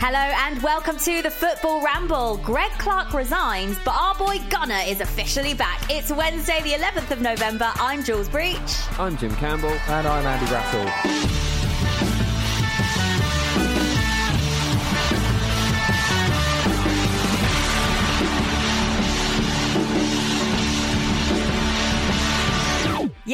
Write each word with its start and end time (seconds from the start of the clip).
Hello 0.00 0.16
and 0.16 0.62
welcome 0.62 0.96
to 0.96 1.22
the 1.22 1.30
Football 1.30 1.82
Ramble. 1.82 2.36
Greg 2.38 2.70
Clarke 2.78 3.12
resigns, 3.12 3.76
but 3.84 3.96
our 3.96 4.14
boy 4.14 4.38
Gunner 4.48 4.78
is 4.86 5.00
officially 5.00 5.54
back. 5.54 5.82
It's 5.90 6.12
Wednesday, 6.12 6.62
the 6.62 6.70
11th 6.70 7.10
of 7.10 7.20
November. 7.20 7.72
I'm 7.74 8.04
Jules 8.04 8.28
Breach. 8.28 8.56
I'm 8.96 9.16
Jim 9.16 9.34
Campbell. 9.34 9.76
And 9.88 10.06
I'm 10.06 10.24
Andy 10.24 10.46
Brassell. 10.46 11.37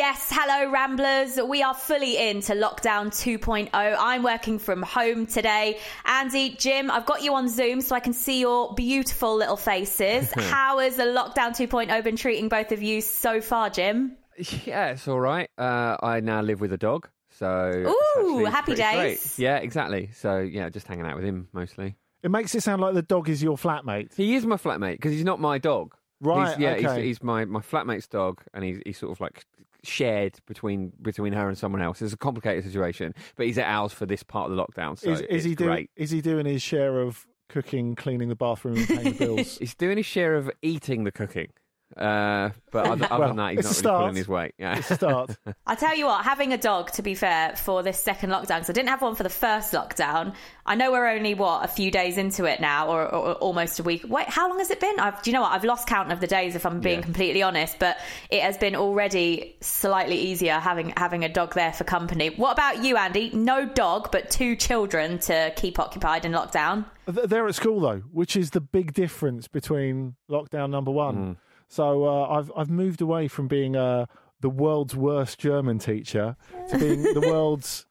Yes, 0.07 0.29
hello 0.30 0.71
Ramblers. 0.71 1.39
We 1.48 1.62
are 1.62 1.73
fully 1.73 2.18
into 2.18 2.53
lockdown 2.53 3.07
2.0. 3.07 3.71
I'm 3.73 4.23
working 4.23 4.59
from 4.59 4.82
home 4.82 5.25
today. 5.25 5.79
Andy, 6.04 6.50
Jim, 6.50 6.91
I've 6.91 7.07
got 7.07 7.23
you 7.23 7.34
on 7.34 7.49
Zoom 7.49 7.81
so 7.81 7.96
I 7.96 8.00
can 8.00 8.12
see 8.12 8.39
your 8.39 8.75
beautiful 8.75 9.35
little 9.35 9.57
faces. 9.57 10.31
How 10.36 10.79
has 10.81 10.96
the 10.96 11.04
lockdown 11.04 11.57
2.0 11.57 12.04
been 12.04 12.17
treating 12.17 12.50
both 12.50 12.71
of 12.71 12.82
you 12.82 13.00
so 13.00 13.40
far, 13.40 13.71
Jim? 13.71 14.18
Yeah, 14.67 14.89
it's 14.89 15.09
all 15.09 15.18
right. 15.18 15.48
Uh, 15.57 15.96
I 16.03 16.21
now 16.21 16.43
live 16.43 16.61
with 16.61 16.75
a 16.75 16.79
dog, 16.79 17.09
so 17.31 17.95
Ooh, 18.18 18.45
happy 18.45 18.75
days. 18.75 19.36
great. 19.36 19.39
Yeah, 19.43 19.57
exactly. 19.57 20.11
So 20.12 20.40
yeah, 20.40 20.68
just 20.68 20.86
hanging 20.86 21.07
out 21.07 21.17
with 21.17 21.25
him 21.25 21.48
mostly. 21.54 21.96
It 22.23 22.31
makes 22.31 22.54
it 22.54 22.62
sound 22.62 22.82
like 22.82 22.93
the 22.93 23.00
dog 23.00 23.31
is 23.31 23.43
your 23.43 23.57
flatmate. 23.57 24.14
He 24.14 24.34
is 24.34 24.45
my 24.45 24.57
flatmate 24.57 24.96
because 24.96 25.12
he's 25.12 25.25
not 25.25 25.40
my 25.40 25.57
dog. 25.57 25.95
Right, 26.21 26.50
He's, 26.50 26.59
yeah, 26.59 26.71
okay. 26.73 26.96
he's, 26.96 27.04
he's 27.04 27.23
my, 27.23 27.45
my 27.45 27.61
flatmate's 27.61 28.07
dog, 28.07 28.43
and 28.54 28.64
he's, 28.64 28.81
he's 28.86 28.98
sort 28.98 29.12
of 29.12 29.21
like 29.21 29.45
shared 29.86 30.40
between 30.46 30.93
between 31.02 31.32
her 31.32 31.48
and 31.48 31.56
someone 31.56 31.82
else. 31.82 32.02
It's 32.02 32.12
a 32.12 32.16
complicated 32.16 32.64
situation, 32.64 33.14
but 33.36 33.47
he's 33.47 33.58
at 33.58 33.66
ours 33.66 33.92
for 33.92 34.06
this 34.06 34.22
part 34.22 34.50
of 34.50 34.56
the 34.56 34.62
lockdown. 34.62 34.98
So 34.98 35.12
is, 35.12 35.20
is 35.22 35.44
he 35.44 35.55
doing? 35.55 35.88
Is 35.97 36.11
he 36.11 36.20
doing 36.20 36.47
his 36.47 36.62
share 36.62 37.00
of 37.00 37.27
cooking, 37.48 37.94
cleaning 37.94 38.28
the 38.28 38.36
bathroom, 38.36 38.77
and 38.77 38.89
paying 38.89 39.12
the 39.12 39.19
bills? 39.19 39.59
He's 39.59 39.75
doing 39.75 39.97
his 39.97 40.06
share 40.06 40.34
of 40.34 40.50
eating 40.62 41.05
the 41.05 41.12
cooking. 41.12 41.48
Uh, 41.97 42.50
but 42.73 42.87
other, 42.87 43.05
other 43.11 43.19
Well, 43.20 43.28
than 43.28 43.37
that, 43.37 43.50
he's 43.53 43.64
not 43.64 43.64
really 43.64 43.75
start. 43.75 44.00
pulling 44.03 44.17
his 44.17 44.28
weight. 44.28 44.55
Yeah. 44.59 44.78
It's 44.78 44.91
a 44.91 44.95
start. 44.97 45.37
I 45.67 45.75
tell 45.75 45.97
you 45.97 46.06
what, 46.06 46.25
having 46.25 46.53
a 46.53 46.59
dog, 46.59 46.91
to 46.92 47.03
be 47.03 47.14
fair, 47.14 47.55
for 47.56 47.83
this 47.83 48.00
second 48.00 48.31
lockdown, 48.31 48.56
because 48.56 48.70
I 48.70 48.73
didn't 48.73 48.89
have 48.89 49.03
one 49.03 49.14
for 49.14 49.23
the 49.23 49.28
first 49.31 49.73
lockdown. 49.73 50.34
I 50.67 50.75
know 50.75 50.91
we're 50.92 51.09
only, 51.09 51.34
what, 51.34 51.65
a 51.65 51.69
few 51.69 51.91
days 51.91 52.19
into 52.19 52.47
it 52.47 52.61
now, 52.61 52.89
or, 52.89 53.03
or, 53.03 53.15
or 53.15 53.33
almost 53.34 53.78
a 53.78 53.83
week. 53.83 54.05
Wait, 54.09 54.28
how 54.28 54.48
long 54.48 54.59
has 54.59 54.70
it 54.70 54.81
been? 54.81 54.98
I've, 54.98 55.22
do 55.22 55.31
you 55.31 55.34
know 55.34 55.42
what? 55.42 55.53
I've 55.53 55.65
lost 55.65 55.87
count 55.87 56.11
of 56.11 56.20
the 56.20 56.27
days, 56.27 56.56
if 56.56 56.67
I'm 56.67 56.81
being 56.81 56.98
Yeah. 57.00 57.05
completely 57.05 57.42
honest, 57.42 57.78
but 57.78 57.98
it 58.31 58.42
has 58.42 58.56
been 58.59 58.75
already 58.77 59.56
slightly 59.61 60.17
easier 60.19 60.55
having, 60.59 60.92
having 60.97 61.25
a 61.25 61.28
dog 61.28 61.55
there 61.55 61.72
for 61.72 61.84
company. 61.84 62.31
What 62.31 62.53
about 62.53 62.83
you, 62.83 62.97
Andy? 62.97 63.31
No 63.33 63.67
dog, 63.67 64.11
but 64.11 64.31
two 64.31 64.56
children 64.56 65.19
to 65.20 65.53
keep 65.56 65.78
occupied 65.78 66.25
in 66.25 66.33
lockdown. 66.33 66.87
They're 67.06 67.47
at 67.47 67.55
school 67.55 67.81
though, 67.81 67.98
which 68.12 68.34
is 68.34 68.50
the 68.50 68.62
big 68.62 68.95
difference 68.95 69.47
between 69.47 70.15
lockdown 70.31 70.70
number 70.70 70.91
one. 70.91 71.37
So 71.75 72.05
uh, 72.05 72.28
I've 72.28 72.53
I've 72.56 72.70
moved 72.70 73.00
away 73.00 73.27
from 73.27 73.48
being 73.48 73.75
uh, 73.75 74.06
the 74.41 74.48
world's 74.48 74.94
worst 74.94 75.41
German 75.41 75.81
teacher 75.81 76.36
to 76.70 76.78
being 76.78 77.03
the 77.03 77.20
world's 77.27 77.86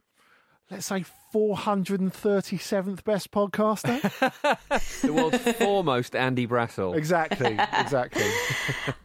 let's 0.72 0.86
say 0.86 1.04
437th 1.34 3.04
best 3.04 3.32
podcaster. 3.32 4.02
the 5.02 5.12
world's 5.12 5.40
foremost 5.58 6.16
Andy 6.16 6.46
Brassell. 6.46 6.96
exactly, 6.96 7.58
exactly. 7.78 8.24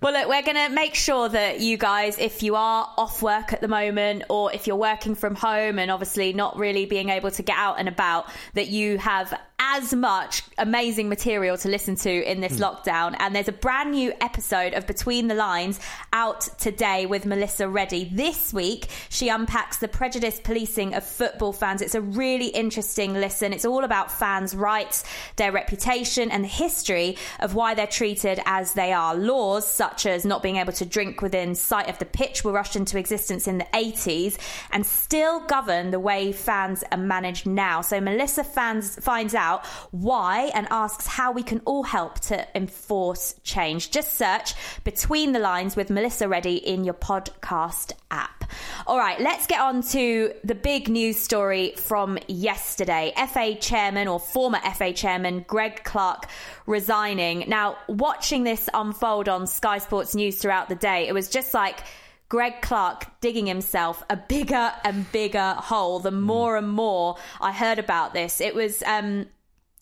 Well, 0.01 0.13
look, 0.13 0.29
we're 0.29 0.43
going 0.43 0.69
to 0.69 0.75
make 0.75 0.95
sure 0.95 1.29
that 1.29 1.59
you 1.59 1.77
guys, 1.77 2.19
if 2.19 2.45
you 2.45 2.55
are 2.55 2.89
off 2.97 3.21
work 3.21 3.53
at 3.53 3.61
the 3.61 3.67
moment, 3.67 4.23
or 4.31 4.53
if 4.53 4.69
you're 4.69 4.77
working 4.77 5.17
from 5.17 5.35
home 5.35 5.79
and 5.81 5.91
obviously 5.91 6.33
not 6.33 6.57
really 6.57 6.87
being 6.87 7.09
able 7.09 7.33
to 7.33 7.43
get 7.43 7.57
out 7.59 7.81
and 7.81 7.89
about, 7.89 8.27
that 8.55 8.69
you 8.69 8.97
have 8.99 9.37
as 9.59 9.93
much 9.93 10.43
amazing 10.57 11.09
material 11.09 11.59
to 11.59 11.69
listen 11.69 11.97
to 11.97 12.31
in 12.31 12.41
this 12.41 12.59
hmm. 12.59 12.63
lockdown. 12.63 13.17
And 13.19 13.35
there's 13.35 13.49
a 13.49 13.53
brand 13.53 13.91
new 13.91 14.13
episode 14.21 14.73
of 14.73 14.87
Between 14.87 15.27
the 15.27 15.35
Lines 15.35 15.81
out 16.13 16.43
today 16.59 17.07
with 17.07 17.27
Melissa 17.27 17.69
Reddy. 17.69 18.09
This 18.13 18.53
week, 18.53 18.87
she 19.09 19.29
unpacks 19.29 19.79
the 19.79 19.89
prejudice 19.89 20.41
policing 20.43 20.95
of 20.95 21.05
football 21.05 21.53
fans. 21.53 21.83
It's 21.83 21.97
a 21.97 22.01
really 22.19 22.49
interesting 22.49 23.15
listen. 23.15 23.53
It's 23.53 23.65
all 23.65 23.85
about 23.85 24.11
fans' 24.11 24.55
rights, 24.55 25.05
their 25.37 25.53
reputation, 25.53 26.31
and 26.31 26.45
the 26.45 26.49
history 26.49 27.17
of 27.41 27.55
why 27.55 27.75
they're 27.75 27.87
treated 27.87 28.41
as 28.45 28.75
they 28.75 28.93
are. 28.93 29.15
Laws 29.15 29.67
such 29.67 30.05
as 30.05 30.25
not 30.25 30.43
being 30.43 30.57
able 30.57 30.73
to 30.75 30.85
drink 30.85 31.23
within 31.23 31.55
sight 31.55 31.89
of 31.89 31.99
the 31.99 32.05
pitch 32.05 32.45
were 32.45 32.53
rushed 32.53 32.77
into 32.77 32.99
existence 32.99 33.47
in 33.47 33.59
the 33.59 33.67
80s 33.73 34.37
and 34.73 34.85
still 34.85 35.41
govern 35.47 35.91
the 35.91 36.01
way 36.01 36.33
fans 36.33 36.85
are 36.91 36.99
managed 36.99 37.47
now. 37.47 37.81
So 37.81 38.01
Melissa 38.01 38.45
fans 38.45 38.97
finds 38.97 39.35
out 39.35 39.65
why 39.93 40.51
and 40.55 40.67
asks 40.71 41.07
how 41.07 41.33
we 41.33 41.43
can 41.43 41.61
all 41.65 41.85
help 41.85 42.19
to 42.21 42.47
enforce 42.57 43.35
change. 43.45 43.91
Just 43.91 44.15
search 44.15 44.55
Between 44.83 45.33
the 45.33 45.39
Lines 45.39 45.77
with 45.77 45.89
Melissa 45.89 46.29
Reddy 46.29 46.57
in 46.57 46.85
your 46.85 46.95
podcast 46.95 47.93
app. 48.11 48.38
All 48.87 48.99
right, 48.99 49.21
let's 49.21 49.47
get 49.47 49.61
on 49.61 49.83
to 49.83 50.33
the 50.45 50.55
big 50.55 50.89
news 50.89 51.17
story 51.17 51.75
from 51.77 52.19
yesterday. 52.29 53.13
FA 53.33 53.55
chairman 53.55 54.09
or 54.09 54.19
former 54.19 54.59
FA 54.75 54.93
chairman 54.93 55.45
Greg 55.47 55.85
Clarke 55.85 56.27
resigning. 56.67 57.45
Now, 57.49 57.77
watching 57.89 58.45
this 58.45 58.69
unfold 58.73 59.29
on 59.29 59.47
Sky 59.47 59.79
Sports 59.79 60.15
News 60.15 60.39
throughout 60.39 60.69
the 60.69 60.75
day, 60.75 61.09
it 61.09 61.13
was 61.13 61.29
just 61.29 61.55
like 61.55 61.81
Greg 62.29 62.61
Clarke 62.61 63.07
digging 63.21 63.47
himself 63.47 64.03
a 64.11 64.17
bigger 64.17 64.73
and 64.85 65.11
bigger 65.13 65.55
hole. 65.59 65.99
The 65.99 66.11
more 66.11 66.57
and 66.57 66.69
more 66.69 67.17
I 67.41 67.53
heard 67.53 67.79
about 67.79 68.13
this, 68.13 68.41
it 68.41 68.55
was 68.55 68.83
um 68.85 69.27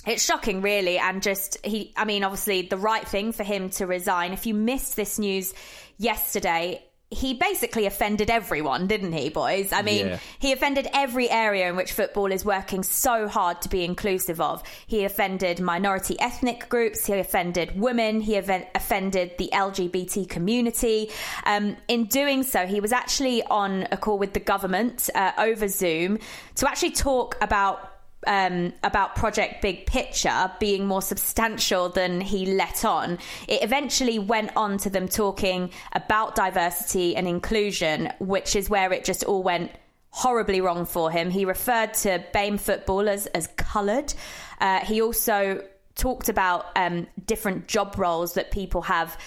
it's 0.07 0.25
shocking 0.25 0.63
really 0.63 0.99
and 0.99 1.21
just 1.21 1.59
he 1.67 1.93
i 1.97 2.05
mean 2.05 2.23
obviously 2.23 2.63
the 2.63 2.77
right 2.77 3.09
thing 3.09 3.33
for 3.33 3.43
him 3.43 3.69
to 3.69 3.87
resign 3.87 4.33
if 4.33 4.47
you 4.47 4.55
missed 4.55 4.95
this 4.95 5.19
news 5.19 5.53
yesterday 5.99 6.81
he 7.11 7.35
basically 7.35 7.87
offended 7.87 8.31
everyone 8.31 8.89
didn't 8.89 9.13
he 9.13 9.29
boys? 9.29 9.73
I 9.73 9.83
mean 9.83 10.09
Yeah. 10.09 10.19
he 10.41 10.53
offended 10.53 10.89
every 10.93 11.31
area 11.31 11.69
in 11.69 11.77
which 11.77 11.93
football 11.93 12.33
is 12.33 12.45
working 12.45 12.83
so 12.83 13.29
hard 13.29 13.63
to 13.63 13.69
be 13.69 13.85
inclusive 13.85 14.41
of. 14.41 14.63
He 14.87 15.05
offended 15.05 15.61
minority 15.61 16.19
ethnic 16.19 16.69
groups 16.69 17.07
he 17.07 17.15
offended 17.15 17.79
women 17.81 18.21
he 18.21 18.37
offended 18.37 19.39
the 19.39 19.51
lgbt 19.53 20.29
community. 20.29 21.11
Um, 21.45 21.77
in 21.87 22.07
doing 22.07 22.43
so 22.43 22.67
he 22.67 22.81
was 22.81 22.93
actually 22.93 23.43
on 23.45 23.87
a 23.93 23.97
call 23.97 24.19
with 24.19 24.33
the 24.33 24.41
government 24.41 25.09
uh, 25.15 25.31
over 25.39 25.69
zoom 25.69 26.19
to 26.57 26.69
actually 26.69 26.91
talk 26.93 27.37
about 27.41 27.93
um, 28.27 28.73
about 28.83 29.17
Project 29.17 29.63
Big 29.63 29.87
Picture 29.87 30.51
being 30.61 30.87
more 30.87 31.03
substantial 31.03 31.89
than 31.89 32.21
he 32.21 32.47
let 32.55 32.85
on, 32.85 33.19
it 33.49 33.63
eventually 33.63 34.19
went 34.19 34.57
on 34.57 34.79
to 34.79 34.91
them 34.91 35.09
talking 35.09 35.71
about 35.93 36.35
diversity 36.35 37.17
and 37.17 37.27
inclusion, 37.27 38.13
which 38.19 38.57
is 38.57 38.69
where 38.69 38.93
it 38.93 39.05
just 39.05 39.25
all 39.25 39.43
went 39.43 39.71
horribly 40.11 40.61
wrong 40.61 40.87
for 40.87 41.11
him. 41.11 41.31
He 41.31 41.45
referred 41.45 41.93
to 41.95 42.25
BAME 42.33 42.59
footballers 42.59 43.27
as 43.27 43.49
coloured. 43.57 44.15
Uh, 44.61 44.81
he 44.81 45.03
also 45.03 45.63
talked 45.95 46.29
about 46.29 46.67
um, 46.77 47.07
different 47.27 47.69
job 47.69 47.99
roles 47.99 48.35
that 48.35 48.51
people 48.51 48.83
have 48.83 49.19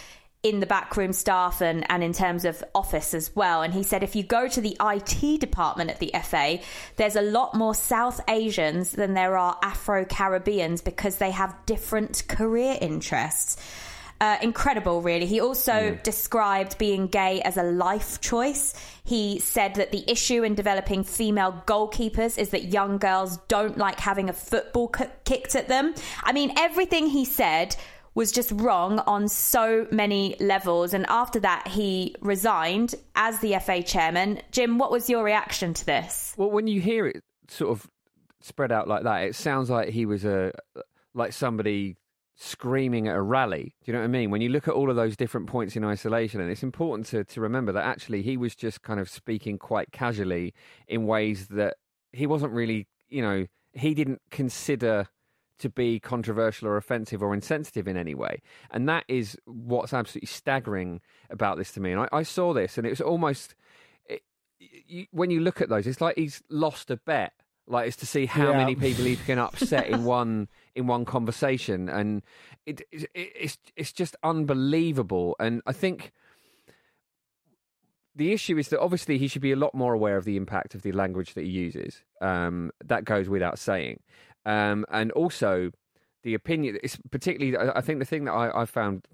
in 0.41 0.61
the 0.61 0.66
backroom 0.66 1.11
staff 1.11 1.61
and, 1.61 1.85
and 1.91 2.01
in 2.01 2.13
terms 2.13 2.45
of 2.45 2.63
office 2.73 3.13
as 3.13 3.35
well. 3.35 3.61
And 3.61 3.73
he 3.73 3.83
said 3.83 4.03
if 4.03 4.16
you 4.16 4.23
go 4.23 4.47
to 4.47 4.61
the 4.61 4.77
IT 4.79 5.41
department 5.41 5.89
at 5.89 6.00
the 6.00 6.11
FA, 6.23 6.59
there's 6.95 7.17
a 7.17 7.22
lot 7.22 7.55
more 7.55 7.75
South 7.75 8.22
Asians 8.29 8.91
than 8.91 9.13
there 9.13 9.38
are 9.38 9.57
Afro 9.61 10.05
Caribbeans 10.05 10.81
because 10.81 11.17
they 11.17 11.31
have 11.31 11.55
different 11.66 12.23
career 12.29 12.77
interests. 12.79 13.57
Uh, 14.22 14.38
incredible, 14.41 15.01
really. 15.01 15.25
He 15.25 15.39
also 15.39 15.97
described 16.03 16.77
being 16.77 17.07
gay 17.07 17.41
as 17.41 17.56
a 17.56 17.63
life 17.63 18.19
choice. 18.19 18.73
He 19.06 19.39
said 19.39 19.75
that 19.75 19.94
the 19.94 20.03
issue 20.09 20.44
in 20.44 20.56
developing 20.56 21.06
female 21.06 21.63
goalkeepers 21.66 22.38
is 22.38 22.50
that 22.50 22.66
young 22.66 22.97
girls 22.97 23.38
don't 23.47 23.77
like 23.77 23.97
having 24.00 24.27
a 24.29 24.33
football 24.33 24.89
ki- 24.89 25.06
kicked 25.23 25.56
at 25.56 25.69
them. 25.69 25.95
I 26.21 26.33
mean, 26.33 26.51
everything 26.57 27.07
he 27.07 27.24
said 27.24 27.77
was 28.19 28.33
just 28.33 28.51
wrong 28.51 29.00
on 29.07 29.30
so 29.30 29.88
many 29.92 30.36
levels. 30.42 30.94
And 30.94 31.06
after 31.07 31.39
that, 31.39 31.69
he 31.69 32.13
resigned 32.19 32.95
as 33.16 33.39
the 33.39 33.57
FA 33.60 33.81
chairman. 33.81 34.42
Jim, 34.51 34.77
what 34.77 34.92
was 34.92 35.10
your 35.10 35.24
reaction 35.24 35.74
to 35.74 35.86
this? 35.86 36.33
Well, 36.36 36.51
when 36.51 36.68
you 36.68 36.81
hear 36.81 37.07
it 37.07 37.24
sort 37.48 37.71
of 37.71 37.89
spread 38.42 38.74
out 38.74 38.89
like 38.89 39.04
that, 39.04 39.24
it 39.24 39.36
sounds 39.36 39.69
like 39.69 39.88
he 39.88 40.06
was 40.06 40.25
a 40.25 40.51
like 41.13 41.31
somebody 41.31 41.95
screaming 42.36 43.07
at 43.07 43.16
a 43.16 43.21
rally. 43.21 43.74
Do 43.86 43.89
you 43.89 43.94
know 43.94 44.00
what 44.00 44.06
I 44.06 44.10
mean? 44.10 44.31
When 44.31 44.42
you 44.42 44.50
look 44.50 44.68
at 44.68 44.74
all 44.74 44.89
of 44.89 44.98
those 44.98 45.15
different 45.15 45.48
points 45.48 45.77
in 45.77 45.86
isolation, 45.86 46.42
and 46.42 46.51
it's 46.51 46.62
important 46.62 47.07
to, 47.07 47.24
to 47.24 47.39
remember 47.39 47.72
that 47.72 47.86
actually 47.86 48.22
he 48.22 48.36
was 48.36 48.54
just 48.54 48.81
kind 48.81 49.00
of 49.00 49.10
speaking 49.10 49.57
quite 49.57 49.94
casually 49.94 50.54
in 50.89 51.06
ways 51.06 51.48
that 51.48 51.77
he 52.12 52.27
wasn't 52.27 52.51
really, 52.51 52.86
you 53.07 53.22
know, 53.22 53.45
he 53.72 53.94
didn't 53.94 54.22
consider 54.30 55.07
to 55.59 55.69
be 55.69 56.00
controversial 56.00 56.67
or 56.67 56.77
offensive 56.77 57.21
or 57.21 57.33
insensitive 57.33 57.88
in 57.88 57.95
any 57.97 58.15
way. 58.15 58.41
And 58.71 58.88
that 58.89 59.06
is 59.07 59.38
what's 59.45 59.94
absolutely 59.94 60.27
staggering 60.27 61.01
about 61.29 61.57
this 61.57 61.71
to 61.73 61.79
me. 61.79 61.91
And 61.91 62.01
I, 62.01 62.07
I 62.11 62.23
saw 62.23 62.53
this, 62.53 62.77
and 62.77 62.85
it 62.88 62.89
was 62.91 63.01
almost 63.01 63.56
it, 64.06 64.23
you, 64.59 65.06
when 65.11 65.29
you 65.31 65.39
look 65.39 65.61
at 65.61 65.69
those, 65.69 65.85
it's 65.88 66.01
like 66.01 66.15
he's 66.17 66.41
lost 66.50 66.89
a 66.89 66.97
bet. 66.97 67.33
Like 67.67 67.88
it's 67.88 67.97
to 67.97 68.07
see 68.07 68.25
how 68.25 68.51
Yeah. 68.51 68.57
many 68.57 68.75
people 68.75 69.06
he 69.06 69.15
can 69.15 69.38
upset 69.38 69.88
in 69.88 70.03
one 70.19 70.47
in 70.75 70.88
one 70.88 71.06
conversation, 71.06 71.88
and 71.88 72.23
it, 72.65 72.81
it, 72.91 73.09
it's 73.13 73.57
it's 73.75 73.91
just 73.94 74.15
unbelievable. 74.23 75.35
And 75.39 75.62
I 75.67 75.73
think 75.73 76.12
the 78.15 78.33
issue 78.33 78.57
is 78.57 78.69
that 78.69 78.79
obviously 78.79 79.17
he 79.17 79.27
should 79.27 79.41
be 79.41 79.51
a 79.51 79.55
lot 79.55 79.73
more 79.73 79.94
aware 79.94 80.17
of 80.17 80.25
the 80.25 80.35
impact 80.35 80.75
of 80.75 80.81
the 80.81 80.91
language 80.91 81.35
that 81.35 81.44
he 81.45 81.51
uses. 81.51 82.03
Um, 82.21 82.71
that 82.83 83.05
goes 83.05 83.29
without 83.29 83.59
saying, 83.59 84.00
um, 84.45 84.86
and 84.91 85.12
also 85.13 85.71
the 86.24 86.33
opinion. 86.33 86.77
It's 86.83 86.97
particularly. 87.12 87.57
I 87.57 87.81
think 87.81 88.00
the 88.00 88.06
thing 88.06 88.25
that 88.25 88.33
I, 88.33 88.62
I 88.62 88.65
found 88.65 89.07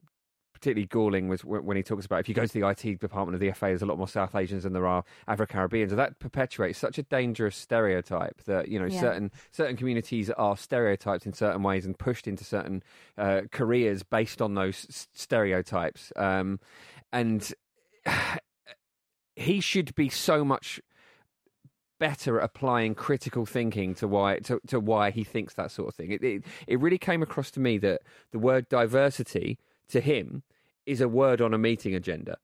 particularly 0.54 0.88
galling 0.88 1.28
was 1.28 1.44
when 1.44 1.76
he 1.76 1.84
talks 1.84 2.06
about 2.06 2.22
if 2.22 2.30
you 2.30 2.34
go 2.34 2.46
to 2.46 2.54
the 2.60 2.68
IT 2.68 3.00
department 3.00 3.36
of 3.36 3.42
the 3.42 3.52
FA, 3.52 3.66
there's 3.66 3.82
a 3.82 3.86
lot 3.86 3.98
more 3.98 4.08
South 4.08 4.34
Asians 4.34 4.64
than 4.64 4.72
there 4.72 4.88
are 4.88 5.04
Afro 5.28 5.46
Caribbeans. 5.46 5.92
And 5.92 6.00
that 6.00 6.18
perpetuates 6.18 6.80
such 6.80 6.98
a 6.98 7.04
dangerous 7.04 7.56
stereotype 7.58 8.42
that 8.46 8.70
you 8.70 8.80
know 8.80 8.86
Yeah. 8.86 9.02
certain 9.02 9.32
certain 9.52 9.76
communities 9.76 10.30
are 10.32 10.56
stereotyped 10.58 11.26
in 11.26 11.34
certain 11.34 11.62
ways 11.62 11.86
and 11.86 11.98
pushed 12.00 12.26
into 12.28 12.44
certain 12.44 12.82
uh, 13.18 13.42
careers 13.52 14.02
based 14.04 14.42
on 14.42 14.54
those 14.56 14.86
s- 14.90 15.08
stereotypes. 15.14 16.14
Um, 16.16 16.60
and 17.12 17.54
he 19.36 19.60
should 19.60 19.94
be 19.96 20.10
so 20.10 20.46
much 20.46 20.80
better 22.00 22.40
at 22.40 22.46
applying 22.46 22.96
critical 22.96 23.46
thinking 23.46 23.94
to 23.96 24.08
why 24.08 24.40
to, 24.40 24.60
to 24.68 24.80
why 24.80 25.12
he 25.12 25.24
thinks 25.24 25.54
that 25.56 25.72
sort 25.72 25.88
of 25.90 25.96
thing. 25.96 26.12
It, 26.12 26.24
it 26.24 26.44
it 26.68 26.80
really 26.80 26.98
came 26.98 27.22
across 27.24 27.52
to 27.52 27.60
me 27.60 27.78
that 27.80 28.02
the 28.32 28.40
word 28.40 28.68
diversity 28.70 29.58
to 29.90 30.02
him 30.02 30.44
is 30.86 31.02
a 31.02 31.08
word 31.08 31.42
on 31.42 31.54
a 31.54 31.58
meeting 31.58 31.96
agenda. 31.96 32.38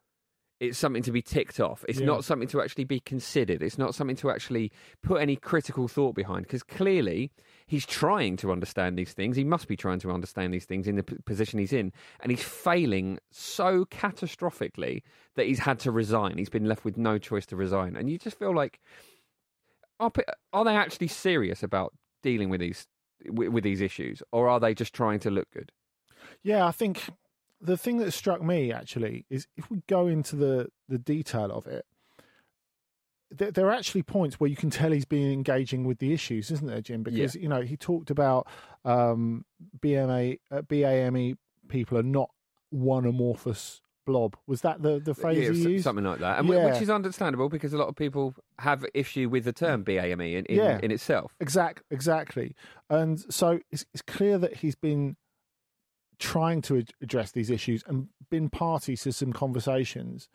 It's 0.60 0.78
something 0.78 1.02
to 1.04 1.12
be 1.12 1.24
ticked 1.24 1.60
off. 1.60 1.84
It's 1.90 2.00
Yeah. 2.00 2.06
not 2.06 2.24
something 2.24 2.48
to 2.50 2.62
actually 2.62 2.84
be 2.84 3.00
considered. 3.00 3.64
It's 3.64 3.80
not 3.80 3.96
something 3.96 4.16
to 4.18 4.30
actually 4.30 4.72
put 5.02 5.20
any 5.20 5.36
critical 5.36 5.88
thought 5.88 6.14
behind. 6.14 6.44
Because 6.44 6.62
clearly, 6.62 7.32
he's 7.66 7.84
trying 7.84 8.38
to 8.38 8.52
understand 8.52 8.96
these 8.96 9.12
things. 9.12 9.36
He 9.36 9.44
must 9.44 9.68
be 9.68 9.76
trying 9.76 9.98
to 10.02 10.12
understand 10.12 10.54
these 10.54 10.66
things 10.66 10.88
in 10.88 10.98
the 10.98 11.04
p- 11.04 11.16
position 11.26 11.58
he's 11.58 11.74
in, 11.74 11.92
and 12.20 12.30
he's 12.32 12.44
failing 12.44 13.18
so 13.32 13.86
catastrophically 13.86 15.02
that 15.36 15.48
he's 15.48 15.60
had 15.60 15.80
to 15.80 15.92
resign. 15.92 16.38
He's 16.38 16.50
been 16.50 16.66
left 16.68 16.86
with 16.86 16.96
no 16.96 17.18
choice 17.18 17.48
to 17.48 17.56
resign, 17.56 17.96
and 17.96 18.08
you 18.08 18.20
just 18.20 18.38
feel 18.38 18.54
like, 18.54 18.80
are, 20.02 20.12
are 20.52 20.66
they 20.66 20.76
actually 20.76 21.08
serious 21.08 21.64
about 21.64 21.94
dealing 22.24 22.50
with 22.50 22.60
these 22.60 22.88
with, 23.28 23.50
with 23.50 23.64
these 23.64 23.82
issues, 23.82 24.22
or 24.32 24.50
are 24.50 24.60
they 24.60 24.74
just 24.74 24.94
trying 24.94 25.20
to 25.20 25.30
look 25.30 25.50
good? 25.52 25.72
Yeah, 26.44 26.66
I 26.66 26.72
think 26.72 27.10
the 27.62 27.78
thing 27.78 27.98
that 27.98 28.12
struck 28.12 28.42
me 28.42 28.74
actually 28.74 29.26
is 29.30 29.48
if 29.56 29.70
we 29.70 29.84
go 29.88 30.08
into 30.08 30.36
the 30.36 30.70
the 30.90 30.98
detail 30.98 31.52
of 31.52 31.68
it, 31.68 31.86
there, 33.30 33.52
there 33.52 33.68
are 33.68 33.74
actually 33.74 34.04
points 34.04 34.40
where 34.40 34.50
you 34.50 34.56
can 34.56 34.70
tell 34.70 34.92
he's 34.92 35.06
been 35.06 35.32
engaging 35.32 35.86
with 35.86 36.00
the 36.00 36.14
issues, 36.14 36.52
isn't 36.52 36.68
there, 36.68 36.82
Jim? 36.82 37.04
Because 37.04 37.36
you 37.36 37.48
know 37.48 37.62
he 37.62 37.78
talked 37.78 38.10
about 38.10 38.48
um, 38.84 39.46
BMA 39.80 40.40
uh, 40.50 40.62
BAME 40.64 41.38
people 41.68 41.98
are 41.98 42.04
not 42.04 42.30
one 42.70 43.06
amorphous 43.06 43.82
blob. 44.06 44.36
Was 44.48 44.62
that 44.62 44.82
the 44.82 45.00
the 45.00 45.14
phrase 45.14 45.38
Yeah, 45.44 45.50
s- 45.52 45.58
used? 45.58 45.84
something 45.84 46.06
like 46.06 46.20
that, 46.20 46.40
and 46.40 46.48
Yeah. 46.50 46.72
which 46.72 46.82
is 46.82 46.90
understandable 46.90 47.50
because 47.50 47.74
a 47.74 47.78
lot 47.78 47.88
of 47.88 47.96
people 47.96 48.36
have 48.60 48.86
issue 48.94 49.30
with 49.30 49.44
the 49.46 49.54
term 49.54 49.84
BAME 49.84 50.22
in, 50.40 50.46
in, 50.46 50.58
Yeah. 50.58 50.80
in 50.82 50.92
itself. 50.92 51.36
Exact, 51.40 51.84
exactly. 51.92 52.56
And 52.90 53.20
so 53.34 53.60
it's, 53.72 53.86
it's 53.94 54.02
clear 54.02 54.38
that 54.38 54.58
he's 54.58 54.76
been 54.76 55.16
trying 56.20 56.62
to 56.64 56.78
ad- 56.78 56.92
address 57.02 57.32
these 57.32 57.50
issues 57.50 57.84
and 57.88 58.08
been 58.30 58.50
party 58.50 58.96
to 58.96 59.12
some 59.12 59.34
conversations 59.34 60.30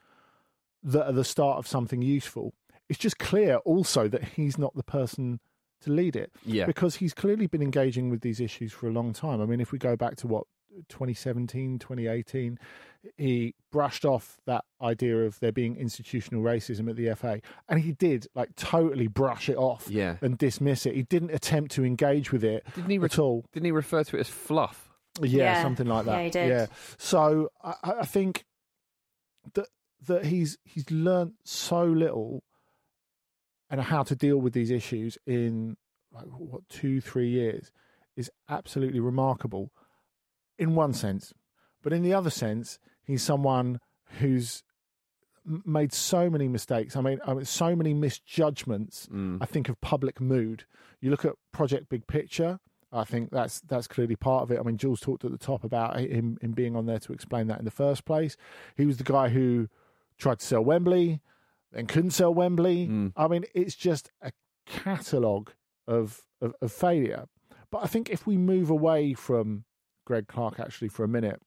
that 0.83 1.07
are 1.07 1.13
the 1.13 1.25
start 1.25 1.59
of 1.59 1.67
something 1.67 2.03
useful. 2.03 2.55
It's 2.89 2.99
just 2.99 3.19
clear 3.19 3.57
also 3.59 4.09
that 4.09 4.23
he's 4.37 4.59
not 4.59 4.75
the 4.75 4.83
person 4.83 5.41
to 5.83 5.91
lead 5.91 6.17
it 6.17 6.33
Yeah, 6.45 6.67
because 6.67 6.97
he's 6.97 7.13
clearly 7.15 7.47
been 7.47 7.63
engaging 7.63 8.09
with 8.11 8.21
these 8.23 8.41
issues 8.41 8.73
for 8.73 8.89
a 8.89 8.93
long 8.93 9.13
time. 9.13 9.41
I 9.41 9.47
mean, 9.47 9.61
if 9.61 9.73
we 9.73 9.79
go 9.79 9.95
back 9.97 10.17
to 10.17 10.27
what 10.27 10.45
2017, 10.89 11.79
2018, 11.79 12.59
he 13.17 13.55
brushed 13.71 14.05
off 14.05 14.39
that 14.47 14.65
idea 14.83 15.25
of 15.25 15.39
there 15.41 15.53
being 15.53 15.77
institutional 15.77 16.43
racism 16.43 16.89
at 16.91 16.97
the 16.97 17.15
FA, 17.15 17.41
and 17.69 17.81
he 17.81 17.93
did 17.93 18.27
like 18.35 18.55
totally 18.57 19.07
brush 19.07 19.49
it 19.49 19.57
off 19.57 19.87
yeah. 19.89 20.17
and 20.21 20.39
dismiss 20.39 20.87
it. 20.87 20.95
He 20.95 21.03
didn't 21.03 21.31
attempt 21.31 21.73
to 21.73 21.85
engage 21.85 22.33
with 22.33 22.43
it 22.45 22.67
Didn't 22.75 22.91
he? 22.91 22.99
Re- 22.99 23.05
at 23.07 23.19
all. 23.19 23.45
didn't 23.53 23.67
he 23.67 23.73
refer 23.73 24.03
to 24.05 24.17
it 24.17 24.21
as 24.21 24.29
fluff? 24.29 24.91
Yeah, 25.21 25.45
Yeah. 25.45 25.63
something 25.63 25.87
like 25.87 26.05
that. 26.07 26.17
Yeah, 26.19 26.25
he 26.25 26.31
did. 26.31 26.49
Yeah. 26.49 26.67
So 26.99 27.51
I, 27.63 27.75
I 27.83 27.91
I 28.01 28.05
think 28.05 28.45
that 29.55 29.69
that 30.07 30.27
he's 30.27 30.59
he's 30.65 30.91
learned 30.91 31.33
so 31.45 31.85
little 31.85 32.43
and 33.71 33.81
how 33.81 34.03
to 34.03 34.15
deal 34.15 34.39
with 34.39 34.53
these 34.53 34.71
issues 34.71 35.19
in 35.27 35.77
like 36.13 36.25
what 36.27 36.69
two 36.69 37.01
three 37.01 37.29
years 37.29 37.73
is 38.17 38.31
absolutely 38.49 39.01
remarkable 39.01 39.71
in 40.59 40.75
one 40.75 40.93
sense, 40.93 41.33
but 41.83 41.93
in 41.93 42.03
the 42.03 42.15
other 42.15 42.31
sense, 42.31 42.79
he's 43.05 43.23
someone 43.23 43.81
who's 44.19 44.63
made 45.65 45.93
so 45.93 46.29
many 46.29 46.49
mistakes. 46.49 46.97
I 46.97 47.01
mean, 47.01 47.21
I 47.27 47.35
mean, 47.35 47.45
so 47.45 47.77
many 47.77 47.95
misjudgments. 47.95 49.09
Mm. 49.13 49.39
I 49.41 49.47
think 49.47 49.69
of 49.69 49.81
public 49.81 50.21
mood. 50.21 50.65
You 51.01 51.11
look 51.11 51.25
at 51.25 51.35
Project 51.53 51.89
Big 51.89 52.07
Picture. 52.07 52.59
I 52.93 53.05
think 53.05 53.31
that's 53.31 53.61
that's 53.61 53.87
clearly 53.87 54.17
part 54.17 54.43
of 54.43 54.51
it. 54.51 54.59
I 54.59 54.63
mean, 54.63 54.77
Jules 54.77 55.01
talked 55.01 55.25
at 55.25 55.31
the 55.31 55.39
top 55.39 55.65
about 55.65 55.99
him, 55.99 56.39
him 56.41 56.53
being 56.53 56.77
on 56.77 56.87
there 56.87 56.99
to 57.01 57.13
explain 57.13 57.47
that 57.49 57.59
in 57.59 57.65
the 57.65 57.71
first 57.71 58.05
place. 58.05 58.37
He 58.77 58.87
was 58.87 58.97
the 58.97 59.05
guy 59.05 59.29
who 59.29 59.69
tried 60.19 60.39
to 60.39 60.47
sell 60.47 60.65
Wembley, 60.65 61.21
and 61.73 61.89
couldn't 61.89 62.13
sell 62.13 62.33
Wembley. 62.33 62.89
Mm. 62.89 63.13
I 63.17 63.29
mean, 63.29 63.45
it's 63.55 63.75
just 63.75 64.11
a 64.23 64.33
catalogue 64.67 65.53
of, 65.87 66.23
of 66.41 66.55
of 66.61 66.73
failure. 66.73 67.27
But 67.71 67.83
I 67.85 67.87
think 67.87 68.09
if 68.09 68.27
we 68.27 68.37
move 68.37 68.71
away 68.71 69.15
from 69.15 69.65
Greg 70.07 70.27
Clarke 70.27 70.59
actually 70.59 70.89
for 70.89 71.05
a 71.05 71.09
minute, 71.09 71.43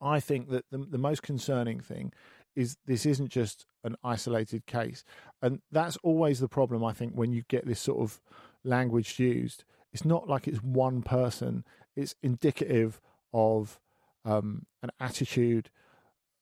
I 0.00 0.20
think 0.20 0.48
that 0.50 0.64
the, 0.70 0.78
the 0.78 0.98
most 0.98 1.22
concerning 1.22 1.80
thing 1.80 2.12
is 2.54 2.78
this 2.86 3.04
isn't 3.04 3.28
just 3.28 3.66
an 3.84 3.96
isolated 4.02 4.64
case. 4.64 5.04
And 5.42 5.60
that's 5.70 5.98
always 6.02 6.40
the 6.40 6.48
problem, 6.48 6.82
I 6.82 6.94
think, 6.94 7.12
when 7.12 7.32
you 7.32 7.42
get 7.48 7.66
this 7.66 7.80
sort 7.80 8.00
of 8.00 8.18
language 8.64 9.18
used. 9.18 9.64
It's 9.92 10.04
not 10.04 10.26
like 10.28 10.48
it's 10.48 10.62
one 10.62 11.02
person, 11.02 11.64
it's 11.94 12.14
indicative 12.22 13.00
of 13.32 13.78
um, 14.24 14.66
an 14.82 14.90
attitude, 14.98 15.70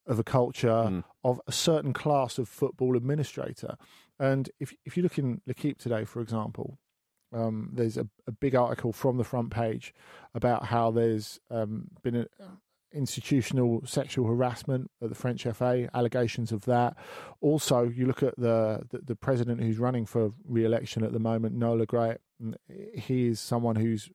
of 0.06 0.18
a 0.18 0.24
culture, 0.24 0.68
Mm. 0.68 1.04
of 1.24 1.40
a 1.46 1.52
certain 1.52 1.92
class 1.92 2.38
of 2.38 2.48
football 2.48 2.96
administrator. 2.96 3.76
And 4.18 4.50
if, 4.60 4.72
if 4.84 4.96
you 4.96 5.02
look 5.02 5.18
in 5.18 5.40
L'Equipe 5.46 5.78
today, 5.78 6.04
for 6.04 6.20
example, 6.20 6.78
um, 7.34 7.70
there's 7.72 7.96
a, 7.96 8.06
a 8.26 8.32
big 8.32 8.54
article 8.54 8.92
from 8.92 9.18
the 9.18 9.24
front 9.24 9.50
page 9.50 9.92
about 10.34 10.66
how 10.66 10.90
there's 10.90 11.40
um, 11.50 11.88
been 12.02 12.16
a, 12.16 12.26
institutional 12.94 13.82
sexual 13.84 14.26
harassment 14.26 14.90
at 15.02 15.08
the 15.08 15.14
French 15.14 15.42
FA, 15.42 15.88
allegations 15.94 16.52
of 16.52 16.64
that. 16.64 16.96
Also, 17.40 17.88
you 17.88 18.06
look 18.06 18.22
at 18.22 18.36
the 18.36 18.86
the, 18.90 18.98
the 18.98 19.16
president 19.16 19.60
who's 19.60 19.78
running 19.78 20.06
for 20.06 20.30
re-election 20.46 21.02
at 21.02 21.12
the 21.12 21.18
moment, 21.18 21.58
Noël 21.58 21.78
Le 21.78 21.86
Graët. 21.86 22.18
and 22.40 22.56
He 22.94 23.26
is 23.26 23.40
someone 23.40 23.76
who's, 23.76 24.10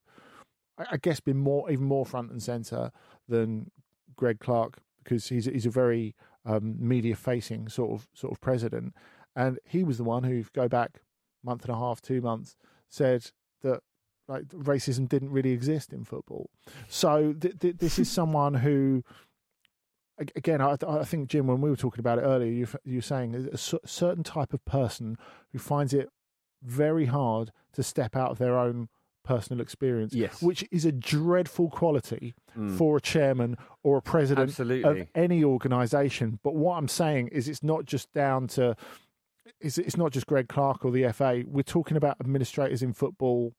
I 0.78 0.98
guess, 0.98 1.20
been 1.20 1.38
more 1.38 1.70
even 1.70 1.86
more 1.86 2.06
front 2.06 2.32
and 2.32 2.42
center 2.42 2.92
than 3.28 3.70
Greg 4.16 4.40
Clarke 4.40 4.78
because 5.04 5.28
he's 5.28 5.46
he's 5.46 5.66
a 5.66 5.72
very 5.72 6.16
um, 6.46 6.76
media 6.80 7.16
facing 7.16 7.68
sort 7.68 7.92
of 7.92 8.08
sort 8.14 8.32
of 8.32 8.42
president, 8.42 8.94
and 9.36 9.60
he 9.66 9.84
was 9.84 9.98
the 9.98 10.04
one 10.06 10.24
who, 10.24 10.46
go 10.54 10.68
back 10.68 11.02
month 11.44 11.64
and 11.64 11.74
a 11.74 11.78
half, 11.78 12.02
two 12.02 12.22
months, 12.22 12.56
said 12.90 13.32
that 13.62 13.82
like 14.28 14.48
racism 14.50 15.08
didn't 15.10 15.32
really 15.32 15.52
exist 15.52 15.92
in 15.94 16.04
football. 16.04 16.50
So 16.88 17.34
th- 17.34 17.58
th- 17.60 17.78
this 17.78 17.98
is 17.98 18.12
someone 18.12 18.54
who, 18.56 19.04
again, 20.36 20.62
I, 20.62 20.76
I 20.88 21.04
think 21.04 21.30
Jim, 21.30 21.48
when 21.48 21.62
we 21.62 21.70
were 21.70 21.76
talking 21.76 22.00
about 22.00 22.20
it 22.20 22.24
earlier, 22.24 22.52
you 22.52 22.64
f- 22.64 22.76
you 22.84 22.98
were 22.98 23.02
saying 23.02 23.36
a 23.52 23.58
certain 23.58 24.24
type 24.24 24.54
of 24.54 24.64
person 24.66 25.18
who 25.52 25.60
finds 25.60 25.94
it 25.94 26.10
very 26.62 27.06
hard 27.06 27.52
to 27.74 27.82
step 27.84 28.16
out 28.16 28.32
of 28.32 28.38
their 28.38 28.58
own 28.58 28.90
personal 29.24 29.62
experience, 29.62 30.14
Yes. 30.14 30.42
which 30.42 30.66
is 30.72 30.86
a 30.86 30.92
dreadful 30.92 31.70
quality 31.70 32.34
Mm. 32.58 32.78
for 32.78 32.98
a 32.98 33.02
chairman 33.02 33.58
or 33.84 33.98
a 33.98 34.02
president 34.02 34.50
Absolutely. 34.50 35.02
of 35.02 35.08
any 35.16 35.44
organisation. 35.44 36.40
But 36.44 36.56
what 36.56 36.78
I'm 36.78 36.88
saying 36.88 37.28
is, 37.30 37.48
it's 37.48 37.64
not 37.64 37.86
just 37.86 38.12
down 38.14 38.48
to. 38.50 38.76
It's, 39.60 39.78
it's 39.78 39.98
not 39.98 40.12
just 40.12 40.28
Greg 40.28 40.48
Clarke 40.48 40.86
or 40.86 40.92
the 40.92 41.12
FA. 41.12 41.44
We're 41.46 41.64
talking 41.64 41.98
about 41.98 42.18
administrators 42.20 42.82
in 42.82 42.94
football, 42.94 43.54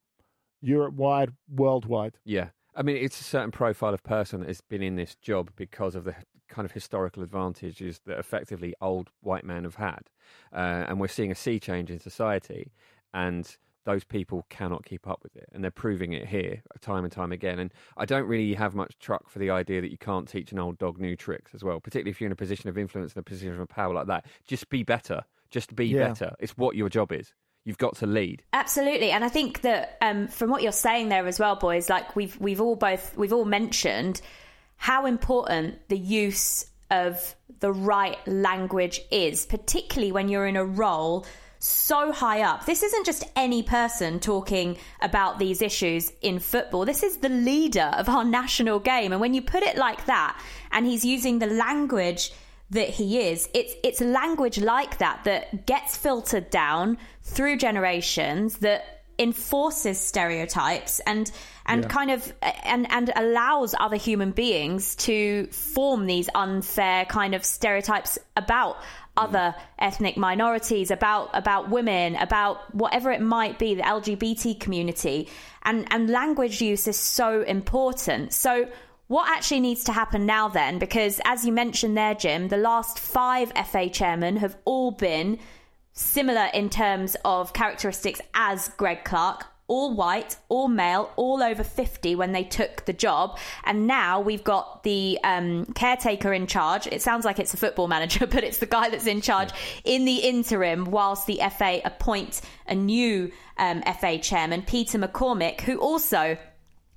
Europe 0.60 0.94
wide, 0.94 1.32
worldwide. 1.48 2.18
Yeah. 2.24 2.48
I 2.74 2.82
mean, 2.82 2.96
it's 2.96 3.20
a 3.20 3.24
certain 3.24 3.50
profile 3.50 3.94
of 3.94 4.02
person 4.02 4.40
that 4.40 4.48
has 4.48 4.60
been 4.60 4.82
in 4.82 4.96
this 4.96 5.16
job 5.16 5.50
because 5.56 5.94
of 5.94 6.04
the 6.04 6.14
kind 6.48 6.66
of 6.66 6.72
historical 6.72 7.22
advantages 7.22 8.00
that 8.06 8.18
effectively 8.18 8.74
old 8.80 9.10
white 9.20 9.44
men 9.44 9.64
have 9.64 9.76
had. 9.76 10.10
Uh, 10.52 10.84
and 10.88 11.00
we're 11.00 11.08
seeing 11.08 11.30
a 11.30 11.34
sea 11.34 11.58
change 11.58 11.90
in 11.90 11.98
society, 11.98 12.72
and 13.14 13.56
those 13.84 14.04
people 14.04 14.44
cannot 14.50 14.84
keep 14.84 15.08
up 15.08 15.20
with 15.22 15.34
it. 15.36 15.48
And 15.52 15.64
they're 15.64 15.70
proving 15.70 16.12
it 16.12 16.28
here 16.28 16.62
time 16.80 17.04
and 17.04 17.12
time 17.12 17.32
again. 17.32 17.58
And 17.58 17.72
I 17.96 18.04
don't 18.04 18.26
really 18.26 18.54
have 18.54 18.74
much 18.74 18.98
truck 18.98 19.28
for 19.30 19.38
the 19.38 19.50
idea 19.50 19.80
that 19.80 19.90
you 19.90 19.98
can't 19.98 20.28
teach 20.28 20.52
an 20.52 20.58
old 20.58 20.78
dog 20.78 20.98
new 20.98 21.16
tricks 21.16 21.54
as 21.54 21.64
well, 21.64 21.80
particularly 21.80 22.10
if 22.10 22.20
you're 22.20 22.26
in 22.26 22.32
a 22.32 22.36
position 22.36 22.68
of 22.68 22.76
influence 22.76 23.12
and 23.12 23.20
a 23.20 23.24
position 23.24 23.58
of 23.58 23.68
power 23.68 23.94
like 23.94 24.06
that. 24.08 24.26
Just 24.46 24.68
be 24.68 24.82
better. 24.82 25.22
Just 25.50 25.74
be 25.74 25.86
Yeah. 25.86 26.08
better. 26.08 26.34
It's 26.38 26.56
what 26.56 26.76
your 26.76 26.88
job 26.88 27.12
is. 27.12 27.32
You've 27.64 27.78
got 27.78 27.96
to 27.96 28.06
lead. 28.06 28.42
Absolutely, 28.52 29.10
and 29.10 29.22
I 29.24 29.28
think 29.28 29.60
that 29.62 29.98
um, 30.00 30.28
from 30.28 30.48
what 30.50 30.62
you're 30.62 30.72
saying 30.72 31.10
there 31.10 31.26
as 31.26 31.38
well, 31.38 31.56
boys, 31.56 31.90
like 31.90 32.16
we've 32.16 32.38
we've 32.40 32.60
all 32.60 32.76
both 32.76 33.16
we've 33.16 33.32
all 33.34 33.44
mentioned 33.44 34.20
how 34.76 35.04
important 35.04 35.76
the 35.88 35.98
use 35.98 36.64
of 36.90 37.36
the 37.60 37.70
right 37.72 38.16
language 38.26 39.00
is, 39.10 39.44
particularly 39.44 40.10
when 40.10 40.28
you're 40.28 40.46
in 40.46 40.56
a 40.56 40.64
role 40.64 41.26
so 41.58 42.10
high 42.10 42.40
up. 42.40 42.64
This 42.64 42.82
isn't 42.82 43.04
just 43.04 43.22
any 43.36 43.62
person 43.62 44.18
talking 44.18 44.78
about 45.02 45.38
these 45.38 45.60
issues 45.60 46.10
in 46.22 46.38
football. 46.38 46.86
This 46.86 47.02
is 47.02 47.18
the 47.18 47.28
leader 47.28 47.90
of 47.94 48.08
our 48.08 48.24
national 48.24 48.78
game. 48.78 49.12
And 49.12 49.20
when 49.20 49.34
you 49.34 49.42
put 49.42 49.62
it 49.62 49.76
like 49.76 50.06
that, 50.06 50.40
and 50.72 50.86
he's 50.86 51.04
using 51.04 51.38
the 51.38 51.46
language 51.46 52.32
that 52.70 52.88
he 52.88 53.20
is, 53.20 53.48
it's 53.52 53.74
it's 53.82 54.00
language 54.00 54.58
like 54.58 54.98
that 54.98 55.24
that 55.24 55.66
gets 55.66 55.96
filtered 55.96 56.50
down 56.50 56.98
through 57.22 57.56
generations 57.56 58.58
that 58.58 59.00
enforces 59.20 60.00
stereotypes 60.00 60.98
and 61.00 61.30
and 61.66 61.82
yeah. 61.82 61.88
kind 61.88 62.10
of 62.10 62.32
and 62.64 62.90
and 62.90 63.12
allows 63.14 63.74
other 63.78 63.96
human 63.96 64.30
beings 64.30 64.96
to 64.96 65.46
form 65.48 66.06
these 66.06 66.30
unfair 66.34 67.04
kind 67.04 67.34
of 67.34 67.44
stereotypes 67.44 68.18
about 68.34 68.76
mm. 68.76 68.82
other 69.18 69.54
ethnic 69.78 70.16
minorities, 70.16 70.90
about 70.90 71.28
about 71.34 71.68
women, 71.68 72.16
about 72.16 72.74
whatever 72.74 73.12
it 73.12 73.20
might 73.20 73.58
be, 73.58 73.74
the 73.74 73.82
LGBT 73.82 74.58
community, 74.58 75.28
and 75.64 75.86
and 75.92 76.08
language 76.08 76.62
use 76.62 76.88
is 76.88 76.98
so 76.98 77.42
important. 77.42 78.32
So. 78.32 78.68
What 79.10 79.28
actually 79.28 79.58
needs 79.58 79.82
to 79.84 79.92
happen 79.92 80.24
now 80.24 80.46
then? 80.46 80.78
Because 80.78 81.20
as 81.24 81.44
you 81.44 81.50
mentioned 81.50 81.96
there, 81.96 82.14
Jim, 82.14 82.46
the 82.46 82.56
last 82.56 83.00
five 83.00 83.52
FA 83.66 83.88
chairmen 83.88 84.36
have 84.36 84.56
all 84.64 84.92
been 84.92 85.40
similar 85.92 86.48
in 86.54 86.70
terms 86.70 87.16
of 87.24 87.52
characteristics 87.52 88.20
as 88.34 88.68
Greg 88.76 89.02
Clarke, 89.02 89.46
all 89.66 89.96
white, 89.96 90.36
all 90.48 90.68
male, 90.68 91.10
all 91.16 91.42
over 91.42 91.64
50 91.64 92.14
when 92.14 92.30
they 92.30 92.44
took 92.44 92.84
the 92.84 92.92
job. 92.92 93.36
And 93.64 93.88
now 93.88 94.20
we've 94.20 94.44
got 94.44 94.84
the 94.84 95.18
um, 95.24 95.64
caretaker 95.74 96.32
in 96.32 96.46
charge. 96.46 96.86
It 96.86 97.02
sounds 97.02 97.24
like 97.24 97.40
it's 97.40 97.52
a 97.52 97.56
football 97.56 97.88
manager, 97.88 98.26
but 98.28 98.44
it's 98.44 98.58
the 98.58 98.66
guy 98.66 98.90
that's 98.90 99.08
in 99.08 99.22
charge 99.22 99.50
in 99.82 100.04
the 100.04 100.18
interim 100.18 100.84
whilst 100.84 101.26
the 101.26 101.40
FA 101.58 101.80
appoint 101.84 102.42
a 102.68 102.76
new 102.76 103.32
um, 103.58 103.82
FA 104.00 104.18
chairman, 104.18 104.62
Peter 104.62 105.00
McCormick, 105.00 105.62
who 105.62 105.78
also 105.78 106.38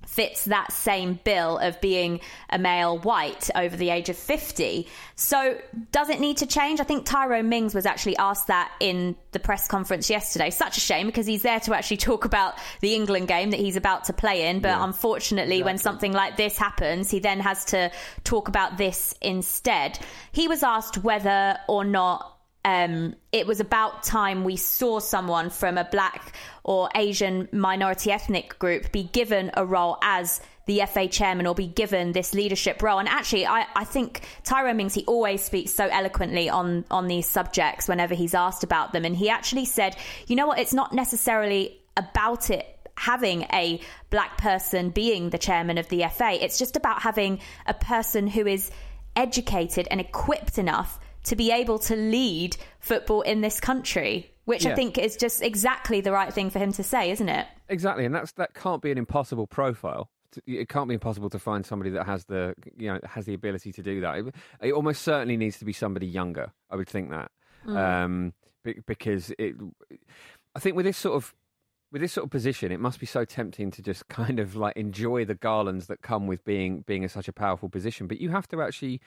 fits 0.06 0.44
that 0.46 0.72
same 0.72 1.18
bill 1.24 1.58
of 1.58 1.80
being 1.80 2.20
a 2.50 2.58
male 2.58 2.98
white 2.98 3.50
over 3.54 3.76
the 3.76 3.90
age 3.90 4.08
of 4.08 4.16
50. 4.16 4.86
So, 5.16 5.58
does 5.92 6.08
it 6.08 6.20
need 6.20 6.38
to 6.38 6.46
change? 6.46 6.80
I 6.80 6.84
think 6.84 7.06
Tyrone 7.06 7.48
Mings 7.48 7.74
was 7.74 7.86
actually 7.86 8.16
asked 8.16 8.48
that 8.48 8.72
in 8.80 9.16
the 9.32 9.38
press 9.38 9.68
conference 9.68 10.10
yesterday. 10.10 10.50
Such 10.50 10.76
a 10.76 10.80
shame 10.80 11.06
because 11.06 11.26
he's 11.26 11.42
there 11.42 11.60
to 11.60 11.74
actually 11.74 11.98
talk 11.98 12.24
about 12.24 12.54
the 12.80 12.94
England 12.94 13.28
game 13.28 13.50
that 13.50 13.60
he's 13.60 13.76
about 13.76 14.04
to 14.04 14.12
play 14.12 14.48
in. 14.48 14.60
But 14.60 14.68
yeah, 14.68 14.84
unfortunately, 14.84 15.56
exactly. 15.56 15.62
when 15.62 15.78
something 15.78 16.12
like 16.12 16.36
this 16.36 16.56
happens, 16.56 17.10
he 17.10 17.20
then 17.20 17.40
has 17.40 17.64
to 17.66 17.90
talk 18.24 18.48
about 18.48 18.76
this 18.76 19.14
instead. 19.20 19.98
He 20.32 20.48
was 20.48 20.62
asked 20.62 20.98
whether 20.98 21.58
or 21.68 21.84
not 21.84 22.33
um, 22.64 23.14
it 23.30 23.46
was 23.46 23.60
about 23.60 24.02
time 24.02 24.44
we 24.44 24.56
saw 24.56 24.98
someone 24.98 25.50
from 25.50 25.76
a 25.76 25.84
black 25.84 26.34
or 26.62 26.88
Asian 26.94 27.48
minority 27.52 28.10
ethnic 28.10 28.58
group 28.58 28.90
be 28.90 29.04
given 29.04 29.50
a 29.54 29.66
role 29.66 29.98
as 30.02 30.40
the 30.66 30.82
FA 30.88 31.06
chairman 31.06 31.46
or 31.46 31.54
be 31.54 31.66
given 31.66 32.12
this 32.12 32.32
leadership 32.32 32.82
role. 32.82 32.98
And 32.98 33.08
actually, 33.08 33.46
I, 33.46 33.66
I 33.76 33.84
think 33.84 34.22
Tyrone 34.44 34.78
Mings, 34.78 34.94
he 34.94 35.04
always 35.04 35.42
speaks 35.42 35.74
so 35.74 35.86
eloquently 35.88 36.48
on, 36.48 36.86
on 36.90 37.06
these 37.06 37.28
subjects 37.28 37.86
whenever 37.86 38.14
he's 38.14 38.34
asked 38.34 38.64
about 38.64 38.94
them. 38.94 39.04
And 39.04 39.14
he 39.14 39.28
actually 39.28 39.66
said, 39.66 39.94
you 40.26 40.36
know 40.36 40.46
what, 40.46 40.58
it's 40.58 40.72
not 40.72 40.94
necessarily 40.94 41.78
about 41.98 42.48
it 42.48 42.66
having 42.96 43.42
a 43.52 43.80
black 44.08 44.38
person 44.38 44.88
being 44.88 45.30
the 45.30 45.38
chairman 45.38 45.76
of 45.76 45.88
the 45.88 46.04
FA. 46.10 46.42
It's 46.42 46.58
just 46.58 46.76
about 46.76 47.02
having 47.02 47.40
a 47.66 47.74
person 47.74 48.26
who 48.26 48.46
is 48.46 48.70
educated 49.16 49.86
and 49.90 50.00
equipped 50.00 50.58
enough 50.58 50.98
to 51.24 51.36
be 51.36 51.50
able 51.50 51.78
to 51.80 51.96
lead 51.96 52.56
football 52.80 53.22
in 53.22 53.40
this 53.40 53.60
country, 53.60 54.30
which 54.44 54.64
yeah. 54.64 54.72
I 54.72 54.74
think 54.74 54.98
is 54.98 55.16
just 55.16 55.42
exactly 55.42 56.00
the 56.00 56.12
right 56.12 56.32
thing 56.32 56.50
for 56.50 56.58
him 56.58 56.72
to 56.72 56.82
say, 56.82 57.10
isn't 57.10 57.28
it? 57.28 57.46
Exactly, 57.68 58.04
and 58.04 58.14
that's 58.14 58.32
that 58.32 58.54
can't 58.54 58.82
be 58.82 58.90
an 58.90 58.98
impossible 58.98 59.46
profile. 59.46 60.10
It 60.46 60.68
can't 60.68 60.88
be 60.88 60.94
impossible 60.94 61.30
to 61.30 61.38
find 61.38 61.64
somebody 61.64 61.90
that 61.90 62.06
has 62.06 62.24
the 62.24 62.54
you 62.76 62.92
know 62.92 63.00
has 63.04 63.24
the 63.26 63.34
ability 63.34 63.72
to 63.72 63.82
do 63.82 64.00
that. 64.00 64.18
It, 64.18 64.34
it 64.60 64.72
almost 64.72 65.02
certainly 65.02 65.36
needs 65.36 65.58
to 65.58 65.64
be 65.64 65.72
somebody 65.72 66.06
younger. 66.06 66.52
I 66.70 66.76
would 66.76 66.88
think 66.88 67.10
that 67.10 67.30
mm. 67.66 67.76
um, 67.76 68.32
because 68.86 69.32
it. 69.38 69.54
I 70.56 70.60
think 70.60 70.76
with 70.76 70.84
this 70.84 70.96
sort 70.96 71.16
of 71.16 71.34
with 71.94 72.02
this 72.02 72.12
sort 72.12 72.24
of 72.24 72.30
position, 72.30 72.72
it 72.72 72.80
must 72.80 72.98
be 72.98 73.06
so 73.06 73.24
tempting 73.24 73.70
to 73.70 73.80
just 73.82 74.08
kind 74.08 74.40
of 74.40 74.56
like 74.56 74.76
enjoy 74.76 75.24
the 75.24 75.36
garlands 75.36 75.86
that 75.86 76.02
come 76.02 76.26
with 76.26 76.44
being 76.44 76.80
being 76.86 77.04
in 77.04 77.08
such 77.08 77.28
a 77.28 77.32
powerful 77.32 77.68
position. 77.68 78.08
But 78.08 78.20
you 78.20 78.30
have 78.30 78.48
to 78.48 78.60
actually 78.60 79.00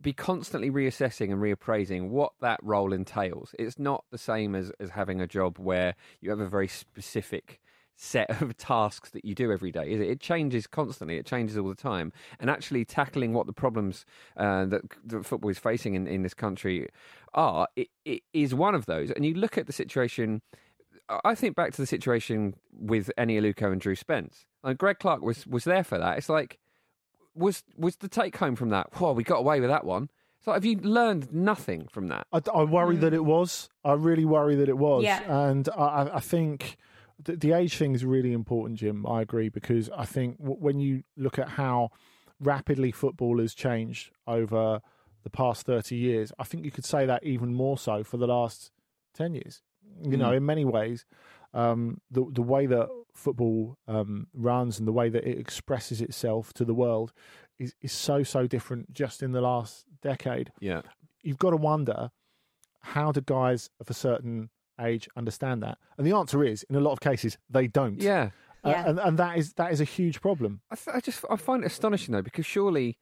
be 0.00 0.12
constantly 0.12 0.70
reassessing 0.70 1.32
and 1.32 1.40
reappraising 1.40 2.08
what 2.08 2.32
that 2.40 2.60
role 2.62 2.92
entails. 2.92 3.54
It's 3.58 3.78
not 3.78 4.04
the 4.10 4.18
same 4.18 4.54
as, 4.54 4.70
as 4.78 4.90
having 4.90 5.20
a 5.20 5.26
job 5.26 5.58
where 5.58 5.94
you 6.20 6.30
have 6.30 6.40
a 6.40 6.48
very 6.48 6.68
specific 6.68 7.60
set 7.96 8.42
of 8.42 8.56
tasks 8.58 9.10
that 9.10 9.24
you 9.24 9.34
do 9.34 9.50
every 9.50 9.72
day. 9.72 9.90
is 9.90 10.00
It 10.00 10.20
changes 10.20 10.66
constantly. 10.66 11.16
It 11.16 11.26
changes 11.26 11.56
all 11.56 11.68
the 11.68 11.74
time. 11.74 12.12
And 12.38 12.50
actually 12.50 12.84
tackling 12.84 13.32
what 13.32 13.46
the 13.46 13.52
problems 13.52 14.04
uh, 14.36 14.66
that, 14.66 14.82
that, 15.06 15.24
football 15.24 15.50
is 15.50 15.58
facing 15.58 15.94
in, 15.94 16.06
in 16.06 16.22
this 16.22 16.34
country 16.34 16.88
are, 17.34 17.66
it, 17.74 17.88
it 18.04 18.22
is 18.32 18.54
one 18.54 18.74
of 18.74 18.86
those. 18.86 19.10
And 19.10 19.24
you 19.24 19.34
look 19.34 19.58
at 19.58 19.66
the 19.66 19.72
situation. 19.72 20.42
I 21.24 21.36
think 21.36 21.54
back 21.54 21.72
to 21.72 21.80
the 21.80 21.86
situation 21.86 22.54
with 22.72 23.12
Eni 23.16 23.40
Aluko 23.40 23.70
and 23.70 23.80
Drew 23.80 23.94
Spence. 23.94 24.44
And 24.64 24.76
Greg 24.76 24.98
Clarke 24.98 25.22
was 25.22 25.46
was 25.46 25.62
there 25.62 25.84
for 25.84 25.98
that. 25.98 26.18
It's 26.18 26.28
like 26.28 26.58
was 27.36 27.62
was 27.76 27.96
the 27.96 28.08
take 28.08 28.36
home 28.36 28.56
from 28.56 28.70
that? 28.70 28.88
Whoa, 28.94 29.12
we 29.12 29.24
got 29.24 29.38
away 29.38 29.60
with 29.60 29.70
that 29.70 29.84
one. 29.84 30.08
So 30.44 30.52
have 30.52 30.64
you 30.64 30.76
learned 30.76 31.32
nothing 31.32 31.88
from 31.88 32.06
that? 32.08 32.28
I, 32.32 32.40
I 32.54 32.62
worry 32.62 32.96
mm. 32.96 33.00
that 33.00 33.12
it 33.12 33.24
was. 33.24 33.68
I 33.84 33.94
really 33.94 34.24
worry 34.24 34.54
that 34.56 34.68
it 34.68 34.78
was. 34.78 35.02
Yeah. 35.02 35.20
And 35.48 35.68
I, 35.76 36.10
I 36.14 36.20
think 36.20 36.76
the, 37.22 37.34
the, 37.34 37.52
age 37.52 37.76
thing 37.76 37.96
is 37.96 38.04
really 38.04 38.32
important, 38.32 38.78
Jim. 38.78 39.04
I 39.06 39.22
agree 39.22 39.48
because 39.48 39.90
I 39.90 40.04
think 40.04 40.38
w- 40.38 40.58
when 40.60 40.78
you 40.78 41.02
look 41.16 41.40
at 41.40 41.48
how 41.48 41.90
rapidly 42.38 42.92
football 42.92 43.40
has 43.40 43.54
changed 43.54 44.12
over 44.28 44.80
the 45.24 45.30
past 45.30 45.66
30 45.66 45.96
years, 45.96 46.32
I 46.38 46.44
think 46.44 46.64
you 46.64 46.70
could 46.70 46.84
say 46.84 47.06
that 47.06 47.24
even 47.24 47.52
more 47.52 47.76
so 47.76 48.04
for 48.04 48.16
the 48.16 48.28
last 48.28 48.70
10 49.14 49.34
years. 49.34 49.62
You 50.00 50.10
mm. 50.10 50.18
know, 50.18 50.32
in 50.32 50.46
many 50.46 50.64
ways, 50.64 51.06
um, 51.56 52.00
the 52.10 52.24
the 52.30 52.42
way 52.42 52.66
that 52.66 52.88
football 53.14 53.78
um, 53.88 54.28
runs 54.34 54.78
and 54.78 54.86
the 54.86 54.92
way 54.92 55.08
that 55.08 55.24
it 55.24 55.38
expresses 55.38 56.00
itself 56.00 56.52
to 56.52 56.64
the 56.64 56.74
world 56.74 57.12
is 57.58 57.74
is 57.80 57.92
so 57.92 58.22
so 58.22 58.46
different 58.46 58.92
just 58.92 59.22
in 59.22 59.32
the 59.32 59.40
last 59.40 59.86
decade. 60.02 60.52
Yeah, 60.60 60.82
you've 61.22 61.38
got 61.38 61.50
to 61.50 61.56
wonder 61.56 62.10
how 62.82 63.10
do 63.10 63.20
guys 63.20 63.70
of 63.80 63.90
a 63.90 63.94
certain 63.94 64.50
age 64.80 65.08
understand 65.16 65.62
that? 65.62 65.78
And 65.96 66.06
the 66.06 66.14
answer 66.14 66.44
is, 66.44 66.62
in 66.64 66.76
a 66.76 66.80
lot 66.80 66.92
of 66.92 67.00
cases, 67.00 67.38
they 67.48 67.66
don't. 67.66 68.00
Yeah. 68.00 68.30
Uh, 68.64 68.70
yeah. 68.70 68.88
and, 68.88 68.98
and 68.98 69.18
that 69.18 69.38
is 69.38 69.54
that 69.54 69.72
is 69.72 69.80
a 69.80 69.84
huge 69.84 70.20
problem. 70.20 70.60
I, 70.70 70.76
th- 70.76 70.96
I 70.96 71.00
just 71.00 71.24
I 71.30 71.36
find 71.36 71.62
it 71.62 71.66
astonishing 71.66 72.12
though 72.12 72.22
because 72.22 72.44
surely 72.44 72.98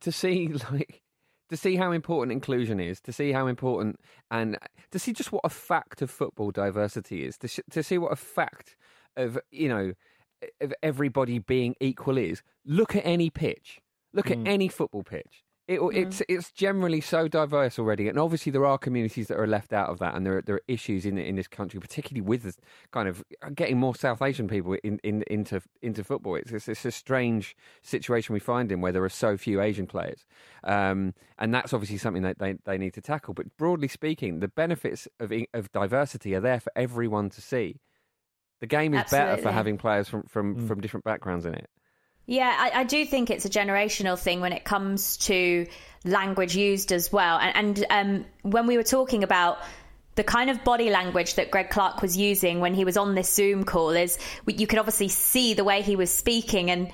to 0.00 0.12
see 0.12 0.48
like 0.70 1.02
to 1.48 1.56
see 1.56 1.76
how 1.76 1.92
important 1.92 2.32
inclusion 2.32 2.80
is, 2.80 3.00
to 3.02 3.12
see 3.12 3.32
how 3.32 3.46
important, 3.46 3.98
and 4.30 4.58
to 4.90 4.98
see 4.98 5.12
just 5.12 5.32
what 5.32 5.42
a 5.44 5.48
fact 5.48 6.02
of 6.02 6.10
football 6.10 6.50
diversity 6.50 7.24
is, 7.24 7.38
to, 7.38 7.48
sh- 7.48 7.60
to 7.70 7.82
see 7.82 7.98
what 7.98 8.12
a 8.12 8.16
fact 8.16 8.76
of, 9.16 9.38
you 9.50 9.68
know, 9.68 9.92
of 10.60 10.72
everybody 10.82 11.38
being 11.38 11.74
equal 11.80 12.18
is. 12.18 12.42
Look 12.64 12.94
at 12.94 13.04
any 13.04 13.30
pitch. 13.30 13.80
Look 14.12 14.26
mm. 14.26 14.40
at 14.40 14.48
any 14.48 14.68
football 14.68 15.02
pitch. 15.02 15.44
It, 15.68 15.80
mm. 15.80 15.94
It's 15.94 16.22
it's 16.30 16.50
generally 16.50 17.02
so 17.02 17.28
diverse 17.28 17.78
already, 17.78 18.08
and 18.08 18.18
obviously 18.18 18.50
there 18.50 18.64
are 18.64 18.78
communities 18.78 19.28
that 19.28 19.38
are 19.38 19.46
left 19.46 19.74
out 19.74 19.90
of 19.90 19.98
that, 19.98 20.14
and 20.14 20.24
there 20.24 20.38
are, 20.38 20.42
there 20.42 20.56
are 20.56 20.62
issues 20.66 21.04
in 21.04 21.18
in 21.18 21.36
this 21.36 21.46
country, 21.46 21.78
particularly 21.78 22.22
with 22.22 22.42
this 22.42 22.56
kind 22.90 23.06
of 23.06 23.22
getting 23.54 23.78
more 23.78 23.94
South 23.94 24.22
Asian 24.22 24.48
people 24.48 24.78
in, 24.82 24.98
in 25.04 25.24
into 25.26 25.60
into 25.82 26.02
football. 26.02 26.36
It's, 26.36 26.52
it's, 26.52 26.68
it's 26.68 26.86
a 26.86 26.90
strange 26.90 27.54
situation 27.82 28.32
we 28.32 28.40
find 28.40 28.72
in 28.72 28.80
where 28.80 28.92
there 28.92 29.04
are 29.04 29.10
so 29.10 29.36
few 29.36 29.60
Asian 29.60 29.86
players, 29.86 30.24
um, 30.64 31.12
and 31.38 31.52
that's 31.52 31.74
obviously 31.74 31.98
something 31.98 32.22
that 32.22 32.38
they, 32.38 32.54
they 32.64 32.78
need 32.78 32.94
to 32.94 33.02
tackle. 33.02 33.34
But 33.34 33.54
broadly 33.58 33.88
speaking, 33.88 34.40
the 34.40 34.48
benefits 34.48 35.06
of 35.20 35.30
of 35.52 35.70
diversity 35.72 36.34
are 36.34 36.40
there 36.40 36.60
for 36.60 36.72
everyone 36.76 37.28
to 37.28 37.42
see. 37.42 37.82
The 38.60 38.66
game 38.66 38.94
is 38.94 39.00
Absolutely. 39.00 39.28
better 39.28 39.42
for 39.42 39.52
having 39.52 39.76
players 39.76 40.08
from 40.08 40.22
from, 40.22 40.56
mm. 40.56 40.66
from 40.66 40.80
different 40.80 41.04
backgrounds 41.04 41.44
in 41.44 41.52
it. 41.52 41.68
Yeah, 42.30 42.54
I, 42.54 42.80
I, 42.80 42.84
do 42.84 43.06
think 43.06 43.30
it's 43.30 43.46
a 43.46 43.48
generational 43.48 44.18
thing 44.18 44.42
when 44.42 44.52
it 44.52 44.62
comes 44.62 45.16
to 45.28 45.66
language 46.04 46.54
used 46.54 46.92
as 46.92 47.10
well. 47.10 47.38
And, 47.38 47.78
and 47.78 47.86
um, 47.88 48.24
when 48.42 48.66
we 48.66 48.76
were 48.76 48.82
talking 48.82 49.24
about 49.24 49.56
the 50.14 50.24
kind 50.24 50.50
of 50.50 50.62
body 50.62 50.90
language 50.90 51.36
that 51.36 51.50
Greg 51.50 51.70
Clarke 51.70 52.02
was 52.02 52.18
using 52.18 52.60
when 52.60 52.74
he 52.74 52.84
was 52.84 52.98
on 52.98 53.14
this 53.14 53.32
Zoom 53.32 53.64
call, 53.64 53.88
is 53.92 54.18
you 54.46 54.66
could 54.66 54.78
obviously 54.78 55.08
see 55.08 55.54
the 55.54 55.64
way 55.64 55.80
he 55.80 55.96
was 55.96 56.12
speaking 56.12 56.70
and 56.70 56.92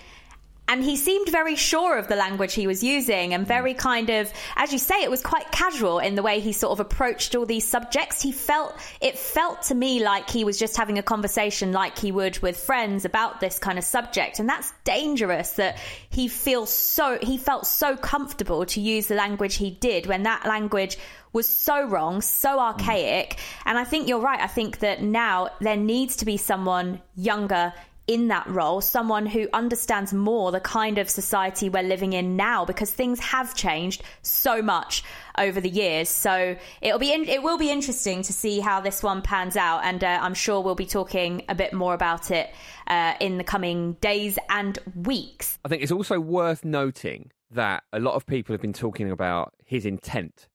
and 0.66 0.82
he 0.82 0.96
seemed 0.96 1.28
very 1.28 1.56
sure 1.56 1.98
of 1.98 2.08
the 2.08 2.16
language 2.16 2.54
he 2.54 2.66
was 2.66 2.82
using 2.82 3.34
and 3.34 3.46
very 3.46 3.74
mm. 3.74 3.78
kind 3.78 4.10
of 4.10 4.32
as 4.56 4.72
you 4.72 4.78
say 4.78 5.02
it 5.02 5.10
was 5.10 5.22
quite 5.22 5.50
casual 5.50 5.98
in 5.98 6.14
the 6.14 6.22
way 6.22 6.40
he 6.40 6.52
sort 6.52 6.72
of 6.72 6.80
approached 6.80 7.34
all 7.34 7.46
these 7.46 7.66
subjects 7.66 8.22
he 8.22 8.32
felt 8.32 8.74
it 9.00 9.18
felt 9.18 9.62
to 9.62 9.74
me 9.74 10.02
like 10.02 10.28
he 10.28 10.44
was 10.44 10.58
just 10.58 10.76
having 10.76 10.98
a 10.98 11.02
conversation 11.02 11.72
like 11.72 11.98
he 11.98 12.10
would 12.10 12.38
with 12.38 12.56
friends 12.56 13.04
about 13.04 13.40
this 13.40 13.58
kind 13.58 13.78
of 13.78 13.84
subject 13.84 14.38
and 14.38 14.48
that's 14.48 14.72
dangerous 14.84 15.52
that 15.52 15.78
he 16.10 16.28
feels 16.28 16.72
so 16.72 17.18
he 17.22 17.36
felt 17.36 17.66
so 17.66 17.96
comfortable 17.96 18.64
to 18.64 18.80
use 18.80 19.06
the 19.06 19.14
language 19.14 19.56
he 19.56 19.70
did 19.70 20.06
when 20.06 20.22
that 20.22 20.44
language 20.46 20.96
was 21.32 21.48
so 21.48 21.84
wrong, 21.84 22.22
so 22.22 22.56
mm. 22.56 22.60
archaic. 22.60 23.36
And 23.66 23.76
I 23.76 23.82
think 23.82 24.08
you're 24.08 24.20
right. 24.20 24.40
I 24.40 24.46
think 24.46 24.78
that 24.78 25.02
now 25.02 25.50
there 25.60 25.76
needs 25.76 26.16
to 26.18 26.24
be 26.24 26.36
someone 26.36 27.02
younger 27.16 27.74
in 28.06 28.28
that 28.28 28.46
role, 28.46 28.80
someone 28.80 29.26
who 29.26 29.48
understands 29.52 30.12
more 30.12 30.52
the 30.52 30.60
kind 30.60 30.98
of 30.98 31.08
society 31.08 31.68
we're 31.68 31.82
living 31.82 32.12
in 32.12 32.36
now, 32.36 32.64
because 32.64 32.90
things 32.90 33.18
have 33.20 33.54
changed 33.54 34.02
so 34.22 34.60
much 34.60 35.02
over 35.38 35.60
the 35.60 35.68
years. 35.68 36.08
So 36.08 36.56
it'll 36.82 36.98
be 36.98 37.12
in, 37.12 37.24
it 37.24 37.42
will 37.42 37.58
be 37.58 37.70
interesting 37.70 38.22
to 38.22 38.32
see 38.32 38.60
how 38.60 38.80
this 38.80 39.02
one 39.02 39.22
pans 39.22 39.56
out, 39.56 39.84
and 39.84 40.04
uh, 40.04 40.18
I'm 40.20 40.34
sure 40.34 40.60
we'll 40.60 40.74
be 40.74 40.86
talking 40.86 41.42
a 41.48 41.54
bit 41.54 41.72
more 41.72 41.94
about 41.94 42.30
it 42.30 42.50
uh, 42.86 43.14
in 43.20 43.38
the 43.38 43.44
coming 43.44 43.94
days 43.94 44.38
and 44.50 44.78
weeks. 44.94 45.58
I 45.64 45.68
think 45.68 45.82
it's 45.82 45.92
also 45.92 46.20
worth 46.20 46.64
noting 46.64 47.30
that 47.50 47.84
a 47.92 48.00
lot 48.00 48.14
of 48.14 48.26
people 48.26 48.52
have 48.52 48.60
been 48.60 48.72
talking 48.72 49.10
about 49.10 49.54
his 49.64 49.86
intent 49.86 50.48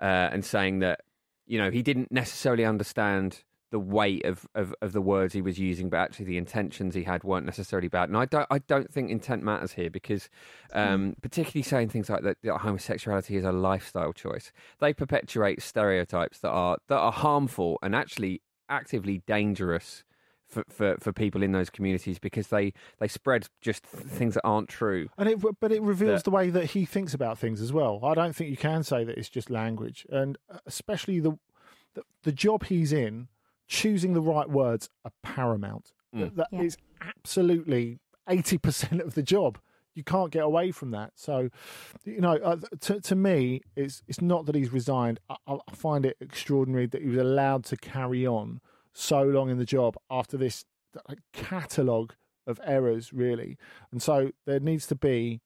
uh, 0.00 0.30
and 0.32 0.44
saying 0.44 0.80
that 0.80 1.02
you 1.46 1.58
know 1.58 1.70
he 1.70 1.82
didn't 1.82 2.10
necessarily 2.10 2.64
understand 2.64 3.44
the 3.70 3.78
weight 3.78 4.24
of, 4.24 4.46
of, 4.54 4.74
of, 4.82 4.92
the 4.92 5.00
words 5.00 5.32
he 5.32 5.42
was 5.42 5.58
using, 5.58 5.88
but 5.88 5.98
actually 5.98 6.26
the 6.26 6.36
intentions 6.36 6.94
he 6.94 7.04
had 7.04 7.22
weren't 7.22 7.46
necessarily 7.46 7.88
bad. 7.88 8.08
And 8.08 8.18
I 8.18 8.24
don't 8.24 8.46
I 8.50 8.58
don't 8.58 8.92
think 8.92 9.10
intent 9.10 9.42
matters 9.42 9.72
here 9.72 9.90
because, 9.90 10.28
um, 10.72 11.12
mm. 11.12 11.22
particularly 11.22 11.62
saying 11.62 11.90
things 11.90 12.10
like 12.10 12.22
that, 12.22 12.38
that, 12.42 12.58
homosexuality 12.58 13.36
is 13.36 13.44
a 13.44 13.52
lifestyle 13.52 14.12
choice, 14.12 14.52
they 14.80 14.92
perpetuate 14.92 15.62
stereotypes 15.62 16.40
that 16.40 16.50
are 16.50 16.78
that 16.88 16.98
are 16.98 17.12
harmful 17.12 17.78
and 17.82 17.94
actually 17.94 18.42
actively 18.68 19.22
dangerous. 19.26 20.04
For, 20.48 20.64
for, 20.68 20.96
for 20.98 21.12
people 21.12 21.44
in 21.44 21.52
those 21.52 21.70
communities 21.70 22.18
because 22.18 22.48
they, 22.48 22.72
they 22.98 23.06
spread 23.06 23.46
just 23.60 23.86
things 23.86 24.34
that 24.34 24.40
aren't 24.42 24.68
true. 24.68 25.08
And 25.16 25.28
it, 25.28 25.38
but 25.60 25.70
it 25.70 25.80
reveals 25.80 26.18
that, 26.18 26.24
the 26.24 26.32
way 26.32 26.50
that 26.50 26.64
he 26.72 26.84
thinks 26.84 27.14
about 27.14 27.38
things 27.38 27.60
as 27.60 27.72
well. 27.72 28.00
I 28.02 28.14
don't 28.14 28.34
think 28.34 28.50
you 28.50 28.56
can 28.56 28.82
say 28.82 29.04
that 29.04 29.16
it's 29.16 29.28
just 29.28 29.48
language, 29.48 30.08
and 30.10 30.36
uh, 30.52 30.58
especially 30.66 31.20
the, 31.20 31.38
the, 31.94 32.02
the 32.24 32.32
job 32.32 32.64
he's 32.64 32.92
in 32.92 33.28
choosing 33.70 34.12
the 34.12 34.20
right 34.20 34.50
words 34.50 34.90
are 35.04 35.12
paramount. 35.22 35.92
Mm. 36.14 36.34
That 36.34 36.48
yeah. 36.50 36.62
is 36.62 36.76
absolutely 37.00 38.00
80% 38.28 39.00
of 39.00 39.14
the 39.14 39.22
job. 39.22 39.58
You 39.94 40.04
can't 40.04 40.30
get 40.30 40.42
away 40.42 40.72
from 40.72 40.90
that. 40.90 41.12
So, 41.14 41.48
you 42.04 42.20
know, 42.20 42.34
uh, 42.34 42.56
to, 42.80 43.00
to 43.00 43.14
me, 43.14 43.62
it's, 43.76 44.02
it's 44.08 44.20
not 44.20 44.46
that 44.46 44.54
he's 44.54 44.72
resigned. 44.72 45.20
I, 45.28 45.36
I 45.46 45.74
find 45.74 46.04
it 46.04 46.16
extraordinary 46.20 46.86
that 46.86 47.00
he 47.00 47.08
was 47.08 47.18
allowed 47.18 47.64
to 47.66 47.76
carry 47.76 48.26
on 48.26 48.60
so 48.92 49.22
long 49.22 49.50
in 49.50 49.58
the 49.58 49.64
job 49.64 49.96
after 50.10 50.36
this 50.36 50.64
catalogue 51.32 52.14
of 52.46 52.60
errors, 52.64 53.12
really. 53.12 53.56
And 53.92 54.02
so 54.02 54.30
there 54.46 54.60
needs 54.60 54.86
to 54.88 54.96
be 54.96 55.40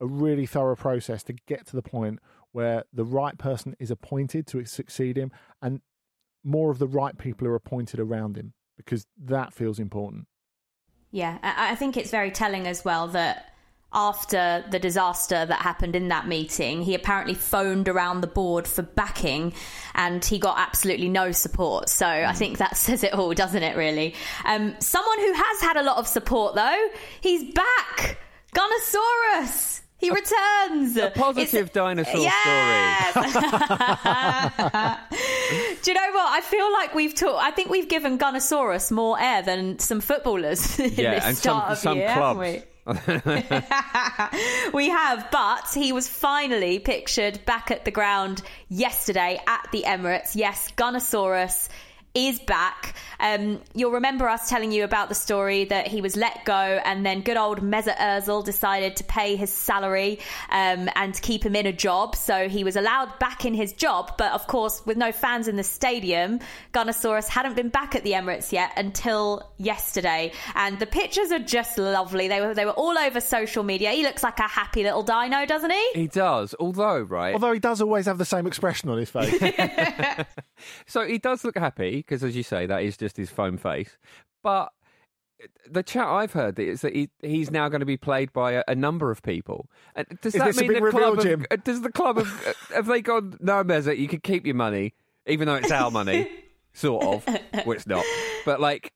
a 0.00 0.06
really 0.06 0.46
thorough 0.46 0.76
process 0.76 1.24
to 1.24 1.32
get 1.32 1.66
to 1.66 1.76
the 1.76 1.82
point 1.82 2.20
where 2.52 2.84
the 2.92 3.04
right 3.04 3.36
person 3.36 3.74
is 3.80 3.90
appointed 3.90 4.46
to 4.48 4.64
succeed 4.64 5.16
him 5.16 5.32
and 5.60 5.80
more 6.44 6.70
of 6.70 6.78
the 6.78 6.86
right 6.86 7.16
people 7.16 7.46
are 7.46 7.54
appointed 7.54 8.00
around 8.00 8.36
him 8.36 8.52
because 8.76 9.06
that 9.24 9.52
feels 9.52 9.78
important. 9.78 10.26
Yeah, 11.10 11.38
I 11.42 11.74
think 11.74 11.96
it's 11.96 12.10
very 12.10 12.30
telling 12.30 12.66
as 12.66 12.84
well 12.84 13.08
that 13.08 13.54
after 13.92 14.64
the 14.70 14.78
disaster 14.78 15.46
that 15.46 15.62
happened 15.62 15.96
in 15.96 16.08
that 16.08 16.28
meeting, 16.28 16.82
he 16.82 16.94
apparently 16.94 17.32
phoned 17.32 17.88
around 17.88 18.20
the 18.20 18.26
board 18.26 18.68
for 18.68 18.82
backing 18.82 19.54
and 19.94 20.22
he 20.22 20.38
got 20.38 20.58
absolutely 20.58 21.08
no 21.08 21.32
support. 21.32 21.88
So 21.88 22.06
I 22.06 22.34
think 22.34 22.58
that 22.58 22.76
says 22.76 23.02
it 23.02 23.14
all, 23.14 23.32
doesn't 23.32 23.62
it, 23.62 23.76
really? 23.76 24.14
Um, 24.44 24.74
someone 24.80 25.18
who 25.18 25.32
has 25.32 25.60
had 25.62 25.76
a 25.78 25.82
lot 25.82 25.96
of 25.96 26.06
support, 26.06 26.54
though, 26.54 26.88
he's 27.22 27.54
back! 27.54 28.18
Gunnersaurus! 28.54 29.80
He 29.98 30.10
returns. 30.10 30.96
A 30.96 31.10
positive 31.10 31.66
it's, 31.66 31.74
dinosaur 31.74 32.20
yes! 32.20 33.10
story. 33.10 33.30
Do 35.82 35.90
you 35.90 35.94
know 35.94 36.12
what? 36.12 36.30
I 36.30 36.40
feel 36.40 36.72
like 36.72 36.94
we've 36.94 37.16
talked. 37.16 37.42
I 37.42 37.50
think 37.50 37.68
we've 37.68 37.88
given 37.88 38.16
Gunnersaurus 38.16 38.92
more 38.92 39.20
air 39.20 39.42
than 39.42 39.80
some 39.80 40.00
footballers 40.00 40.78
in 40.80 40.94
yeah, 40.94 41.16
this 41.16 41.24
and 41.24 41.36
start 41.36 41.76
some, 41.78 41.92
of 41.92 41.98
year, 41.98 42.14
clubs. 42.14 42.38
we? 42.38 42.62
we 44.72 44.88
have, 44.88 45.28
but 45.32 45.68
he 45.74 45.92
was 45.92 46.08
finally 46.08 46.78
pictured 46.78 47.44
back 47.44 47.72
at 47.72 47.84
the 47.84 47.90
ground 47.90 48.42
yesterday 48.68 49.40
at 49.48 49.68
the 49.72 49.82
Emirates. 49.82 50.36
Yes, 50.36 50.70
Gunnersaurus 50.76 51.68
is 52.26 52.40
back. 52.40 52.94
Um, 53.20 53.60
you'll 53.74 53.92
remember 53.92 54.28
us 54.28 54.48
telling 54.48 54.72
you 54.72 54.84
about 54.84 55.08
the 55.08 55.14
story 55.14 55.64
that 55.66 55.86
he 55.86 56.00
was 56.00 56.16
let 56.16 56.44
go, 56.44 56.52
and 56.52 57.06
then 57.06 57.22
good 57.22 57.36
old 57.36 57.60
Mesut 57.60 57.96
Ozil 57.96 58.44
decided 58.44 58.96
to 58.96 59.04
pay 59.04 59.36
his 59.36 59.52
salary 59.52 60.18
um, 60.50 60.88
and 60.96 61.14
to 61.14 61.22
keep 61.22 61.44
him 61.44 61.54
in 61.54 61.66
a 61.66 61.72
job. 61.72 62.16
So 62.16 62.48
he 62.48 62.64
was 62.64 62.76
allowed 62.76 63.18
back 63.18 63.44
in 63.44 63.54
his 63.54 63.72
job, 63.72 64.16
but 64.18 64.32
of 64.32 64.46
course, 64.46 64.84
with 64.84 64.96
no 64.96 65.12
fans 65.12 65.48
in 65.48 65.56
the 65.56 65.64
stadium, 65.64 66.40
Gunnersaurus 66.72 67.28
hadn't 67.28 67.54
been 67.54 67.68
back 67.68 67.94
at 67.94 68.02
the 68.02 68.12
Emirates 68.12 68.52
yet 68.52 68.72
until 68.76 69.52
yesterday. 69.58 70.32
And 70.54 70.78
the 70.78 70.86
pictures 70.86 71.30
are 71.30 71.38
just 71.38 71.78
lovely. 71.78 72.28
They 72.28 72.40
were 72.40 72.54
they 72.54 72.64
were 72.64 72.72
all 72.72 72.98
over 72.98 73.20
social 73.20 73.62
media. 73.62 73.90
He 73.92 74.02
looks 74.02 74.22
like 74.22 74.38
a 74.40 74.48
happy 74.48 74.82
little 74.82 75.02
dino, 75.02 75.46
doesn't 75.46 75.70
he? 75.70 75.90
He 75.94 76.06
does. 76.08 76.54
Although, 76.58 77.00
right? 77.00 77.34
Although 77.34 77.52
he 77.52 77.60
does 77.60 77.80
always 77.80 78.06
have 78.06 78.18
the 78.18 78.24
same 78.24 78.46
expression 78.46 78.90
on 78.90 78.98
his 78.98 79.10
face. 79.10 79.38
so 80.86 81.06
he 81.06 81.18
does 81.18 81.44
look 81.44 81.56
happy 81.56 82.04
because, 82.08 82.24
as 82.24 82.34
you 82.34 82.42
say, 82.42 82.66
that 82.66 82.82
is 82.82 82.96
just 82.96 83.16
his 83.16 83.30
foam 83.30 83.58
face. 83.58 83.98
But 84.42 84.70
the 85.68 85.82
chat 85.82 86.06
I've 86.06 86.32
heard 86.32 86.58
is 86.58 86.80
that 86.80 86.94
he, 86.94 87.10
he's 87.22 87.50
now 87.50 87.68
going 87.68 87.80
to 87.80 87.86
be 87.86 87.96
played 87.96 88.32
by 88.32 88.52
a, 88.52 88.64
a 88.66 88.74
number 88.74 89.10
of 89.10 89.22
people. 89.22 89.68
And 89.94 90.06
does 90.22 90.34
is 90.34 90.40
that 90.40 90.56
mean 90.56 90.72
the 90.72 90.90
club? 90.90 91.22
Have, 91.22 91.46
uh, 91.50 91.56
does 91.62 91.82
the 91.82 91.92
club 91.92 92.16
have, 92.16 92.56
have 92.74 92.86
they 92.86 93.00
gone? 93.00 93.36
No, 93.40 93.62
Mesut, 93.62 93.98
you 93.98 94.08
can 94.08 94.20
keep 94.20 94.46
your 94.46 94.54
money, 94.54 94.94
even 95.26 95.46
though 95.46 95.56
it's 95.56 95.70
our 95.70 95.90
money, 95.90 96.28
sort 96.72 97.04
of. 97.04 97.26
Well, 97.66 97.76
it's 97.76 97.86
not. 97.86 98.04
But 98.44 98.60
like, 98.60 98.92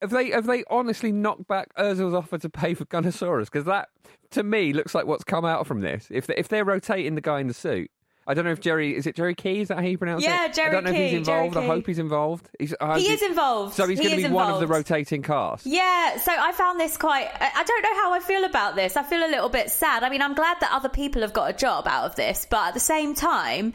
have 0.00 0.10
they 0.10 0.30
have 0.30 0.46
they 0.46 0.64
honestly 0.68 1.12
knocked 1.12 1.46
back 1.46 1.74
Ozil's 1.76 2.14
offer 2.14 2.38
to 2.38 2.50
pay 2.50 2.74
for 2.74 2.84
Gunnersaurus? 2.86 3.44
Because 3.44 3.64
that, 3.64 3.88
to 4.32 4.42
me, 4.42 4.72
looks 4.72 4.94
like 4.94 5.06
what's 5.06 5.24
come 5.24 5.44
out 5.44 5.66
from 5.66 5.80
this. 5.80 6.08
If 6.10 6.26
they, 6.26 6.34
if 6.36 6.48
they're 6.48 6.64
rotating 6.64 7.14
the 7.14 7.20
guy 7.20 7.40
in 7.40 7.46
the 7.46 7.54
suit, 7.54 7.90
I 8.26 8.34
don't 8.34 8.44
know 8.44 8.52
if 8.52 8.60
Jerry 8.60 8.96
is 8.96 9.06
it 9.06 9.14
Jerry 9.16 9.34
Quy? 9.34 9.60
Is 9.60 9.68
that 9.68 9.78
how 9.78 9.84
you 9.84 9.98
pronounce 9.98 10.22
yeah, 10.22 10.44
it? 10.44 10.48
Yeah, 10.48 10.52
Jerry 10.52 10.68
I 10.68 10.72
don't 10.72 10.84
know 10.84 10.90
Quy, 10.90 10.98
if 10.98 11.10
he's 11.10 11.18
involved. 11.18 11.56
I 11.56 11.66
hope 11.66 11.86
he's 11.86 11.98
involved. 11.98 12.50
He's, 12.58 12.74
uh, 12.80 12.98
he 12.98 13.12
is 13.12 13.22
involved. 13.22 13.74
So 13.74 13.86
he's 13.86 13.98
he 13.98 14.04
going 14.04 14.16
to 14.16 14.22
be 14.22 14.24
involved. 14.24 14.52
one 14.52 14.62
of 14.62 14.66
the 14.66 14.72
rotating 14.72 15.22
cast. 15.22 15.66
Yeah. 15.66 16.16
So 16.18 16.32
I 16.32 16.52
found 16.52 16.80
this 16.80 16.96
quite. 16.96 17.28
I 17.38 17.62
don't 17.64 17.82
know 17.82 17.94
how 17.96 18.14
I 18.14 18.20
feel 18.20 18.44
about 18.44 18.76
this. 18.76 18.96
I 18.96 19.02
feel 19.02 19.20
a 19.24 19.28
little 19.28 19.50
bit 19.50 19.70
sad. 19.70 20.02
I 20.02 20.10
mean, 20.10 20.22
I'm 20.22 20.34
glad 20.34 20.58
that 20.60 20.72
other 20.72 20.88
people 20.88 21.22
have 21.22 21.32
got 21.32 21.50
a 21.50 21.52
job 21.52 21.86
out 21.86 22.04
of 22.04 22.16
this, 22.16 22.46
but 22.48 22.68
at 22.68 22.74
the 22.74 22.80
same 22.80 23.14
time. 23.14 23.74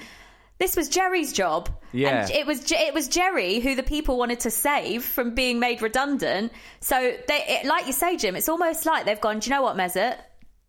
This 0.58 0.76
was 0.76 0.90
Jerry's 0.90 1.32
job. 1.32 1.70
Yeah. 1.94 2.24
And 2.24 2.32
it 2.32 2.46
was 2.46 2.70
it 2.70 2.94
was 2.94 3.08
Jerry 3.08 3.62
who 3.62 3.76
the 3.76 3.84
people 3.84 4.18
wanted 4.18 4.42
to 4.42 4.52
save 4.52 5.06
from 5.06 5.34
being 5.34 5.62
made 5.62 5.82
redundant. 5.82 6.52
So 6.82 6.96
they, 7.00 7.44
it, 7.48 7.66
like 7.66 7.88
you 7.88 7.94
say, 7.94 8.18
Jim, 8.18 8.36
it's 8.36 8.50
almost 8.50 8.86
like 8.86 9.06
they've 9.06 9.22
gone. 9.22 9.40
Do 9.40 9.50
you 9.50 9.56
know 9.56 9.62
what, 9.62 9.78
Mesut? 9.78 10.18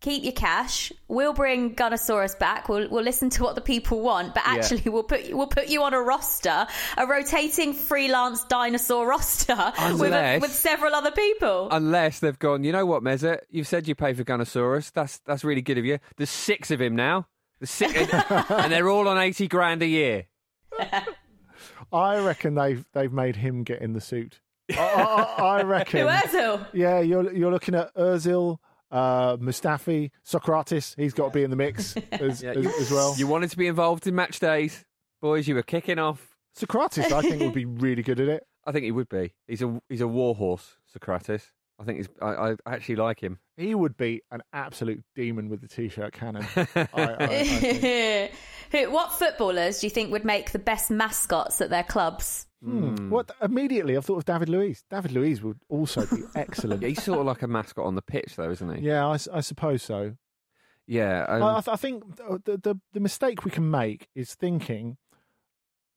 Keep 0.01 0.23
your 0.23 0.33
cash. 0.33 0.91
We'll 1.07 1.33
bring 1.33 1.75
Gunnersaurus 1.75 2.37
back. 2.37 2.67
We'll 2.67 2.89
we'll 2.89 3.03
listen 3.03 3.29
to 3.31 3.43
what 3.43 3.55
the 3.55 3.61
people 3.61 4.01
want, 4.01 4.33
but 4.33 4.43
actually 4.45 4.81
yeah. 4.85 4.91
we'll 4.91 5.03
put 5.03 5.25
you, 5.25 5.37
we'll 5.37 5.47
put 5.47 5.69
you 5.69 5.83
on 5.83 5.93
a 5.93 6.01
roster, 6.01 6.67
a 6.97 7.07
rotating 7.07 7.73
freelance 7.73 8.43
dinosaur 8.45 9.07
roster 9.07 9.55
unless, 9.77 9.99
with 9.99 10.13
a, 10.13 10.39
with 10.39 10.51
several 10.51 10.93
other 10.93 11.11
people. 11.11 11.69
Unless 11.71 12.19
they've 12.19 12.39
gone, 12.39 12.63
you 12.63 12.71
know 12.71 12.85
what, 12.85 13.03
Mesut? 13.03 13.39
You've 13.49 13.67
said 13.67 13.87
you 13.87 13.95
pay 13.95 14.13
for 14.13 14.23
Gunnersaurus. 14.23 14.91
That's 14.91 15.19
that's 15.19 15.43
really 15.43 15.61
good 15.61 15.77
of 15.77 15.85
you. 15.85 15.99
There's 16.17 16.29
six 16.29 16.71
of 16.71 16.81
him 16.81 16.95
now. 16.95 17.27
The 17.59 17.67
six, 17.67 17.93
and 18.49 18.71
they're 18.71 18.89
all 18.89 19.07
on 19.07 19.17
eighty 19.17 19.47
grand 19.47 19.81
a 19.81 19.87
year. 19.87 20.25
I 21.93 22.19
reckon 22.19 22.55
they've 22.55 22.83
they've 22.93 23.13
made 23.13 23.35
him 23.35 23.63
get 23.63 23.81
in 23.81 23.93
the 23.93 24.01
suit. 24.01 24.41
I, 24.71 24.75
I, 24.77 25.43
I 25.59 25.63
reckon. 25.63 26.07
Ozil? 26.07 26.65
Yeah, 26.73 27.01
you're 27.01 27.31
you're 27.33 27.51
looking 27.51 27.75
at 27.75 27.93
Ozil 27.95 28.57
uh, 28.91 29.37
Mustafi, 29.37 30.11
Sokratis, 30.25 30.95
he's 30.95 31.13
got 31.13 31.27
to 31.27 31.31
be 31.31 31.43
in 31.43 31.49
the 31.49 31.55
mix 31.55 31.95
as, 32.11 32.43
yeah, 32.43 32.51
as, 32.51 32.65
as, 32.65 32.91
well. 32.91 33.15
You 33.17 33.27
wanted 33.27 33.51
to 33.51 33.57
be 33.57 33.67
involved 33.67 34.07
in 34.07 34.15
match 34.15 34.39
days, 34.39 34.85
boys. 35.21 35.47
You 35.47 35.55
were 35.55 35.63
kicking 35.63 35.99
off. 35.99 36.35
Sokratis, 36.57 37.11
I 37.11 37.21
think, 37.21 37.41
would 37.41 37.53
be 37.53 37.65
really 37.65 38.03
good 38.03 38.19
at 38.19 38.27
it. 38.27 38.45
I 38.65 38.71
think 38.71 38.83
he 38.85 38.91
would 38.91 39.09
be. 39.09 39.33
He's 39.47 39.61
a 39.61 39.81
he's 39.89 40.01
a 40.01 40.07
warhorse, 40.07 40.77
Sokratis. 40.93 41.43
I 41.79 41.83
think 41.83 41.97
he's. 41.97 42.09
I, 42.21 42.51
I 42.51 42.55
actually 42.67 42.97
like 42.97 43.19
him. 43.19 43.39
He 43.57 43.73
would 43.73 43.97
be 43.97 44.21
an 44.31 44.41
absolute 44.53 45.03
demon 45.15 45.49
with 45.49 45.61
the 45.61 45.67
t-shirt 45.67 46.13
cannon. 46.13 46.45
I, 46.55 48.29
I, 48.73 48.85
what 48.87 49.13
footballers 49.13 49.79
do 49.79 49.87
you 49.87 49.91
think 49.91 50.11
would 50.11 50.25
make 50.25 50.51
the 50.51 50.59
best 50.59 50.91
mascots 50.91 51.59
at 51.61 51.69
their 51.69 51.83
clubs? 51.83 52.45
Hmm. 52.63 53.09
What 53.09 53.31
immediately 53.41 53.97
I 53.97 54.01
thought 54.01 54.17
of 54.17 54.25
David 54.25 54.47
Luiz. 54.49 54.83
David 54.89 55.11
Luiz 55.13 55.41
would 55.41 55.59
also 55.67 56.05
be 56.05 56.21
excellent. 56.35 56.81
Yeah, 56.83 56.89
he's 56.89 57.03
sort 57.03 57.19
of 57.19 57.25
like 57.25 57.41
a 57.41 57.47
mascot 57.47 57.85
on 57.85 57.95
the 57.95 58.01
pitch, 58.03 58.35
though, 58.35 58.51
isn't 58.51 58.75
he? 58.77 58.85
yeah, 58.87 59.07
I 59.07 59.41
suppose 59.41 59.81
so. 59.81 60.15
Yeah. 60.87 61.25
um, 61.27 61.41
I, 61.43 61.57
I, 61.57 61.61
th- 61.61 61.73
I 61.73 61.75
think 61.75 62.15
the, 62.17 62.59
the 62.61 62.79
the 62.93 62.99
mistake 62.99 63.45
we 63.45 63.51
can 63.51 63.69
make 63.69 64.07
is 64.15 64.35
thinking 64.35 64.97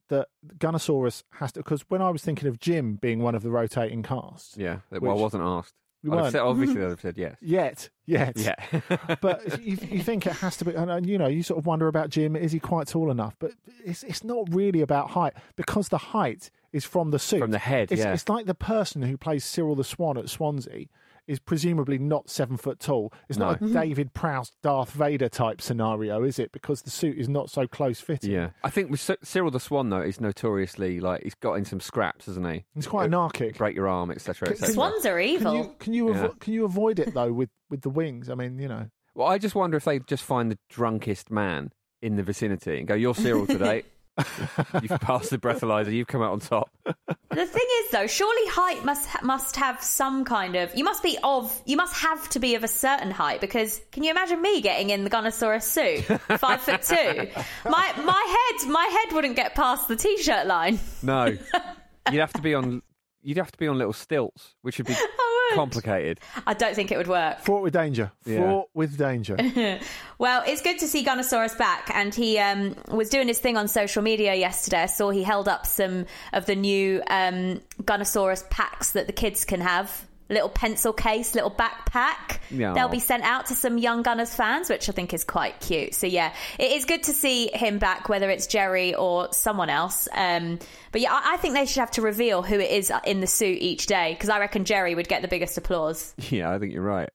that 0.09 0.27
Gunnersaurus 0.57 1.23
has 1.33 1.51
to. 1.53 1.59
Because 1.59 1.83
when 1.87 2.01
I 2.01 2.09
was 2.09 2.23
thinking 2.23 2.47
of 2.47 2.59
Jim 2.59 2.95
being 2.95 3.19
one 3.19 3.35
of 3.35 3.43
the 3.43 3.51
rotating 3.51 4.01
casts, 4.03 4.55
yeah. 4.57 4.79
Well, 4.91 5.11
I 5.11 5.21
wasn't 5.21 5.43
asked. 5.43 5.73
Have 6.11 6.31
said, 6.31 6.41
obviously, 6.41 6.75
they'd 6.81 6.89
have 6.89 7.01
said 7.01 7.17
yes. 7.17 7.35
yet, 7.41 7.89
yet, 8.05 8.37
Yeah. 8.37 9.15
but 9.21 9.61
you, 9.61 9.77
you 9.89 10.01
think 10.01 10.25
it 10.25 10.33
has 10.33 10.57
to 10.57 10.65
be, 10.65 10.73
and, 10.73 10.89
and 10.91 11.07
you 11.07 11.17
know, 11.17 11.27
you 11.27 11.43
sort 11.43 11.57
of 11.57 11.65
wonder 11.65 11.87
about 11.87 12.09
Jim. 12.09 12.35
Is 12.35 12.51
he 12.51 12.59
quite 12.59 12.87
tall 12.87 13.09
enough? 13.11 13.35
But 13.39 13.51
it's 13.83 14.03
it's 14.03 14.23
not 14.23 14.47
really 14.53 14.81
about 14.81 15.11
height 15.11 15.33
because 15.55 15.89
the 15.89 15.97
height 15.97 16.51
is 16.71 16.85
from 16.85 17.11
the 17.11 17.19
suit, 17.19 17.39
From 17.39 17.51
the 17.51 17.59
head, 17.59 17.91
It's, 17.91 18.01
yeah. 18.01 18.13
it's 18.13 18.27
like 18.27 18.45
the 18.47 18.53
person 18.53 19.01
who 19.01 19.17
plays 19.17 19.45
Cyril 19.45 19.75
the 19.75 19.83
Swan 19.83 20.17
at 20.17 20.29
Swansea 20.29 20.87
is 21.27 21.39
presumably 21.39 21.97
not 21.97 22.29
seven 22.29 22.57
foot 22.57 22.79
tall. 22.79 23.11
It's 23.29 23.37
not 23.39 23.59
No. 23.61 23.67
a 23.67 23.71
David 23.73 24.13
Prowse, 24.13 24.51
Darth 24.61 24.91
Vader 24.91 25.27
type 25.29 25.59
scenario, 25.61 26.23
is 26.23 26.37
it? 26.39 26.51
Because 26.51 26.81
the 26.83 26.89
suit 26.89 27.17
is 27.17 27.27
not 27.27 27.49
so 27.49 27.67
close 27.67 27.99
fitting. 27.99 28.31
Yeah, 28.31 28.49
I 28.63 28.69
think 28.69 28.91
with 28.91 28.99
Cy- 28.99 29.17
Cyril 29.23 29.51
the 29.51 29.59
Swan 29.59 29.89
though, 29.89 30.03
he's 30.03 30.21
notoriously 30.21 30.99
like 30.99 31.23
he's 31.23 31.35
got 31.35 31.53
in 31.55 31.65
some 31.65 31.79
scraps, 31.79 32.27
hasn't 32.27 32.47
he? 32.51 32.65
He's 32.75 32.87
quite 32.87 33.03
uh, 33.03 33.05
anarchic. 33.05 33.57
Break 33.57 33.75
your 33.75 33.87
arm, 33.87 34.11
etc., 34.11 34.49
etc. 34.49 34.73
Swans 34.73 35.05
are 35.05 35.17
Can 35.19 35.27
evil. 35.29 35.55
you 35.55 35.75
can 35.79 35.93
you, 35.93 36.05
avo- 36.07 36.15
Yeah. 36.23 36.29
can 36.39 36.53
you 36.53 36.65
avoid 36.65 36.99
it 36.99 37.13
though 37.13 37.33
with, 37.33 37.49
with 37.69 37.81
the 37.81 37.89
wings? 37.89 38.29
I 38.29 38.35
mean, 38.35 38.59
you 38.59 38.67
know, 38.67 38.87
Well, 39.15 39.27
I 39.27 39.37
just 39.37 39.55
wonder 39.55 39.77
if 39.77 39.85
they 39.85 39.99
just 39.99 40.23
find 40.23 40.51
the 40.51 40.59
drunkest 40.69 41.31
man 41.31 41.71
in 42.01 42.17
the 42.17 42.23
vicinity 42.23 42.77
and 42.77 42.87
go, 42.87 42.93
"You're 42.93 43.15
Cyril 43.15 43.47
today. 43.47 43.83
you've 44.81 44.99
passed 45.01 45.29
the 45.29 45.37
breathalyzer. 45.37 45.91
You've 45.93 46.07
come 46.07 46.21
out 46.21 46.31
on 46.31 46.39
top." 46.39 46.69
The 46.85 47.45
thing 47.45 47.65
is, 47.83 47.91
though, 47.91 48.07
surely 48.07 48.49
height 48.49 48.85
must 48.85 49.09
must 49.23 49.55
have 49.57 49.83
some 49.83 50.23
kind 50.23 50.55
of. 50.55 50.73
You 50.75 50.83
must 50.83 51.03
be 51.03 51.17
of. 51.23 51.61
You 51.65 51.75
must 51.77 51.95
have 51.95 52.29
to 52.29 52.39
be 52.39 52.55
of 52.55 52.63
a 52.63 52.67
certain 52.67 53.11
height 53.11 53.41
because 53.41 53.81
can 53.91 54.03
you 54.03 54.11
imagine 54.11 54.41
me 54.41 54.61
getting 54.61 54.89
in 54.89 55.03
the 55.03 55.09
Gunnersaurus 55.09 55.63
suit, 55.63 56.03
five 56.39 56.61
foot 56.61 56.81
two? 56.81 56.95
My 57.69 57.93
my 58.03 58.53
head 58.61 58.69
my 58.69 58.85
head 58.85 59.13
wouldn't 59.13 59.35
get 59.35 59.55
past 59.55 59.87
the 59.87 59.95
t-shirt 59.95 60.47
line. 60.47 60.79
No, 61.03 61.25
you'd 62.11 62.19
have 62.19 62.33
to 62.33 62.41
be 62.41 62.53
on. 62.53 62.81
You'd 63.21 63.37
have 63.37 63.51
to 63.51 63.57
be 63.57 63.67
on 63.67 63.77
little 63.77 63.93
stilts, 63.93 64.55
which 64.61 64.77
would 64.77 64.87
be 64.87 64.93
would. 64.93 65.09
Oh, 65.19 65.24
complicated. 65.53 66.19
I 66.47 66.53
don't 66.53 66.75
think 66.75 66.91
it 66.91 66.97
would 66.97 67.07
work. 67.07 67.39
fraught 67.39 67.61
with 67.63 67.73
danger. 67.73 68.11
Yeah. 68.25 68.39
Fraught 68.39 68.69
with 68.73 68.97
danger. 68.97 69.37
Well, 70.17 70.43
it's 70.47 70.61
good 70.61 70.79
to 70.79 70.87
see 70.87 71.03
Gunnersaurus 71.03 71.57
back, 71.57 71.91
and 71.93 72.15
he 72.15 72.39
um, 72.39 72.73
was 72.87 73.09
doing 73.09 73.27
his 73.27 73.37
thing 73.37 73.57
on 73.57 73.67
social 73.67 74.01
media 74.01 74.33
yesterday. 74.33 74.83
I 74.83 74.85
saw 74.85 75.09
he 75.09 75.23
held 75.23 75.49
up 75.49 75.65
some 75.65 76.05
of 76.31 76.45
the 76.45 76.55
new 76.55 77.01
um, 77.07 77.59
Gunnersaurus 77.83 78.49
packs 78.49 78.93
that 78.93 79.07
the 79.07 79.13
kids 79.13 79.43
can 79.43 79.59
have. 79.59 80.07
Little 80.27 80.49
pencil 80.49 80.91
case, 80.91 81.35
little 81.35 81.51
backpack. 81.51 82.39
They'll 82.73 82.89
be 82.89 82.99
sent 82.99 83.23
out 83.23 83.47
to 83.47 83.55
some 83.55 83.77
young 83.77 84.01
Gunners 84.01 84.33
fans, 84.33 84.69
which 84.69 84.89
I 84.89 84.91
think 84.91 85.13
is 85.13 85.23
quite 85.23 85.59
cute. 85.59 85.93
So 85.93 86.07
yeah, 86.07 86.33
it 86.57 86.71
is 86.71 86.85
good 86.85 87.03
to 87.03 87.13
see 87.13 87.49
him 87.53 87.77
back, 87.77 88.09
whether 88.09 88.29
it's 88.29 88.47
Jerry 88.47 88.95
or 88.95 89.31
someone 89.33 89.69
else. 89.69 90.07
Um, 90.11 90.57
but 90.91 91.01
yeah, 91.01 91.13
I, 91.13 91.33
I 91.33 91.37
think 91.37 91.53
they 91.53 91.65
should 91.67 91.81
have 91.81 91.91
to 91.91 92.01
reveal 92.01 92.41
who 92.41 92.59
it 92.59 92.71
is 92.71 92.91
in 93.05 93.19
the 93.19 93.27
suit 93.27 93.59
each 93.61 93.85
day 93.85 94.13
because 94.13 94.29
I 94.29 94.39
reckon 94.39 94.65
Jerry 94.65 94.95
would 94.95 95.07
get 95.07 95.21
the 95.21 95.27
biggest 95.27 95.57
applause. 95.57 96.13
Yeah, 96.31 96.51
I 96.51 96.57
think 96.59 96.73
you're 96.73 96.81
right. 96.81 97.09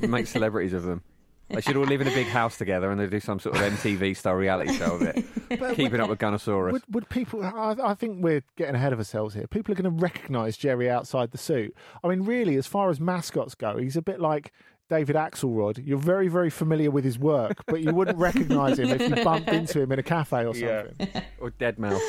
Make 0.00 0.26
celebrities 0.26 0.72
of 0.72 0.82
them. 0.82 1.02
They 1.48 1.60
should 1.60 1.76
all 1.76 1.84
live 1.84 2.00
in 2.00 2.08
a 2.08 2.12
big 2.14 2.26
house 2.26 2.58
together 2.58 2.90
and 2.90 3.00
they 3.00 3.06
do 3.06 3.20
some 3.20 3.38
sort 3.38 3.56
of 3.56 3.62
MTV 3.62 4.16
style 4.16 4.34
reality 4.34 4.72
show 4.76 4.96
of 4.96 5.02
it. 5.02 5.24
Keeping 5.76 6.00
up 6.00 6.08
with 6.08 6.18
Gunnersaurus. 6.18 6.72
Would, 6.72 6.82
would 6.90 7.08
people? 7.08 7.44
I, 7.44 7.76
I 7.82 7.94
think 7.94 8.22
we're 8.22 8.42
getting 8.56 8.74
ahead 8.74 8.92
of 8.92 8.98
ourselves 8.98 9.34
here. 9.34 9.46
People 9.46 9.72
are 9.72 9.76
going 9.80 9.96
to 9.96 10.02
recognise 10.02 10.56
Jerry 10.56 10.90
outside 10.90 11.30
the 11.30 11.38
suit. 11.38 11.74
I 12.02 12.08
mean, 12.08 12.22
really, 12.22 12.56
as 12.56 12.66
far 12.66 12.90
as 12.90 12.98
mascots 12.98 13.54
go, 13.54 13.76
he's 13.76 13.96
a 13.96 14.02
bit 14.02 14.20
like 14.20 14.52
David 14.90 15.14
Axelrod. 15.16 15.80
You're 15.86 15.98
very, 15.98 16.28
very 16.28 16.50
familiar 16.50 16.90
with 16.90 17.04
his 17.04 17.18
work, 17.18 17.64
but 17.66 17.80
you 17.80 17.94
wouldn't 17.94 18.18
recognise 18.18 18.78
him 18.78 18.88
if 18.88 19.00
you 19.16 19.24
bumped 19.24 19.48
into 19.48 19.80
him 19.80 19.92
in 19.92 19.98
a 20.00 20.02
cafe 20.02 20.46
or 20.46 20.54
something. 20.54 21.22
or 21.40 21.50
Deadmau5. 21.52 22.00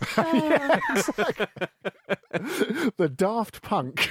the 2.96 3.12
Daft 3.14 3.62
Punk 3.62 4.10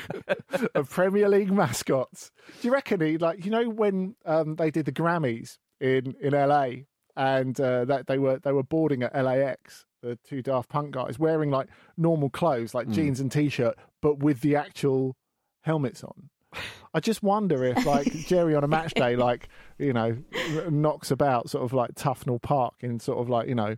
of 0.75 0.89
Premier 0.89 1.29
League 1.29 1.51
mascots. 1.51 2.31
Do 2.61 2.67
you 2.67 2.73
reckon 2.73 3.01
he 3.01 3.17
like 3.17 3.45
you 3.45 3.51
know 3.51 3.69
when 3.69 4.15
um, 4.25 4.55
they 4.55 4.71
did 4.71 4.85
the 4.85 4.91
Grammys 4.91 5.57
in 5.79 6.15
in 6.19 6.33
LA 6.33 6.69
and 7.15 7.59
uh, 7.59 7.85
that 7.85 8.07
they 8.07 8.17
were 8.17 8.39
they 8.39 8.51
were 8.51 8.63
boarding 8.63 9.03
at 9.03 9.15
LAX. 9.15 9.85
The 10.01 10.17
two 10.23 10.43
Daft 10.43 10.69
Punk 10.69 10.91
guys 10.91 11.17
wearing 11.17 11.49
like 11.49 11.67
normal 11.97 12.29
clothes, 12.29 12.75
like 12.75 12.87
jeans 12.89 13.19
and 13.19 13.31
t-shirt, 13.31 13.75
but 14.01 14.19
with 14.19 14.41
the 14.41 14.55
actual 14.55 15.17
helmets 15.61 16.03
on. 16.03 16.29
I 16.93 16.99
just 16.99 17.21
wonder 17.21 17.63
if, 17.65 17.85
like 17.85 18.11
Jerry 18.27 18.55
on 18.55 18.63
a 18.63 18.67
match 18.67 18.93
day, 18.93 19.15
like 19.15 19.49
you 19.77 19.93
know, 19.93 20.17
knocks 20.69 21.11
about 21.11 21.49
sort 21.49 21.63
of 21.63 21.73
like 21.73 21.93
Tufnell 21.95 22.41
Park 22.41 22.75
in 22.81 22.99
sort 22.99 23.19
of 23.19 23.29
like 23.29 23.47
you 23.47 23.55
know, 23.55 23.75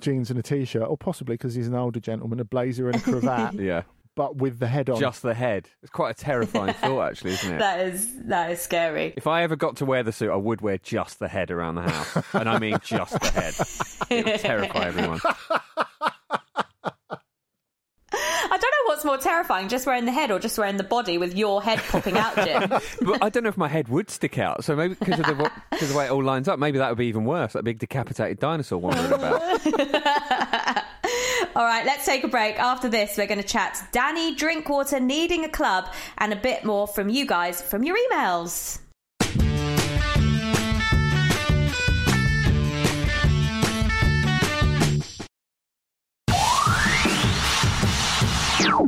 jeans 0.00 0.30
and 0.30 0.38
a 0.38 0.42
t-shirt, 0.42 0.88
or 0.88 0.96
possibly 0.96 1.34
because 1.34 1.54
he's 1.54 1.68
an 1.68 1.74
older 1.74 2.00
gentleman, 2.00 2.40
a 2.40 2.44
blazer 2.44 2.88
and 2.88 2.96
a 2.96 3.00
cravat, 3.00 3.54
Yeah. 3.60 3.82
but 4.16 4.36
with 4.36 4.58
the 4.58 4.66
head 4.66 4.90
on. 4.90 4.98
Just 4.98 5.22
the 5.22 5.34
head. 5.34 5.68
It's 5.82 5.90
quite 5.90 6.10
a 6.10 6.14
terrifying 6.24 6.74
thought, 6.74 7.10
actually, 7.10 7.32
isn't 7.34 7.54
it? 7.54 7.58
That 7.58 7.80
is 7.80 8.22
that 8.24 8.50
is 8.50 8.60
scary. 8.60 9.12
If 9.16 9.26
I 9.26 9.42
ever 9.42 9.54
got 9.54 9.76
to 9.76 9.84
wear 9.84 10.02
the 10.02 10.12
suit, 10.12 10.30
I 10.30 10.36
would 10.36 10.60
wear 10.62 10.78
just 10.78 11.18
the 11.20 11.28
head 11.28 11.50
around 11.50 11.76
the 11.76 11.82
house. 11.82 12.24
And 12.34 12.48
I 12.48 12.58
mean 12.58 12.78
just 12.82 13.12
the 13.20 13.30
head. 13.30 13.54
It 14.10 14.24
would 14.24 14.40
terrify 14.40 14.86
everyone. 14.86 15.20
I 18.14 18.58
don't 18.58 18.70
know 18.86 18.91
what's 19.04 19.24
more 19.24 19.32
terrifying, 19.32 19.68
just 19.68 19.86
wearing 19.86 20.04
the 20.04 20.12
head 20.12 20.30
or 20.30 20.38
just 20.38 20.56
wearing 20.58 20.76
the 20.76 20.84
body 20.84 21.18
with 21.18 21.34
your 21.36 21.62
head 21.62 21.78
popping 21.88 22.16
out, 22.16 22.34
Jim. 22.36 22.70
But 23.02 23.22
I 23.22 23.28
don't 23.30 23.42
know 23.42 23.48
if 23.48 23.56
my 23.56 23.68
head 23.68 23.88
would 23.88 24.10
stick 24.10 24.38
out. 24.38 24.64
So 24.64 24.76
maybe 24.76 24.94
because 24.94 25.18
of 25.18 25.26
the, 25.26 25.50
because 25.70 25.88
of 25.88 25.92
the 25.92 25.98
way 25.98 26.06
it 26.06 26.10
all 26.10 26.22
lines 26.22 26.48
up, 26.48 26.58
maybe 26.58 26.78
that 26.78 26.88
would 26.88 26.98
be 26.98 27.06
even 27.06 27.24
worse. 27.24 27.54
That 27.54 27.64
big 27.64 27.78
decapitated 27.78 28.38
dinosaur 28.38 28.78
wandering 28.78 29.12
about. 29.12 30.84
All 31.54 31.64
right, 31.64 31.84
let's 31.84 32.06
take 32.06 32.24
a 32.24 32.28
break. 32.28 32.58
After 32.58 32.88
this, 32.88 33.16
we're 33.18 33.26
going 33.26 33.40
to 33.40 33.46
chat 33.46 33.82
Danny 33.92 34.34
Drinkwater 34.34 35.00
needing 35.00 35.44
a 35.44 35.48
club 35.48 35.92
and 36.18 36.32
a 36.32 36.36
bit 36.36 36.64
more 36.64 36.86
from 36.86 37.08
you 37.08 37.26
guys 37.26 37.60
from 37.60 37.82
your 37.82 37.96
emails. 37.96 38.78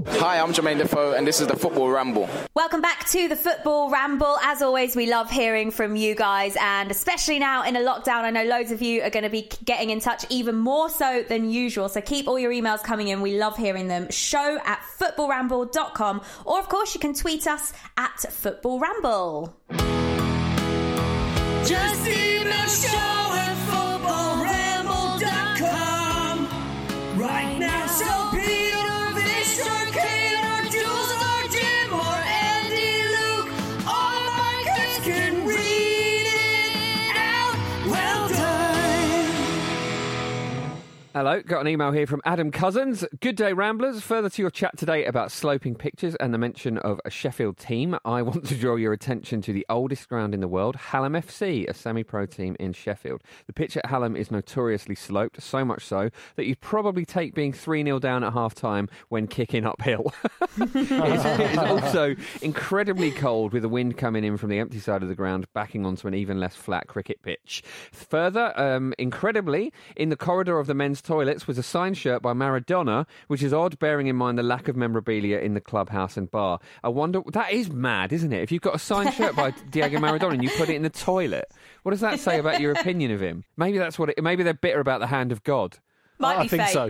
Hi, 0.06 0.38
I'm 0.38 0.52
Jermaine 0.52 0.78
Defoe, 0.78 1.12
and 1.12 1.26
this 1.26 1.40
is 1.40 1.46
the 1.46 1.56
Football 1.56 1.88
Ramble. 1.88 2.28
Welcome 2.54 2.80
back 2.82 3.08
to 3.08 3.26
the 3.26 3.36
Football 3.36 3.90
Ramble. 3.90 4.36
As 4.42 4.60
always, 4.60 4.94
we 4.94 5.06
love 5.06 5.30
hearing 5.30 5.70
from 5.70 5.96
you 5.96 6.14
guys, 6.14 6.56
and 6.60 6.90
especially 6.90 7.38
now 7.38 7.64
in 7.64 7.74
a 7.74 7.80
lockdown, 7.80 8.22
I 8.22 8.30
know 8.30 8.44
loads 8.44 8.70
of 8.70 8.82
you 8.82 9.02
are 9.02 9.10
going 9.10 9.24
to 9.24 9.30
be 9.30 9.48
getting 9.64 9.90
in 9.90 10.00
touch 10.00 10.26
even 10.28 10.56
more 10.56 10.90
so 10.90 11.24
than 11.26 11.50
usual. 11.50 11.88
So 11.88 12.00
keep 12.00 12.28
all 12.28 12.38
your 12.38 12.52
emails 12.52 12.82
coming 12.82 13.08
in. 13.08 13.22
We 13.22 13.38
love 13.38 13.56
hearing 13.56 13.88
them. 13.88 14.10
Show 14.10 14.58
at 14.64 14.82
footballramble.com, 14.98 16.20
or 16.44 16.58
of 16.58 16.68
course, 16.68 16.94
you 16.94 17.00
can 17.00 17.14
tweet 17.14 17.46
us 17.46 17.72
at 17.96 18.20
Football 18.20 18.80
Ramble. 18.80 19.56
Just 21.64 22.06
email 22.06 22.66
show 22.68 23.43
Hello, 41.24 41.40
got 41.40 41.62
an 41.62 41.68
email 41.68 41.90
here 41.90 42.06
from 42.06 42.20
Adam 42.26 42.50
Cousins. 42.50 43.02
Good 43.20 43.36
day, 43.36 43.54
Ramblers. 43.54 44.02
Further 44.02 44.28
to 44.28 44.42
your 44.42 44.50
chat 44.50 44.76
today 44.76 45.06
about 45.06 45.32
sloping 45.32 45.74
pictures 45.74 46.14
and 46.16 46.34
the 46.34 46.38
mention 46.38 46.76
of 46.76 47.00
a 47.06 47.10
Sheffield 47.10 47.56
team, 47.56 47.96
I 48.04 48.20
want 48.20 48.44
to 48.44 48.54
draw 48.54 48.76
your 48.76 48.92
attention 48.92 49.40
to 49.40 49.52
the 49.54 49.64
oldest 49.70 50.06
ground 50.10 50.34
in 50.34 50.40
the 50.40 50.48
world, 50.48 50.76
Hallam 50.76 51.14
FC, 51.14 51.66
a 51.66 51.72
semi 51.72 52.02
pro 52.02 52.26
team 52.26 52.56
in 52.60 52.74
Sheffield. 52.74 53.22
The 53.46 53.54
pitch 53.54 53.74
at 53.74 53.86
Hallam 53.86 54.16
is 54.16 54.30
notoriously 54.30 54.94
sloped, 54.94 55.40
so 55.40 55.64
much 55.64 55.86
so 55.86 56.10
that 56.36 56.44
you'd 56.44 56.60
probably 56.60 57.06
take 57.06 57.34
being 57.34 57.54
3 57.54 57.82
0 57.82 57.98
down 58.00 58.22
at 58.22 58.34
half 58.34 58.54
time 58.54 58.90
when 59.08 59.26
kicking 59.26 59.64
uphill. 59.64 60.12
it's, 60.58 61.24
it's 61.24 61.58
also 61.58 62.14
incredibly 62.42 63.10
cold 63.10 63.54
with 63.54 63.62
the 63.62 63.68
wind 63.70 63.96
coming 63.96 64.24
in 64.24 64.36
from 64.36 64.50
the 64.50 64.58
empty 64.58 64.78
side 64.78 65.02
of 65.02 65.08
the 65.08 65.14
ground, 65.14 65.46
backing 65.54 65.86
onto 65.86 66.06
an 66.06 66.12
even 66.12 66.38
less 66.38 66.54
flat 66.54 66.86
cricket 66.86 67.22
pitch. 67.22 67.62
Further, 67.92 68.52
um, 68.60 68.92
incredibly, 68.98 69.72
in 69.96 70.10
the 70.10 70.16
corridor 70.16 70.58
of 70.58 70.66
the 70.66 70.74
men's 70.74 71.00
toilets 71.14 71.46
was 71.46 71.58
a 71.58 71.62
signed 71.62 71.96
shirt 71.96 72.22
by 72.22 72.32
Maradona, 72.32 73.06
which 73.28 73.42
is 73.42 73.52
odd, 73.52 73.78
bearing 73.78 74.08
in 74.08 74.16
mind 74.16 74.36
the 74.38 74.42
lack 74.42 74.66
of 74.68 74.76
memorabilia 74.76 75.38
in 75.38 75.54
the 75.54 75.60
clubhouse 75.60 76.16
and 76.16 76.30
bar. 76.30 76.58
I 76.82 76.88
wonder, 76.88 77.22
that 77.32 77.52
is 77.52 77.70
mad, 77.70 78.12
isn't 78.12 78.32
it? 78.32 78.42
If 78.42 78.50
you've 78.50 78.62
got 78.62 78.74
a 78.74 78.78
signed 78.78 79.14
shirt 79.14 79.36
by 79.36 79.50
Diego 79.70 79.98
Maradona 79.98 80.34
and 80.34 80.42
you 80.42 80.50
put 80.50 80.68
it 80.68 80.74
in 80.74 80.82
the 80.82 80.90
toilet, 80.90 81.50
what 81.82 81.92
does 81.92 82.00
that 82.00 82.18
say 82.20 82.38
about 82.38 82.60
your 82.60 82.72
opinion 82.72 83.10
of 83.12 83.20
him? 83.20 83.44
Maybe 83.56 83.78
that's 83.78 83.98
what 83.98 84.08
it, 84.10 84.22
maybe 84.22 84.42
they're 84.42 84.54
bitter 84.54 84.80
about 84.80 85.00
the 85.00 85.06
hand 85.06 85.30
of 85.32 85.42
God. 85.44 85.78
Ah, 85.78 85.82
Might 86.18 86.36
I 86.38 86.42
be 86.42 86.48
think 86.48 86.62
fake. 86.64 86.72
so. 86.72 86.88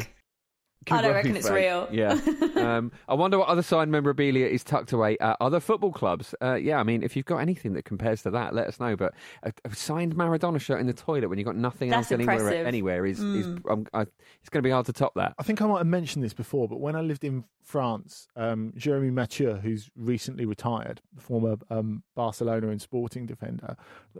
I 0.91 1.03
don't 1.03 1.13
reckon 1.13 1.37
it's 1.37 1.49
fake. 1.49 1.57
real. 1.57 1.89
Yeah. 1.91 2.19
um, 2.57 2.93
I 3.09 3.15
wonder 3.15 3.39
what 3.39 3.49
other 3.49 3.63
signed 3.63 3.91
memorabilia 3.91 4.47
is 4.47 4.65
tucked 4.65 4.93
away 4.93 5.17
at 5.21 5.37
other 5.41 5.61
football 5.61 5.93
clubs. 5.93 6.35
Uh, 6.43 6.55
yeah, 6.55 6.79
I 6.79 6.83
mean, 6.83 7.03
if 7.03 7.17
you've 7.17 7.27
got 7.27 7.39
anything 7.39 7.73
that 7.75 7.85
compares 7.85 8.23
to 8.23 8.31
that, 8.33 8.55
let 8.55 8.67
us 8.67 8.81
know. 8.81 8.97
But 8.97 9.15
a, 9.43 9.53
a 9.65 9.75
signed 9.75 10.15
Maradona 10.15 10.61
shirt 10.61 10.81
in 10.81 10.87
the 10.87 10.93
toilet 10.93 11.29
when 11.29 11.39
you've 11.39 11.47
got 11.47 11.57
nothing 11.57 11.91
That's 11.91 12.11
else 12.11 12.13
anywhere, 12.13 12.37
impressive. 12.37 12.67
anywhere 12.67 13.07
is, 13.07 13.21
is 13.21 13.47
um, 13.69 13.87
I, 13.93 14.03
it's 14.03 14.51
going 14.51 14.63
to 14.63 14.67
be 14.67 14.71
hard 14.71 14.87
to 14.87 14.93
top 14.93 15.15
that. 15.15 15.35
I 15.39 15.43
think 15.43 15.63
I 15.63 15.67
might 15.67 15.79
have 15.79 15.87
mentioned 15.87 16.25
this 16.25 16.35
before, 16.35 16.69
but 16.69 16.81
when 16.81 16.97
I 16.97 17.01
lived 17.01 17.25
in 17.25 17.45
France, 17.63 18.29
um, 18.37 18.73
Jeremy 18.77 19.11
Mathieu, 19.11 19.55
who's 19.55 19.91
recently 19.97 20.45
retired, 20.45 21.01
former 21.19 21.57
um, 21.71 22.03
Barcelona 22.15 22.69
and 22.69 22.81
Sporting 22.81 23.27
defender, 23.27 23.77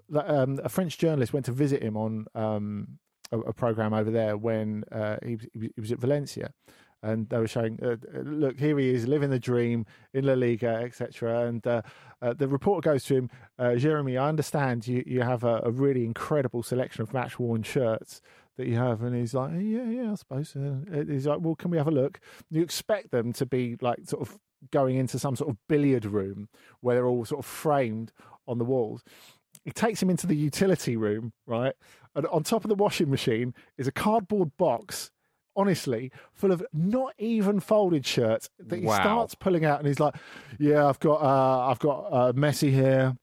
that, 0.09 0.29
um, 0.29 0.61
a 0.65 0.69
French 0.69 0.99
journalist 0.99 1.33
went 1.33 1.47
to 1.47 1.53
visit 1.53 1.83
him 1.83 1.97
on 1.97 2.27
um, 2.35 2.99
a, 3.33 3.39
a 3.39 3.53
program 3.53 3.93
over 3.95 4.11
there 4.11 4.37
when 4.37 4.85
uh, 4.93 5.17
he, 5.25 5.39
he 5.55 5.71
was- 5.81 5.93
at 5.93 5.99
Valencia. 5.99 6.53
And 7.03 7.29
they 7.29 7.37
were 7.37 7.47
showing, 7.47 7.79
uh, 7.83 7.97
uh, 8.17 8.21
look, 8.23 8.59
here 8.59 8.79
he 8.79 8.89
is, 8.95 9.07
living 9.07 9.29
the 9.29 9.39
dream 9.39 9.85
in 10.15 10.25
La 10.25 10.33
Liga, 10.33 10.69
etc. 10.83 11.47
And 11.49 11.67
uh, 11.67 11.83
uh, 12.23 12.33
the 12.33 12.49
reporter 12.49 12.89
goes 12.93 13.05
to 13.05 13.17
him, 13.17 13.31
uh, 13.59 13.75
Jeremy, 13.75 14.17
I 14.17 14.27
understand 14.27 14.89
you, 14.89 15.05
you 15.07 15.21
have 15.21 15.45
a, 15.45 15.61
a 15.65 15.71
really 15.71 16.07
incredible 16.07 16.63
selection 16.63 17.03
of 17.03 17.13
match 17.13 17.39
worn 17.39 17.63
shirts 17.63 18.23
that 18.57 18.67
you 18.69 18.77
have. 18.77 19.03
And 19.03 19.15
he's 19.15 19.35
like, 19.35 19.51
yeah, 19.53 19.85
yeah, 19.85 20.13
I 20.13 20.15
suppose. 20.15 20.57
He's 21.07 21.27
like, 21.27 21.41
well, 21.43 21.55
can 21.57 21.71
we 21.71 21.77
have 21.77 21.89
a 21.89 21.91
look? 21.91 22.21
You 22.49 22.63
expect 22.63 23.11
them 23.11 23.35
to 23.35 23.45
be 23.45 23.77
like 23.83 23.99
sort 24.07 24.23
of 24.27 24.39
going 24.73 24.97
into 24.97 25.19
some 25.19 25.37
sort 25.37 25.51
of 25.51 25.59
billiard 25.69 26.07
room 26.07 26.49
where 26.81 26.95
they're 26.95 27.07
all 27.07 27.27
sort 27.27 27.41
of 27.41 27.45
framed 27.45 28.13
on 28.49 28.57
the 28.57 28.65
walls. 28.65 29.03
He 29.63 29.73
takes 29.73 30.03
him 30.03 30.09
into 30.09 30.27
the 30.27 30.37
utility 30.37 30.97
room, 30.97 31.35
right? 31.47 31.75
And 32.15 32.27
on 32.29 32.43
top 32.43 32.65
of 32.65 32.69
the 32.69 32.75
washing 32.75 33.11
machine 33.11 33.55
is 33.77 33.87
a 33.89 33.93
cardboard 33.93 34.57
box, 34.57 35.11
honestly, 35.57 36.13
full 36.33 36.53
of 36.53 36.65
not 36.73 37.13
even 37.19 37.61
folded 37.61 38.07
shirts 38.07 38.49
that 38.59 38.79
he 38.79 38.87
Wow. 38.87 39.01
starts 39.01 39.35
pulling 39.35 39.65
out. 39.65 39.79
And 39.81 39.89
he's 39.89 40.01
like, 40.01 40.15
"Yeah, 40.59 40.87
I've 40.89 41.01
got, 41.01 41.21
uh, 41.23 41.69
I've 41.71 41.79
got 41.81 41.99
uh, 42.13 42.33
Messi 42.33 42.71
here." 42.71 43.17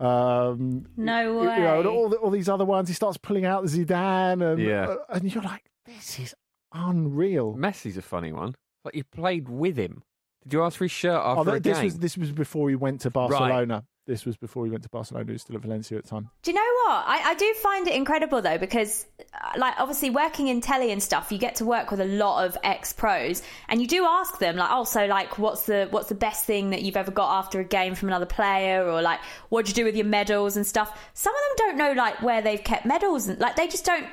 Um, 0.00 0.86
No 0.96 1.40
you 1.42 1.46
know, 1.48 1.78
and 1.78 1.88
all, 1.88 2.08
the, 2.08 2.16
all 2.18 2.30
these 2.30 2.48
other 2.48 2.64
ones. 2.64 2.88
He 2.88 2.94
starts 2.94 3.16
pulling 3.18 3.44
out 3.44 3.64
the 3.64 3.68
Zidane, 3.84 4.52
and 4.52 4.62
Yeah. 4.62 4.86
uh, 4.88 4.96
and 5.08 5.32
you're 5.34 5.42
like, 5.42 5.64
"This 5.86 6.18
is 6.20 6.34
unreal." 6.72 7.54
Messi's 7.56 7.96
a 7.96 8.02
funny 8.02 8.32
one. 8.32 8.54
Like 8.84 8.94
you 8.94 9.04
played 9.04 9.48
with 9.48 9.76
him. 9.76 10.02
Did 10.44 10.52
you 10.52 10.62
ask 10.62 10.78
for 10.78 10.84
his 10.84 10.92
shirt 10.92 11.20
Oh, 11.22 11.40
after 11.40 11.50
a 11.50 11.52
th- 11.54 11.62
this 11.64 11.78
game? 11.78 11.84
was 11.86 11.98
this 11.98 12.16
was 12.16 12.30
before 12.32 12.68
he 12.68 12.76
went 12.76 13.00
to 13.02 13.10
Barcelona. 13.10 13.84
This 14.08 14.24
was 14.24 14.38
before 14.38 14.64
he 14.64 14.70
went 14.70 14.82
to 14.84 14.88
Barcelona. 14.88 15.26
He 15.26 15.32
was 15.32 15.42
still 15.42 15.56
at 15.56 15.62
Valencia 15.62 15.98
at 15.98 16.04
the 16.04 16.08
time. 16.08 16.30
Do 16.42 16.50
you 16.50 16.54
know 16.54 16.72
what? 16.86 17.04
I, 17.06 17.20
I 17.26 17.34
do 17.34 17.52
find 17.62 17.86
it 17.86 17.94
incredible 17.94 18.40
though, 18.40 18.56
because 18.56 19.04
uh, 19.20 19.50
like 19.58 19.74
obviously 19.78 20.08
working 20.08 20.48
in 20.48 20.62
telly 20.62 20.90
and 20.90 21.02
stuff, 21.02 21.30
you 21.30 21.36
get 21.36 21.56
to 21.56 21.66
work 21.66 21.90
with 21.90 22.00
a 22.00 22.06
lot 22.06 22.46
of 22.46 22.56
ex 22.64 22.94
pros, 22.94 23.42
and 23.68 23.82
you 23.82 23.86
do 23.86 24.06
ask 24.06 24.38
them 24.38 24.56
like, 24.56 24.70
also 24.70 25.06
like, 25.06 25.38
what's 25.38 25.66
the 25.66 25.88
what's 25.90 26.08
the 26.08 26.14
best 26.14 26.46
thing 26.46 26.70
that 26.70 26.80
you've 26.80 26.96
ever 26.96 27.10
got 27.10 27.38
after 27.38 27.60
a 27.60 27.64
game 27.64 27.94
from 27.94 28.08
another 28.08 28.24
player, 28.24 28.82
or 28.88 29.02
like, 29.02 29.20
what'd 29.50 29.68
you 29.68 29.74
do 29.74 29.84
with 29.84 29.94
your 29.94 30.06
medals 30.06 30.56
and 30.56 30.66
stuff. 30.66 30.98
Some 31.12 31.34
of 31.34 31.40
them 31.58 31.66
don't 31.68 31.76
know 31.76 31.92
like 31.92 32.22
where 32.22 32.40
they've 32.40 32.64
kept 32.64 32.86
medals, 32.86 33.28
and 33.28 33.38
like 33.38 33.56
they 33.56 33.68
just 33.68 33.84
don't. 33.84 34.06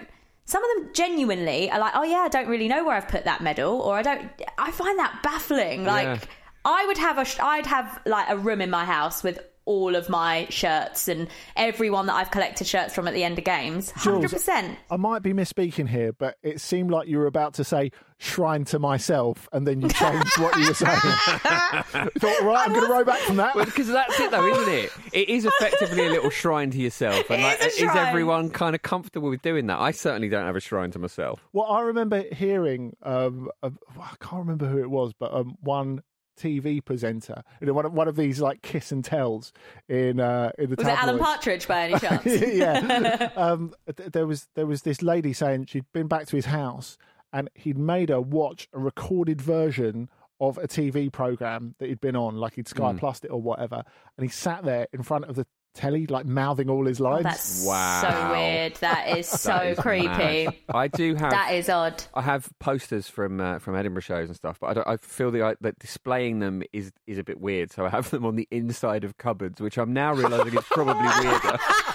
Some 0.43 0.61
of 0.61 0.69
them 0.75 0.93
genuinely 0.93 1.71
are 1.71 1.79
like, 1.79 1.93
oh 1.95 2.03
yeah, 2.03 2.17
I 2.17 2.27
don't 2.27 2.49
really 2.49 2.67
know 2.67 2.83
where 2.83 2.97
I've 2.97 3.07
put 3.07 3.23
that 3.23 3.39
medal, 3.41 3.79
or 3.79 3.95
I 3.95 4.01
don't. 4.01 4.29
I 4.57 4.71
find 4.71 4.99
that 4.99 5.21
baffling. 5.23 5.85
Like, 5.85 6.05
Yeah. 6.05 6.19
I 6.65 6.85
would 6.85 6.97
have 6.97 7.17
a, 7.17 7.25
sh- 7.25 7.39
I'd 7.39 7.65
have 7.67 8.01
like 8.05 8.27
a 8.27 8.37
room 8.37 8.59
in 8.59 8.69
my 8.69 8.85
house 8.85 9.23
with 9.23 9.39
all 9.65 9.95
of 9.95 10.09
my 10.09 10.47
shirts 10.49 11.07
and 11.07 11.27
everyone 11.55 12.05
that 12.07 12.13
I've 12.13 12.31
collected 12.31 12.67
shirts 12.67 12.93
from 12.93 13.07
at 13.07 13.13
the 13.13 13.23
end 13.23 13.37
of 13.37 13.43
games. 13.45 13.91
Hundred 13.91 14.21
Jules, 14.21 14.33
percent. 14.33 14.77
I 14.89 14.97
might 14.97 15.21
be 15.23 15.33
misspeaking 15.33 15.89
here, 15.89 16.13
but 16.13 16.37
it 16.43 16.61
seemed 16.61 16.91
like 16.91 17.07
you 17.07 17.17
were 17.17 17.27
about 17.27 17.55
to 17.55 17.63
say 17.63 17.91
"shrine 18.17 18.63
to 18.65 18.79
myself," 18.79 19.49
and 19.51 19.67
then 19.67 19.81
you 19.81 19.89
changed 19.89 20.37
what 20.39 20.55
you 20.57 20.67
were 20.67 20.73
saying. 20.73 20.91
I 20.93 21.83
thought, 22.19 22.41
right, 22.43 22.65
I'm 22.67 22.73
going 22.73 22.85
to 22.85 22.91
row 22.91 23.03
back 23.03 23.19
from 23.21 23.37
that. 23.37 23.53
because 23.55 23.55
Well, 23.55 23.65
because 23.65 23.87
that's 23.87 24.19
it, 24.19 24.31
though, 24.31 24.47
isn't 24.47 24.73
it? 24.73 24.91
It 25.13 25.29
is 25.29 25.45
effectively 25.45 26.05
a 26.05 26.09
little 26.09 26.29
shrine 26.29 26.71
to 26.71 26.77
yourself, 26.77 27.29
and 27.29 27.41
It 27.41 27.43
like, 27.43 27.59
is 27.65 27.81
a 27.81 27.85
is 27.85 27.95
everyone 27.95 28.49
kind 28.49 28.75
of 28.75 28.81
comfortable 28.81 29.29
with 29.29 29.41
doing 29.41 29.67
that? 29.67 29.79
I 29.79 29.91
certainly 29.91 30.29
don't 30.29 30.45
have 30.45 30.55
a 30.55 30.59
shrine 30.59 30.91
to 30.91 30.99
myself. 30.99 31.41
Well, 31.53 31.65
I 31.65 31.81
remember 31.81 32.23
hearing, 32.31 32.95
um, 33.03 33.49
of- 33.63 33.77
I 33.99 34.15
can't 34.19 34.39
remember 34.41 34.67
who 34.67 34.79
it 34.79 34.89
was, 34.89 35.13
but 35.13 35.33
um, 35.33 35.57
one 35.61 36.01
TV 36.35 36.83
presenter, 36.83 37.43
you 37.61 37.67
know, 37.67 37.73
one 37.73 37.85
of, 37.85 37.93
one 37.93 38.07
of 38.07 38.15
these 38.15 38.39
like 38.41 38.61
kiss 38.61 38.91
and 38.91 39.03
tells 39.03 39.51
in 39.89 40.19
uh, 40.19 40.51
in 40.57 40.69
the 40.69 40.75
Was 40.75 40.87
it 40.87 41.03
Alan. 41.03 41.19
Partridge 41.19 41.67
by 41.67 41.89
any 41.89 41.99
chance? 41.99 42.25
yeah. 42.53 43.29
Um, 43.35 43.73
th- 43.95 44.11
there 44.11 44.27
was 44.27 44.47
there 44.55 44.65
was 44.65 44.81
this 44.83 45.01
lady 45.01 45.33
saying 45.33 45.65
she'd 45.65 45.91
been 45.93 46.07
back 46.07 46.27
to 46.27 46.35
his 46.35 46.45
house 46.45 46.97
and 47.33 47.49
he'd 47.55 47.77
made 47.77 48.09
her 48.09 48.21
watch 48.21 48.67
a 48.73 48.79
recorded 48.79 49.41
version 49.41 50.09
of 50.39 50.57
a 50.57 50.67
TV 50.67 51.11
program 51.11 51.75
that 51.79 51.87
he'd 51.87 52.01
been 52.01 52.15
on, 52.15 52.35
like 52.35 52.55
he'd 52.55 52.67
Sky 52.67 52.91
Hmm. 52.91 52.97
Plus 52.97 53.21
it 53.23 53.31
or 53.31 53.41
whatever, 53.41 53.83
and 54.17 54.25
he 54.25 54.29
sat 54.29 54.63
there 54.63 54.87
in 54.93 55.01
front 55.03 55.25
of 55.25 55.35
the 55.35 55.47
telly, 55.75 56.07
like 56.07 56.25
mouthing 56.25 56.69
all 56.69 56.85
his 56.85 56.99
lines. 56.99 57.19
Oh, 57.19 57.23
That's 57.29 57.63
Wow. 57.65 58.01
so 58.01 58.31
weird. 58.31 58.73
That 58.77 59.09
is 59.17 59.27
so 59.27 59.49
That 59.49 59.67
is 59.67 59.79
creepy. 59.79 60.07
mad. 60.07 60.55
I 60.73 60.87
do 60.87 61.13
have. 61.15 61.31
That 61.31 61.53
is 61.53 61.69
odd. 61.69 62.03
I 62.15 62.21
have 62.23 62.49
posters 62.59 63.07
from 63.07 63.39
uh, 63.39 63.59
from 63.59 63.75
Edinburgh 63.75 64.01
shows 64.01 64.29
and 64.29 64.35
stuff, 64.35 64.57
but 64.59 64.67
I, 64.67 64.73
don't, 64.73 64.87
I 64.87 64.97
feel 64.97 65.29
the, 65.31 65.43
I- 65.43 65.55
that 65.61 65.77
displaying 65.77 66.39
them 66.39 66.63
is 66.73 66.91
is 67.05 67.17
a 67.19 67.23
bit 67.23 67.39
weird. 67.39 67.71
So 67.71 67.85
I 67.85 67.89
have 67.89 68.09
them 68.09 68.25
on 68.25 68.35
the 68.35 68.47
inside 68.49 69.03
of 69.03 69.17
cupboards, 69.17 69.61
which 69.61 69.77
I'm 69.77 69.93
now 69.93 70.13
realizing 70.13 70.57
is 70.57 70.63
probably 70.71 71.07
weirder. 71.23 71.57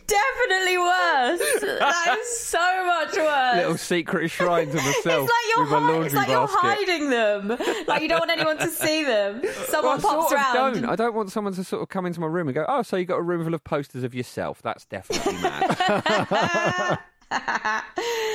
definitely 0.08 0.78
worse. 0.78 1.40
That 1.80 2.18
is 2.20 2.38
so 2.40 2.86
much 2.86 3.16
worse. 3.16 3.56
Little 3.58 3.78
secret 3.78 4.30
shrine 4.30 4.68
to 4.70 4.76
myself 4.76 5.30
it's 5.30 5.32
like 5.32 5.32
you're, 5.56 5.64
with 5.64 5.72
a 5.74 5.80
hi- 5.80 5.88
laundry 5.90 6.06
it's 6.08 6.16
like 6.16 6.28
you're 6.30 6.48
basket. 6.48 6.62
hiding 6.62 7.10
them. 7.10 7.48
Like 7.88 8.02
you 8.02 8.08
don't 8.08 8.20
want 8.20 8.32
anyone 8.32 8.58
to 8.58 8.68
see 8.68 9.04
them. 9.04 9.42
Someone 9.68 10.00
I 10.00 10.02
pops 10.02 10.30
sort 10.30 10.40
of 10.42 10.54
round. 10.56 10.76
don't. 10.82 10.86
I 10.86 10.96
don't 10.96 11.14
want 11.16 11.32
someone 11.32 11.54
to 11.54 11.64
sort 11.64 11.82
of 11.82 11.90
come 11.90 12.06
into 12.06 12.20
my 12.20 12.28
room 12.28 12.48
and 12.48 12.56
go, 12.56 12.66
"Oh, 12.68 12.82
so 12.82 12.98
you 12.98 13.06
got 13.06 13.18
a 13.18 13.22
room 13.24 13.44
full 13.44 13.54
of 13.54 13.64
posters 13.64 14.04
of 14.04 14.14
yourself? 14.16 14.62
That's 14.62 14.86
definitely 14.86 15.34
mad." 15.42 17.00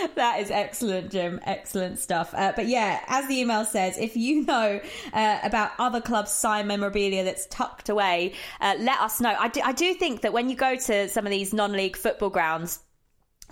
that 0.14 0.40
is 0.40 0.50
excellent, 0.50 1.10
Jim. 1.10 1.40
Excellent 1.44 1.98
stuff. 1.98 2.32
Uh, 2.34 2.52
but 2.54 2.66
yeah, 2.66 3.00
as 3.06 3.26
the 3.28 3.40
email 3.40 3.64
says, 3.64 3.98
if 3.98 4.16
you 4.16 4.44
know 4.44 4.80
uh, 5.12 5.38
about 5.42 5.72
other 5.78 6.00
clubs' 6.00 6.32
sign 6.32 6.66
memorabilia 6.66 7.24
that's 7.24 7.46
tucked 7.46 7.88
away, 7.88 8.32
uh, 8.60 8.74
let 8.78 9.00
us 9.00 9.20
know. 9.20 9.34
I 9.38 9.48
do, 9.48 9.60
I 9.64 9.72
do 9.72 9.94
think 9.94 10.22
that 10.22 10.32
when 10.32 10.48
you 10.48 10.56
go 10.56 10.76
to 10.76 11.08
some 11.08 11.26
of 11.26 11.30
these 11.30 11.52
non-league 11.52 11.96
football 11.96 12.30
grounds, 12.30 12.80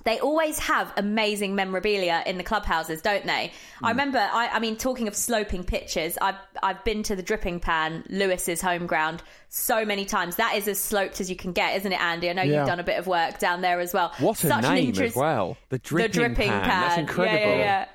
they 0.04 0.20
always 0.20 0.58
have 0.58 0.92
amazing 0.96 1.54
memorabilia 1.54 2.22
in 2.26 2.36
the 2.36 2.44
clubhouses, 2.44 3.00
don't 3.00 3.24
they? 3.24 3.32
I 3.32 3.50
hmm. 3.80 3.86
remember, 3.88 4.18
I, 4.18 4.48
I 4.48 4.58
mean, 4.58 4.76
talking 4.76 5.08
of 5.08 5.16
sloping 5.16 5.64
pitches, 5.64 6.18
I've 6.20 6.36
I've 6.62 6.84
been 6.84 7.02
to 7.04 7.16
the 7.16 7.22
Dripping 7.22 7.60
Pan, 7.60 8.04
Lewes's 8.08 8.60
home 8.60 8.86
ground, 8.86 9.22
so 9.48 9.84
many 9.84 10.04
times. 10.04 10.36
That 10.36 10.56
is 10.56 10.68
as 10.68 10.78
sloped 10.78 11.20
as 11.20 11.30
you 11.30 11.36
can 11.36 11.52
get, 11.52 11.76
isn't 11.78 11.92
it, 11.92 12.00
Andy? 12.00 12.28
I 12.28 12.34
know 12.34 12.42
Yeah. 12.42 12.58
you've 12.58 12.68
done 12.68 12.80
a 12.80 12.84
bit 12.84 12.98
of 12.98 13.06
work 13.06 13.38
down 13.38 13.62
there 13.62 13.80
as 13.80 13.94
well. 13.94 14.12
What 14.18 14.42
a 14.44 14.48
Such 14.48 14.64
an 14.64 14.74
name 14.74 14.88
interest- 14.88 15.16
as 15.16 15.16
well. 15.16 15.56
The 15.70 15.78
dripping, 15.78 16.10
the 16.10 16.12
dripping 16.12 16.50
pan. 16.50 16.68
That's 16.68 16.98
incredible. 16.98 17.38
Yeah, 17.38 17.48
yeah, 17.48 17.56
yeah. 17.56 17.84
The 17.84 17.90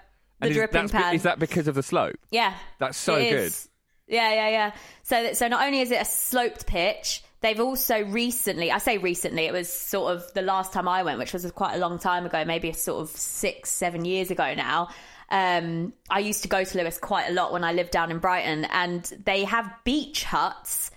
And 0.45 0.51
is- 0.51 0.57
dripping 0.57 0.87
be- 0.87 0.91
pan. 0.91 1.15
Is 1.15 1.23
that 1.23 1.39
because 1.39 1.67
of 1.67 1.75
the 1.75 1.83
slope? 1.83 2.17
Yeah, 2.31 2.53
That's 2.79 2.97
so 2.97 3.17
good. 3.17 3.53
Yeah, 4.07 4.33
yeah, 4.33 4.49
yeah. 4.49 4.71
So, 5.03 5.33
so 5.33 5.47
not 5.47 5.63
only 5.63 5.81
is 5.81 5.91
it 5.91 6.01
a 6.01 6.05
sloped 6.05 6.65
pitch, 6.65 7.23
they've 7.41 7.60
also 7.60 8.04
recently. 8.06 8.71
I 8.71 8.78
say 8.78 8.97
recently. 8.97 9.45
It 9.45 9.54
was 9.54 9.71
sort 9.71 10.15
of 10.15 10.34
the 10.34 10.41
last 10.41 10.73
time 10.73 10.88
I 10.88 11.04
went, 11.04 11.19
which 11.19 11.34
was 11.34 11.49
quite 11.52 11.75
a 11.75 11.80
long 11.80 11.99
time 11.99 12.25
ago, 12.25 12.43
maybe 12.45 12.71
sort 12.73 13.02
of 13.02 13.10
six, 13.10 13.69
seven 13.69 14.06
years 14.06 14.32
ago 14.32 14.54
now. 14.54 14.89
Um, 15.32 15.93
I 16.10 16.19
used 16.19 16.41
to 16.43 16.47
go 16.47 16.63
to 16.63 16.78
Lewes 16.78 16.97
quite 16.97 17.30
a 17.30 17.34
lot 17.34 17.54
when 17.54 17.63
I 17.63 17.73
lived 17.73 17.91
down 17.91 18.12
in 18.12 18.19
Brighton, 18.19 18.65
and 18.65 19.04
they 19.25 19.43
have 19.43 19.71
beach 19.84 20.23
huts 20.23 20.91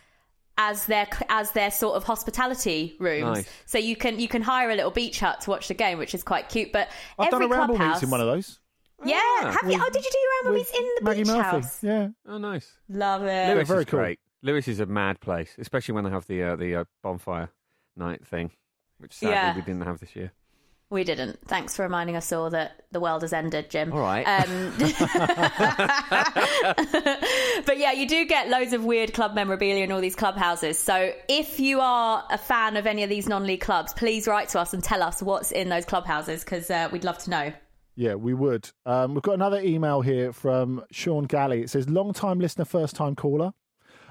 as 0.59 0.87
their 0.87 1.09
as 1.29 1.51
their 1.53 1.71
sort 1.71 1.97
of 1.97 2.05
hospitality 2.05 2.97
rooms. 2.99 3.39
Nice. 3.39 3.49
So 3.67 3.79
you 3.79 3.97
can 3.97 4.19
you 4.21 4.29
can 4.29 4.43
hire 4.43 4.71
a 4.71 4.75
little 4.75 4.91
beach 4.91 5.21
hut 5.21 5.43
to 5.43 5.51
watch 5.51 5.69
the 5.69 5.75
game, 5.75 5.99
which 5.99 6.15
is 6.15 6.23
quite 6.23 6.49
cute. 6.49 6.73
But 6.73 6.89
I've 7.19 7.29
every 7.29 7.47
done 7.47 7.53
a 7.53 7.59
ramble 7.59 7.77
clubhouse, 7.77 7.97
meets 7.97 8.03
in 8.05 8.11
one 8.11 8.21
of 8.21 8.27
those. 8.27 8.59
Yeah, 9.05 9.19
have 9.43 9.71
you? 9.71 9.79
Oh, 9.81 9.91
did 9.91 10.05
you 10.05 10.11
do 10.11 10.19
your 10.19 10.31
ramble 10.45 10.53
with 10.53 10.61
meets 10.61 10.79
in 10.79 10.91
the 10.99 11.05
Maggie 11.05 11.23
beach 11.23 11.27
Murphy. 11.29 11.43
house? 11.43 11.83
Yeah. 11.83 12.09
Oh, 12.27 12.39
nice. 12.39 12.73
Love 12.89 13.25
it. 13.25 13.55
Lewes 13.57 13.69
very 13.69 13.83
is 13.83 13.87
cool. 13.89 14.01
great. 14.01 14.21
Lewes 14.43 14.67
is 14.69 14.81
a 14.81 14.87
mad 14.87 15.21
place, 15.21 15.55
especially 15.59 15.95
when 15.95 16.05
they 16.05 16.11
have 16.11 16.27
the 16.27 16.43
uh, 16.43 16.57
the 16.57 16.77
uh, 16.77 16.85
bonfire 17.03 17.51
night 17.97 18.27
thing, 18.27 18.51
which 18.99 19.13
sadly 19.13 19.35
Yeah. 19.35 19.55
we 19.55 19.63
didn't 19.63 19.83
have 19.83 20.01
this 20.01 20.17
year. 20.17 20.33
We 20.91 21.05
didn't. 21.05 21.39
Thanks 21.49 21.75
for 21.75 21.85
reminding 21.85 22.17
us 22.17 22.31
all 22.33 22.51
that 22.51 22.85
the 22.91 23.01
world 23.01 23.23
has 23.23 23.33
ended, 23.33 23.71
Jim. 23.71 23.93
All 23.95 24.01
right. 24.01 24.25
Um, 24.27 24.75
but 27.67 27.79
yeah, 27.79 27.93
you 27.93 28.07
do 28.07 28.27
get 28.27 28.49
loads 28.51 28.75
of 28.75 28.85
weird 28.85 29.15
club 29.15 29.35
memorabilia 29.35 29.85
in 29.85 29.93
all 29.93 30.03
these 30.03 30.17
clubhouses. 30.17 30.79
So 30.79 31.13
if 31.29 31.61
you 31.61 31.81
are 31.81 32.25
a 32.31 32.37
fan 32.37 32.77
of 32.77 32.87
any 32.87 33.03
of 33.05 33.09
these 33.09 33.27
non-league 33.29 33.63
clubs, 33.63 33.95
please 33.95 34.27
write 34.27 34.51
to 34.51 34.61
us 34.61 34.75
and 34.75 34.85
tell 34.85 35.03
us 35.03 35.23
what's 35.23 35.51
in 35.51 35.71
those 35.71 35.85
clubhouses 35.87 36.45
because 36.45 36.71
uh, 36.71 36.89
we'd 36.93 37.05
love 37.05 37.17
to 37.19 37.31
know. 37.31 37.53
Yeah, 37.95 38.15
we 38.17 38.35
would. 38.35 38.71
Um, 38.87 39.15
we've 39.15 39.23
got 39.23 39.35
another 39.35 39.61
email 39.61 40.01
here 40.03 40.33
from 40.33 40.83
Sean 40.91 41.25
Galley. 41.25 41.63
It 41.63 41.71
says, 41.71 41.89
long 41.89 42.13
time 42.13 42.39
listener, 42.39 42.65
first 42.65 42.97
time 42.97 43.15
caller. 43.17 43.53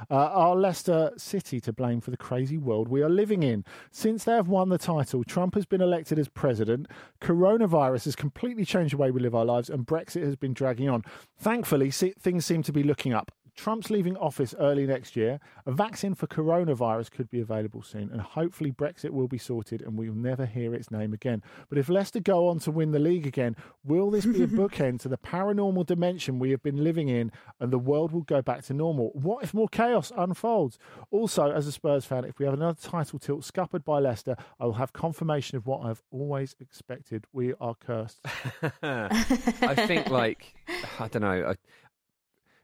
Uh, 0.10 0.16
are 0.16 0.56
Leicester 0.56 1.12
City 1.18 1.60
to 1.62 1.74
blame 1.74 2.02
for 2.02 2.12
the 2.12 2.18
crazy 2.18 2.58
world 2.58 2.88
we 2.88 3.02
are 3.02 3.10
living 3.10 3.44
in? 3.44 3.64
Since 3.92 4.24
they 4.24 4.34
have 4.34 4.48
won 4.48 4.70
the 4.70 4.78
title, 4.78 5.24
Trump 5.24 5.56
has 5.56 5.66
been 5.66 5.82
elected 5.82 6.18
as 6.18 6.30
president, 6.30 6.88
coronavirus 7.22 8.06
has 8.06 8.16
completely 8.16 8.66
changed 8.66 8.94
the 8.94 8.98
way 8.98 9.12
we 9.12 9.20
live 9.20 9.36
our 9.36 9.46
lives, 9.46 9.70
and 9.70 9.86
Brexit 9.86 10.24
has 10.24 10.36
been 10.36 10.54
dragging 10.54 10.90
on. 10.90 11.04
Thankfully, 11.38 11.92
things 11.92 12.46
seem 12.46 12.64
to 12.64 12.74
be 12.74 12.84
looking 12.84 13.14
up. 13.14 13.32
Trump's 13.62 13.92
leaving 13.92 14.18
office 14.18 14.56
early 14.58 14.88
next 14.88 15.16
year. 15.16 15.40
A 15.68 15.72
vaccine 15.72 16.16
for 16.16 16.26
coronavirus 16.26 17.12
could 17.12 17.30
be 17.30 17.42
available 17.42 17.84
soon, 17.84 18.10
and 18.12 18.20
hopefully 18.20 18.72
Brexit 18.72 19.12
will 19.12 19.28
be 19.28 19.38
sorted 19.38 19.84
and 19.84 20.00
we'll 20.00 20.16
never 20.16 20.48
hear 20.48 20.74
its 20.74 20.90
name 20.90 21.14
again. 21.14 21.44
But 21.70 21.78
if 21.78 21.88
Leicester 21.88 22.20
go 22.20 22.48
on 22.48 22.58
to 22.62 22.72
win 22.72 22.90
the 22.90 22.98
league 22.98 23.28
again, 23.28 23.56
will 23.84 24.10
this 24.10 24.26
be 24.26 24.42
a 24.42 24.48
bookend 24.62 25.02
to 25.02 25.10
the 25.10 25.18
paranormal 25.20 25.86
dimension 25.86 26.40
we 26.40 26.50
have 26.50 26.64
been 26.64 26.84
living 26.84 27.08
in 27.08 27.32
and 27.60 27.72
the 27.72 27.78
world 27.78 28.12
will 28.12 28.24
go 28.24 28.42
back 28.42 28.64
to 28.64 28.74
normal? 28.74 29.12
What 29.14 29.44
if 29.44 29.54
more 29.54 29.70
chaos 29.70 30.12
unfolds? 30.18 30.80
Also, 31.12 31.52
as 31.52 31.68
a 31.68 31.72
Spurs 31.72 32.04
fan, 32.04 32.26
if 32.26 32.40
we 32.40 32.46
have 32.46 32.56
another 32.56 32.80
title 32.82 33.20
tilt 33.20 33.44
scuppered 33.44 33.86
by 33.86 34.00
Leicester, 34.00 34.36
I 34.60 34.66
will 34.66 34.74
have 34.74 34.92
confirmation 34.92 35.56
of 35.56 35.68
what 35.68 35.86
I've 35.86 36.02
always 36.10 36.56
expected. 36.60 37.28
We 37.32 37.54
are 37.62 37.76
cursed. 37.76 38.22
I 38.82 39.76
think 39.86 40.10
like 40.10 40.56
I 41.00 41.08
don't 41.10 41.22
know. 41.22 41.50
I, 41.52 41.56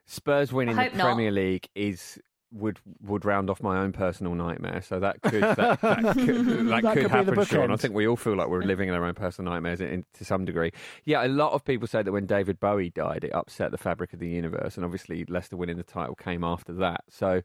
Spurs 0.07 0.51
winning 0.51 0.77
I 0.79 0.85
the 0.85 0.89
hope 0.89 0.97
not. 0.97 1.05
Premier 1.05 1.31
League 1.31 1.67
is 1.75 2.17
would 2.51 2.79
would 3.01 3.25
round 3.25 3.49
off 3.49 3.61
my 3.61 3.77
own 3.79 3.91
personal 3.91 4.33
nightmare. 4.33 4.81
So 4.81 4.99
that 4.99 5.21
could 5.21 5.43
that, 5.43 5.81
that 5.81 5.81
could, 5.81 6.45
that 6.45 6.81
That 6.81 6.93
could 6.93 7.03
could 7.03 7.11
happen, 7.11 7.45
Sean. 7.45 7.71
I 7.71 7.75
think 7.75 7.93
we 7.93 8.07
all 8.07 8.15
feel 8.15 8.35
like 8.35 8.47
we're 8.47 8.61
living 8.61 8.87
in 8.89 8.95
our 8.95 9.03
own 9.03 9.13
personal 9.13 9.51
nightmares 9.51 9.81
in, 9.81 10.05
to 10.13 10.25
some 10.25 10.45
degree. 10.45 10.71
Yeah, 11.03 11.25
a 11.25 11.27
lot 11.27 11.53
of 11.53 11.65
people 11.65 11.87
say 11.87 12.03
that 12.03 12.11
when 12.11 12.25
David 12.25 12.59
Bowie 12.59 12.89
died, 12.89 13.23
it 13.23 13.33
upset 13.33 13.71
the 13.71 13.77
fabric 13.77 14.13
of 14.13 14.19
the 14.19 14.29
universe, 14.29 14.75
and 14.75 14.85
obviously 14.85 15.25
Leicester 15.25 15.57
winning 15.57 15.77
the 15.77 15.83
title 15.83 16.15
came 16.15 16.43
after 16.43 16.73
that. 16.73 17.03
So 17.09 17.41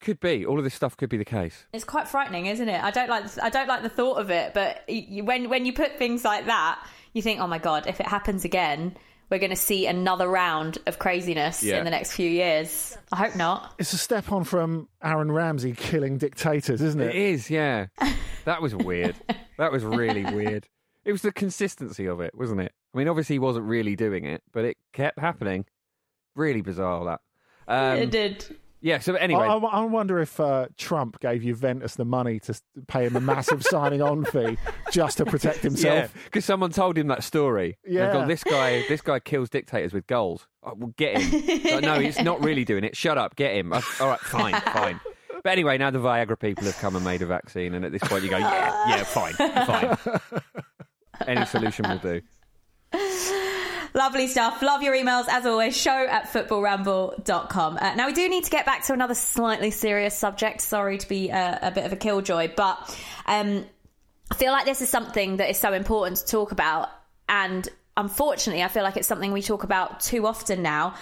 could 0.00 0.18
be 0.18 0.44
all 0.44 0.58
of 0.58 0.64
this 0.64 0.74
stuff 0.74 0.96
could 0.96 1.10
be 1.10 1.16
the 1.16 1.24
case. 1.24 1.66
It's 1.72 1.84
quite 1.84 2.08
frightening, 2.08 2.46
isn't 2.46 2.68
it? 2.68 2.82
I 2.82 2.90
don't 2.90 3.08
like 3.08 3.24
I 3.42 3.50
don't 3.50 3.68
like 3.68 3.82
the 3.82 3.88
thought 3.90 4.18
of 4.18 4.30
it, 4.30 4.54
but 4.54 4.88
you, 4.88 5.24
when 5.24 5.48
when 5.50 5.66
you 5.66 5.72
put 5.72 5.98
things 5.98 6.24
like 6.24 6.46
that, 6.46 6.84
you 7.12 7.22
think, 7.22 7.40
oh 7.40 7.46
my 7.46 7.58
god, 7.58 7.86
if 7.86 8.00
it 8.00 8.06
happens 8.06 8.44
again, 8.44 8.96
we're 9.32 9.38
going 9.38 9.50
to 9.50 9.56
see 9.56 9.86
another 9.86 10.28
round 10.28 10.78
of 10.86 10.98
craziness 10.98 11.62
Yeah. 11.62 11.78
in 11.78 11.84
the 11.84 11.90
next 11.90 12.12
few 12.12 12.28
years. 12.30 12.96
I 13.10 13.16
hope 13.16 13.34
not. 13.34 13.74
It's 13.78 13.92
a 13.94 13.98
step 13.98 14.30
on 14.30 14.44
from 14.44 14.88
Aaron 15.02 15.32
Ramsey 15.32 15.72
killing 15.72 16.18
dictators, 16.18 16.80
isn't 16.82 17.00
It 17.00 17.08
it? 17.08 17.16
is, 17.16 17.50
yeah. 17.50 17.86
That 18.44 18.60
was 18.62 18.74
weird. 18.76 19.16
that 19.58 19.72
was 19.72 19.84
really 19.84 20.24
weird. 20.24 20.68
It 21.04 21.12
was 21.12 21.22
the 21.22 21.32
consistency 21.32 22.06
of 22.06 22.20
it, 22.20 22.32
wasn't 22.34 22.60
it? 22.60 22.72
I 22.94 22.98
mean, 22.98 23.08
obviously 23.08 23.34
he 23.36 23.38
wasn't 23.40 23.64
really 23.66 23.96
doing 23.96 24.24
it, 24.26 24.42
but 24.52 24.64
it 24.66 24.76
kept 24.92 25.18
happening. 25.18 25.64
Really 26.36 26.60
bizarre 26.60 27.04
that. 27.06 27.20
Um, 27.66 27.98
it 27.98 28.10
did. 28.10 28.56
Yeah. 28.82 28.98
So 28.98 29.14
anyway, 29.14 29.46
I, 29.46 29.54
I 29.54 29.84
wonder 29.84 30.20
if 30.20 30.38
uh, 30.38 30.66
Trump 30.76 31.20
gave 31.20 31.42
Juventus 31.42 31.94
the 31.94 32.04
money 32.04 32.40
to 32.40 32.60
pay 32.88 33.06
him 33.06 33.16
a 33.16 33.20
massive 33.20 33.62
signing 33.62 34.02
on 34.02 34.24
fee 34.24 34.58
just 34.90 35.18
to 35.18 35.24
protect 35.24 35.58
yeah, 35.62 35.62
himself. 35.62 36.14
because 36.24 36.44
someone 36.44 36.70
told 36.70 36.98
him 36.98 37.06
that 37.06 37.22
story. 37.22 37.78
Yeah. 37.86 38.12
gone, 38.12 38.28
this 38.28 38.44
guy, 38.44 38.84
this 38.88 39.00
guy 39.00 39.20
kills 39.20 39.48
dictators 39.48 39.92
with 39.92 40.06
goals. 40.06 40.46
Oh, 40.62 40.74
well, 40.76 40.92
get 40.96 41.18
him. 41.18 41.80
No, 41.80 41.98
he's 41.98 42.20
not 42.20 42.42
really 42.42 42.64
doing 42.64 42.84
it. 42.84 42.96
Shut 42.96 43.16
up. 43.16 43.36
Get 43.36 43.54
him. 43.54 43.72
Uh, 43.72 43.80
All 44.00 44.08
right, 44.08 44.20
fine, 44.20 44.54
fine. 44.60 45.00
But 45.42 45.50
anyway, 45.50 45.78
now 45.78 45.90
the 45.90 45.98
Viagra 45.98 46.38
people 46.38 46.64
have 46.64 46.78
come 46.78 46.94
and 46.94 47.04
made 47.04 47.22
a 47.22 47.26
vaccine, 47.26 47.74
and 47.74 47.84
at 47.84 47.90
this 47.90 48.02
point 48.02 48.22
you 48.22 48.30
go, 48.30 48.38
yeah, 48.38 48.88
yeah, 48.88 49.02
fine, 49.02 49.32
fine. 49.34 50.42
Any 51.26 51.46
solution 51.46 51.88
will 51.88 51.98
do. 51.98 53.38
Lovely 53.94 54.26
stuff. 54.26 54.62
Love 54.62 54.82
your 54.82 54.94
emails 54.94 55.26
as 55.28 55.44
always. 55.44 55.76
Show 55.76 55.90
at 55.90 56.32
footballramble.com. 56.32 57.78
Uh, 57.78 57.94
now, 57.94 58.06
we 58.06 58.14
do 58.14 58.26
need 58.28 58.44
to 58.44 58.50
get 58.50 58.64
back 58.64 58.84
to 58.84 58.94
another 58.94 59.14
slightly 59.14 59.70
serious 59.70 60.16
subject. 60.16 60.62
Sorry 60.62 60.96
to 60.96 61.08
be 61.08 61.28
a, 61.28 61.58
a 61.62 61.70
bit 61.70 61.84
of 61.84 61.92
a 61.92 61.96
killjoy, 61.96 62.52
but 62.56 62.98
um, 63.26 63.66
I 64.30 64.34
feel 64.34 64.52
like 64.52 64.64
this 64.64 64.80
is 64.80 64.88
something 64.88 65.36
that 65.36 65.50
is 65.50 65.58
so 65.58 65.74
important 65.74 66.18
to 66.18 66.26
talk 66.26 66.52
about. 66.52 66.88
And 67.28 67.68
unfortunately, 67.94 68.62
I 68.62 68.68
feel 68.68 68.82
like 68.82 68.96
it's 68.96 69.08
something 69.08 69.30
we 69.30 69.42
talk 69.42 69.62
about 69.62 70.00
too 70.00 70.26
often 70.26 70.62
now. 70.62 70.94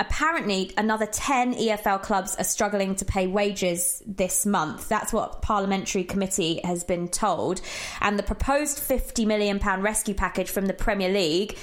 Apparently, 0.00 0.72
another 0.76 1.06
10 1.06 1.54
EFL 1.54 2.02
clubs 2.02 2.34
are 2.34 2.44
struggling 2.44 2.96
to 2.96 3.04
pay 3.04 3.28
wages 3.28 4.02
this 4.04 4.44
month. 4.44 4.88
That's 4.88 5.12
what 5.12 5.42
Parliamentary 5.42 6.02
Committee 6.02 6.60
has 6.64 6.82
been 6.82 7.06
told. 7.06 7.60
And 8.00 8.18
the 8.18 8.24
proposed 8.24 8.78
£50 8.78 9.26
million 9.26 9.60
rescue 9.80 10.14
package 10.14 10.50
from 10.50 10.66
the 10.66 10.72
Premier 10.72 11.10
League 11.10 11.56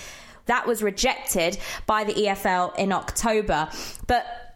that 0.50 0.68
was 0.68 0.84
rejected 0.84 1.58
by 1.86 2.04
the 2.04 2.14
EFL 2.14 2.78
in 2.78 2.92
October. 2.92 3.70
But 4.08 4.50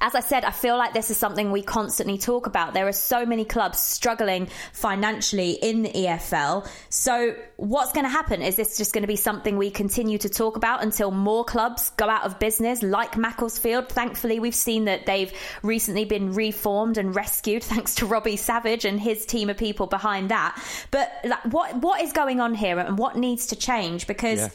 as 0.00 0.14
I 0.14 0.20
said, 0.20 0.44
I 0.44 0.50
feel 0.50 0.76
like 0.76 0.92
this 0.92 1.10
is 1.10 1.16
something 1.16 1.50
we 1.50 1.62
constantly 1.62 2.18
talk 2.18 2.46
about. 2.46 2.72
There 2.72 2.86
are 2.86 2.92
so 2.92 3.26
many 3.26 3.44
clubs 3.44 3.80
struggling 3.80 4.48
financially 4.72 5.52
in 5.52 5.82
the 5.82 5.90
EFL. 5.90 6.68
So, 6.88 7.34
what's 7.56 7.92
going 7.92 8.04
to 8.04 8.10
happen? 8.10 8.42
Is 8.42 8.54
this 8.54 8.76
just 8.76 8.92
going 8.92 9.02
to 9.02 9.08
be 9.08 9.16
something 9.16 9.56
we 9.56 9.70
continue 9.70 10.18
to 10.18 10.28
talk 10.28 10.56
about 10.56 10.82
until 10.82 11.10
more 11.10 11.44
clubs 11.44 11.90
go 11.96 12.08
out 12.08 12.24
of 12.24 12.38
business, 12.38 12.82
like 12.82 13.16
Macclesfield? 13.16 13.88
Thankfully, 13.88 14.38
we've 14.38 14.54
seen 14.54 14.84
that 14.84 15.06
they've 15.06 15.32
recently 15.62 16.04
been 16.04 16.32
reformed 16.32 16.96
and 16.96 17.14
rescued 17.14 17.64
thanks 17.64 17.96
to 17.96 18.06
Robbie 18.06 18.36
Savage 18.36 18.84
and 18.84 19.00
his 19.00 19.26
team 19.26 19.50
of 19.50 19.56
people 19.56 19.88
behind 19.88 20.30
that. 20.30 20.62
But 20.92 21.10
like, 21.24 21.44
what 21.46 21.76
what 21.78 22.02
is 22.02 22.12
going 22.12 22.40
on 22.40 22.54
here, 22.54 22.78
and 22.78 22.98
what 22.98 23.16
needs 23.16 23.48
to 23.48 23.56
change? 23.56 24.06
Because 24.06 24.38
Yeah. 24.38 24.48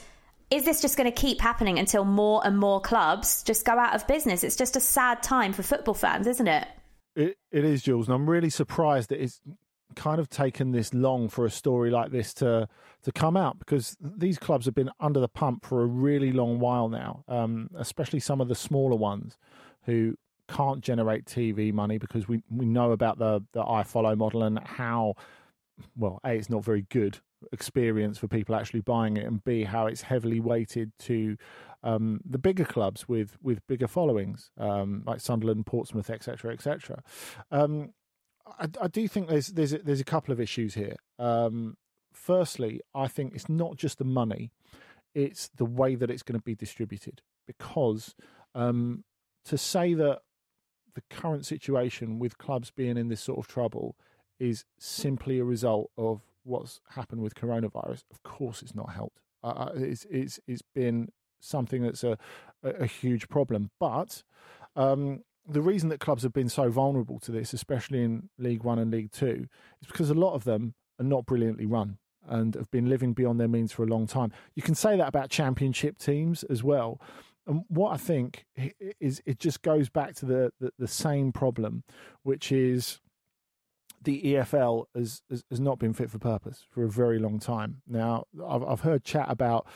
Is 0.53 0.65
this 0.65 0.81
just 0.81 0.97
going 0.97 1.11
to 1.11 1.21
keep 1.21 1.41
happening 1.41 1.79
until 1.79 2.05
more 2.05 2.45
and 2.45 2.57
more 2.57 2.79
clubs 2.79 3.41
just 3.43 3.65
go 3.65 3.73
out 3.73 3.95
of 3.95 4.05
business? 4.07 4.43
It's 4.43 4.55
just 4.55 4.75
a 4.75 4.79
sad 4.79 5.23
time 5.23 5.51
for 5.51 5.63
football 5.63 5.95
fans, 5.95 6.27
isn't 6.27 6.47
it? 6.47 6.67
It, 7.15 7.37
it 7.51 7.65
is, 7.65 7.81
Jules, 7.81 8.07
and 8.07 8.15
I'm 8.15 8.29
really 8.29 8.51
surprised 8.51 9.09
that 9.09 9.21
it's 9.21 9.41
kind 9.95 10.19
of 10.19 10.29
taken 10.29 10.71
this 10.71 10.93
long 10.93 11.29
for 11.29 11.45
a 11.45 11.51
story 11.51 11.91
like 11.91 12.11
this 12.11 12.33
to 12.33 12.67
to 13.03 13.11
come 13.11 13.37
out 13.37 13.59
because 13.59 13.95
these 13.99 14.39
clubs 14.39 14.65
have 14.65 14.73
been 14.73 14.89
under 14.99 15.19
the 15.19 15.27
pump 15.27 15.65
for 15.65 15.81
a 15.81 15.85
really 15.85 16.31
long 16.31 16.59
while 16.59 16.89
now, 16.89 17.23
um, 17.27 17.69
especially 17.77 18.19
some 18.19 18.41
of 18.41 18.47
the 18.47 18.55
smaller 18.55 18.95
ones 18.95 19.37
who 19.83 20.15
can't 20.47 20.81
generate 20.81 21.25
TV 21.25 21.73
money 21.73 21.97
because 21.97 22.27
we, 22.27 22.41
we 22.49 22.65
know 22.65 22.91
about 22.91 23.17
the 23.17 23.43
the 23.53 23.63
iFollow 23.63 24.17
model 24.17 24.43
and 24.43 24.59
how 24.59 25.15
well 25.95 26.19
a 26.23 26.29
it's 26.29 26.49
not 26.49 26.63
very 26.63 26.85
good 26.89 27.19
experience 27.51 28.17
for 28.17 28.27
people 28.27 28.55
actually 28.55 28.81
buying 28.81 29.17
it 29.17 29.25
and 29.25 29.43
b 29.43 29.63
how 29.63 29.87
it's 29.87 30.03
heavily 30.03 30.39
weighted 30.39 30.91
to 30.99 31.37
um, 31.83 32.21
the 32.25 32.37
bigger 32.37 32.65
clubs 32.65 33.07
with 33.07 33.37
with 33.41 33.65
bigger 33.67 33.87
followings 33.87 34.51
um, 34.57 35.03
like 35.05 35.19
Sunderland, 35.19 35.65
Portsmouth, 35.65 36.09
etc., 36.09 36.53
etc. 36.53 37.03
Um, 37.51 37.93
I, 38.47 38.67
I 38.81 38.87
do 38.87 39.07
think 39.07 39.27
there's 39.27 39.47
there's 39.49 39.73
a, 39.73 39.79
there's 39.79 39.99
a 39.99 40.05
couple 40.05 40.31
of 40.31 40.39
issues 40.39 40.73
here. 40.73 40.95
Um, 41.19 41.75
firstly, 42.13 42.81
I 42.95 43.07
think 43.07 43.33
it's 43.35 43.49
not 43.49 43.75
just 43.75 43.97
the 43.97 44.05
money; 44.05 44.51
it's 45.13 45.49
the 45.55 45.65
way 45.65 45.95
that 45.95 46.09
it's 46.09 46.23
going 46.23 46.39
to 46.39 46.43
be 46.43 46.55
distributed. 46.55 47.21
Because 47.45 48.15
um, 48.55 49.03
to 49.45 49.57
say 49.57 49.93
that 49.93 50.21
the 50.95 51.03
current 51.09 51.45
situation 51.45 52.19
with 52.19 52.37
clubs 52.37 52.71
being 52.71 52.97
in 52.97 53.09
this 53.09 53.21
sort 53.21 53.39
of 53.39 53.47
trouble 53.47 53.97
is 54.39 54.63
simply 54.79 55.39
a 55.39 55.43
result 55.43 55.91
of 55.97 56.21
what's 56.43 56.79
happened 56.89 57.21
with 57.21 57.35
coronavirus, 57.35 58.03
of 58.11 58.23
course, 58.23 58.61
it's 58.61 58.75
not 58.75 58.91
helped. 58.93 59.19
Uh, 59.43 59.69
it's 59.75 60.05
it's 60.09 60.39
it's 60.47 60.61
been 60.73 61.09
something 61.39 61.81
that's 61.81 62.03
a 62.03 62.17
a, 62.63 62.69
a 62.69 62.85
huge 62.85 63.27
problem, 63.29 63.71
but. 63.79 64.23
Um, 64.75 65.21
the 65.45 65.61
reason 65.61 65.89
that 65.89 65.99
clubs 65.99 66.23
have 66.23 66.31
been 66.31 66.47
so 66.47 66.69
vulnerable 66.69 67.19
to 67.19 67.29
this, 67.29 67.51
especially 67.51 68.01
in 68.01 68.29
League 68.37 68.63
One 68.63 68.79
and 68.79 68.89
League 68.89 69.11
Two, 69.11 69.47
is 69.81 69.87
because 69.87 70.09
a 70.09 70.13
lot 70.13 70.35
of 70.35 70.45
them 70.45 70.73
are 70.99 71.03
not 71.03 71.25
brilliantly 71.25 71.65
run 71.65 71.97
and 72.27 72.55
have 72.55 72.71
been 72.71 72.87
living 72.87 73.13
beyond 73.13 73.39
their 73.39 73.47
means 73.47 73.71
for 73.71 73.83
a 73.83 73.87
long 73.87 74.07
time. 74.07 74.31
You 74.55 74.61
can 74.61 74.75
say 74.75 74.95
that 74.97 75.07
about 75.07 75.29
championship 75.29 75.97
teams 75.97 76.43
as 76.43 76.63
well. 76.63 77.01
And 77.45 77.63
what 77.67 77.91
I 77.91 77.97
think 77.97 78.45
is 79.01 79.21
it 79.25 79.39
just 79.39 79.61
goes 79.61 79.89
back 79.89 80.15
to 80.15 80.25
the, 80.25 80.51
the, 80.59 80.71
the 80.79 80.87
same 80.87 81.33
problem, 81.33 81.83
which 82.23 82.51
is 82.51 83.01
the 84.03 84.21
EFL 84.21 84.85
has, 84.95 85.21
has 85.29 85.43
has 85.49 85.59
not 85.59 85.79
been 85.79 85.93
fit 85.93 86.09
for 86.09 86.19
purpose 86.19 86.65
for 86.69 86.83
a 86.83 86.89
very 86.89 87.19
long 87.19 87.39
time. 87.39 87.81
Now, 87.87 88.25
I've 88.47 88.63
I've 88.63 88.81
heard 88.81 89.03
chat 89.03 89.27
about 89.29 89.67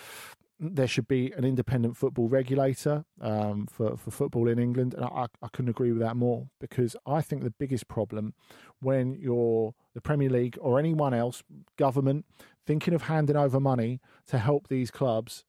there 0.59 0.87
should 0.87 1.07
be 1.07 1.31
an 1.33 1.43
independent 1.43 1.95
football 1.95 2.27
regulator 2.27 3.05
um, 3.21 3.67
for 3.67 3.95
for 3.97 4.11
football 4.11 4.47
in 4.47 4.59
England, 4.59 4.93
and 4.93 5.05
I, 5.05 5.27
I 5.41 5.47
couldn't 5.51 5.69
agree 5.69 5.91
with 5.91 6.01
that 6.01 6.15
more 6.15 6.49
because 6.59 6.95
I 7.05 7.21
think 7.21 7.43
the 7.43 7.51
biggest 7.51 7.87
problem 7.87 8.33
when 8.79 9.15
you're 9.15 9.73
the 9.93 10.01
Premier 10.01 10.29
League 10.29 10.57
or 10.61 10.79
anyone 10.79 11.13
else, 11.13 11.43
government, 11.77 12.25
thinking 12.65 12.93
of 12.93 13.03
handing 13.03 13.35
over 13.35 13.59
money 13.59 13.99
to 14.27 14.37
help 14.37 14.67
these 14.67 14.91
clubs, 14.91 15.43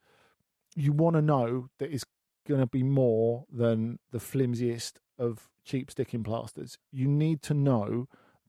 you 0.74 0.92
want 0.92 1.16
to 1.16 1.22
know 1.22 1.68
that 1.78 1.92
it's 1.92 2.04
going 2.46 2.60
to 2.60 2.66
be 2.66 2.82
more 2.82 3.44
than 3.52 3.98
the 4.10 4.20
flimsiest 4.20 5.00
of 5.18 5.48
cheap 5.64 5.90
sticking 5.90 6.22
plasters. 6.22 6.78
You 6.90 7.06
need 7.08 7.42
to 7.42 7.54
know 7.54 8.08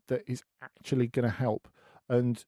that 0.09 0.23
is 0.27 0.43
actually 0.61 1.07
going 1.07 1.23
to 1.23 1.35
help. 1.35 1.67
And 2.07 2.43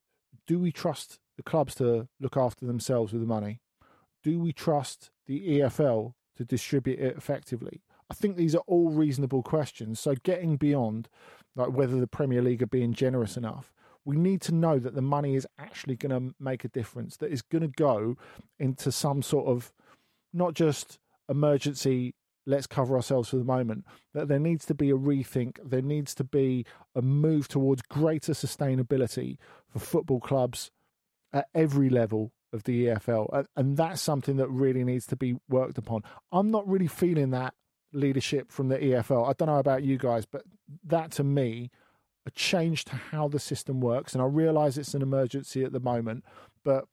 do 0.45 0.59
we 0.59 0.71
trust 0.71 1.19
the 1.37 1.43
clubs 1.43 1.73
to 1.75 2.07
look 2.19 2.37
after 2.37 2.65
themselves 2.65 3.13
with 3.13 3.21
the 3.21 3.27
money? 3.27 3.61
Do 4.23 4.39
we 4.39 4.53
trust 4.53 5.09
the 5.25 5.59
EFL 5.59 6.13
to 6.35 6.45
distribute 6.45 6.99
it 6.99 7.17
effectively? 7.17 7.81
I 8.09 8.13
think 8.13 8.35
these 8.35 8.55
are 8.55 8.63
all 8.67 8.89
reasonable 8.89 9.41
questions. 9.41 9.99
So 9.99 10.15
getting 10.23 10.57
beyond 10.57 11.07
like 11.55 11.71
whether 11.71 11.99
the 11.99 12.07
Premier 12.07 12.41
League 12.41 12.61
are 12.61 12.67
being 12.67 12.93
generous 12.93 13.37
enough, 13.37 13.73
we 14.03 14.17
need 14.17 14.41
to 14.41 14.53
know 14.53 14.79
that 14.79 14.95
the 14.95 15.01
money 15.01 15.35
is 15.35 15.47
actually 15.57 15.95
going 15.95 16.29
to 16.29 16.35
make 16.39 16.65
a 16.65 16.69
difference. 16.69 17.17
That 17.17 17.31
is 17.31 17.41
going 17.41 17.61
to 17.61 17.67
go 17.67 18.17
into 18.59 18.91
some 18.91 19.21
sort 19.21 19.47
of 19.47 19.71
not 20.33 20.53
just 20.53 20.99
emergency. 21.29 22.15
Let's 22.45 22.67
cover 22.67 22.95
ourselves 22.95 23.29
for 23.29 23.37
the 23.37 23.43
moment. 23.43 23.85
That 24.13 24.27
there 24.27 24.39
needs 24.39 24.65
to 24.65 24.73
be 24.73 24.89
a 24.89 24.97
rethink. 24.97 25.57
There 25.63 25.81
needs 25.81 26.15
to 26.15 26.23
be 26.23 26.65
a 26.95 27.01
move 27.01 27.47
towards 27.47 27.81
greater 27.83 28.33
sustainability 28.33 29.37
for 29.69 29.79
football 29.79 30.19
clubs 30.19 30.71
at 31.33 31.47
every 31.53 31.89
level 31.89 32.31
of 32.53 32.63
the 32.63 32.87
EFL, 32.87 33.45
and, 33.55 33.77
that's 33.77 34.01
something 34.01 34.35
that 34.37 34.49
really 34.49 34.83
needs 34.83 35.05
to 35.07 35.15
be 35.15 35.37
worked 35.47 35.77
upon. 35.77 36.03
I'm 36.31 36.51
not 36.51 36.67
really 36.67 36.87
feeling 36.87 37.29
that 37.31 37.53
leadership 37.93 38.51
from 38.51 38.67
the 38.67 38.77
EFL. 38.77 39.29
I 39.29 39.33
don't 39.33 39.47
know 39.47 39.59
about 39.59 39.83
you 39.83 39.97
guys, 39.97 40.25
but 40.25 40.43
that 40.83 41.11
to 41.11 41.23
me, 41.23 41.71
a 42.25 42.31
change 42.31 42.85
to 42.85 42.95
how 42.95 43.27
the 43.27 43.39
system 43.39 43.79
works, 43.79 44.13
and 44.13 44.21
I 44.21 44.25
realise 44.25 44.77
it's 44.77 44.93
an 44.93 45.01
emergency 45.01 45.63
at 45.63 45.71
the 45.71 45.79
moment, 45.79 46.25
but 46.63 46.85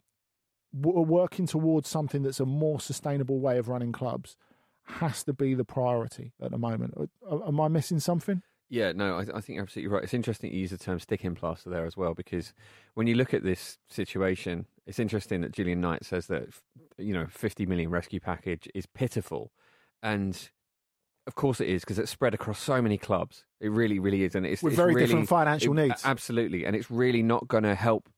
we're 0.73 1.03
working 1.03 1.47
towards 1.47 1.89
something 1.89 2.23
that's 2.23 2.41
a 2.41 2.47
more 2.47 2.79
sustainable 2.79 3.41
way 3.41 3.59
of 3.59 3.69
running 3.69 3.93
clubs 3.93 4.37
has 4.89 5.23
to 5.25 5.33
be 5.33 5.55
the 5.55 5.65
priority 5.65 6.33
at 6.43 6.51
the 6.51 6.59
moment. 6.59 6.95
Uh, 7.31 7.47
Am 7.47 7.61
I 7.61 7.69
missing 7.69 8.01
something? 8.01 8.43
Yeah, 8.71 8.93
no, 8.93 9.17
I, 9.17 9.21
I 9.23 9.41
think 9.41 9.51
you're 9.57 9.63
absolutely 9.63 9.95
right. 9.95 10.05
It's 10.05 10.13
interesting 10.13 10.53
you 10.53 10.61
use 10.61 10.71
the 10.71 10.79
term 10.79 10.99
sticking 11.01 11.35
plaster 11.35 11.71
there 11.71 11.87
as 11.87 11.97
well, 11.97 12.15
because 12.15 12.53
when 12.95 13.07
you 13.07 13.15
look 13.15 13.33
at 13.33 13.43
this 13.43 13.79
situation, 13.89 14.67
it's 14.87 14.99
interesting 14.99 15.41
that 15.41 15.53
Julian 15.53 15.81
Knight 15.81 16.05
says 16.05 16.27
that, 16.27 16.49
you 16.99 17.15
know, 17.15 17.27
50 17.31 17.65
million 17.67 17.91
rescue 17.91 18.21
package 18.21 18.69
is 18.75 18.85
pitiful. 18.87 19.53
And 20.03 20.51
of 21.27 21.35
course 21.35 21.61
it 21.61 21.69
is, 21.69 21.83
because 21.83 21.99
it's 21.99 22.11
spread 22.11 22.35
across 22.35 22.59
so 22.61 22.83
many 22.83 22.99
clubs. 22.99 23.45
It 23.61 23.71
really, 23.71 23.99
really 23.99 24.23
is. 24.25 24.35
And 24.35 24.45
it's, 24.45 24.63
With 24.63 24.75
it's 24.75 24.77
very 24.79 24.95
really, 24.95 25.07
different 25.07 25.29
financial 25.29 25.79
it- 25.79 25.89
needs. 25.89 26.03
Absolutely. 26.05 26.65
And 26.67 26.77
it's 26.77 26.91
really 26.91 27.23
not 27.23 27.49
going 27.49 27.65
to 27.65 27.75
help 27.75 28.09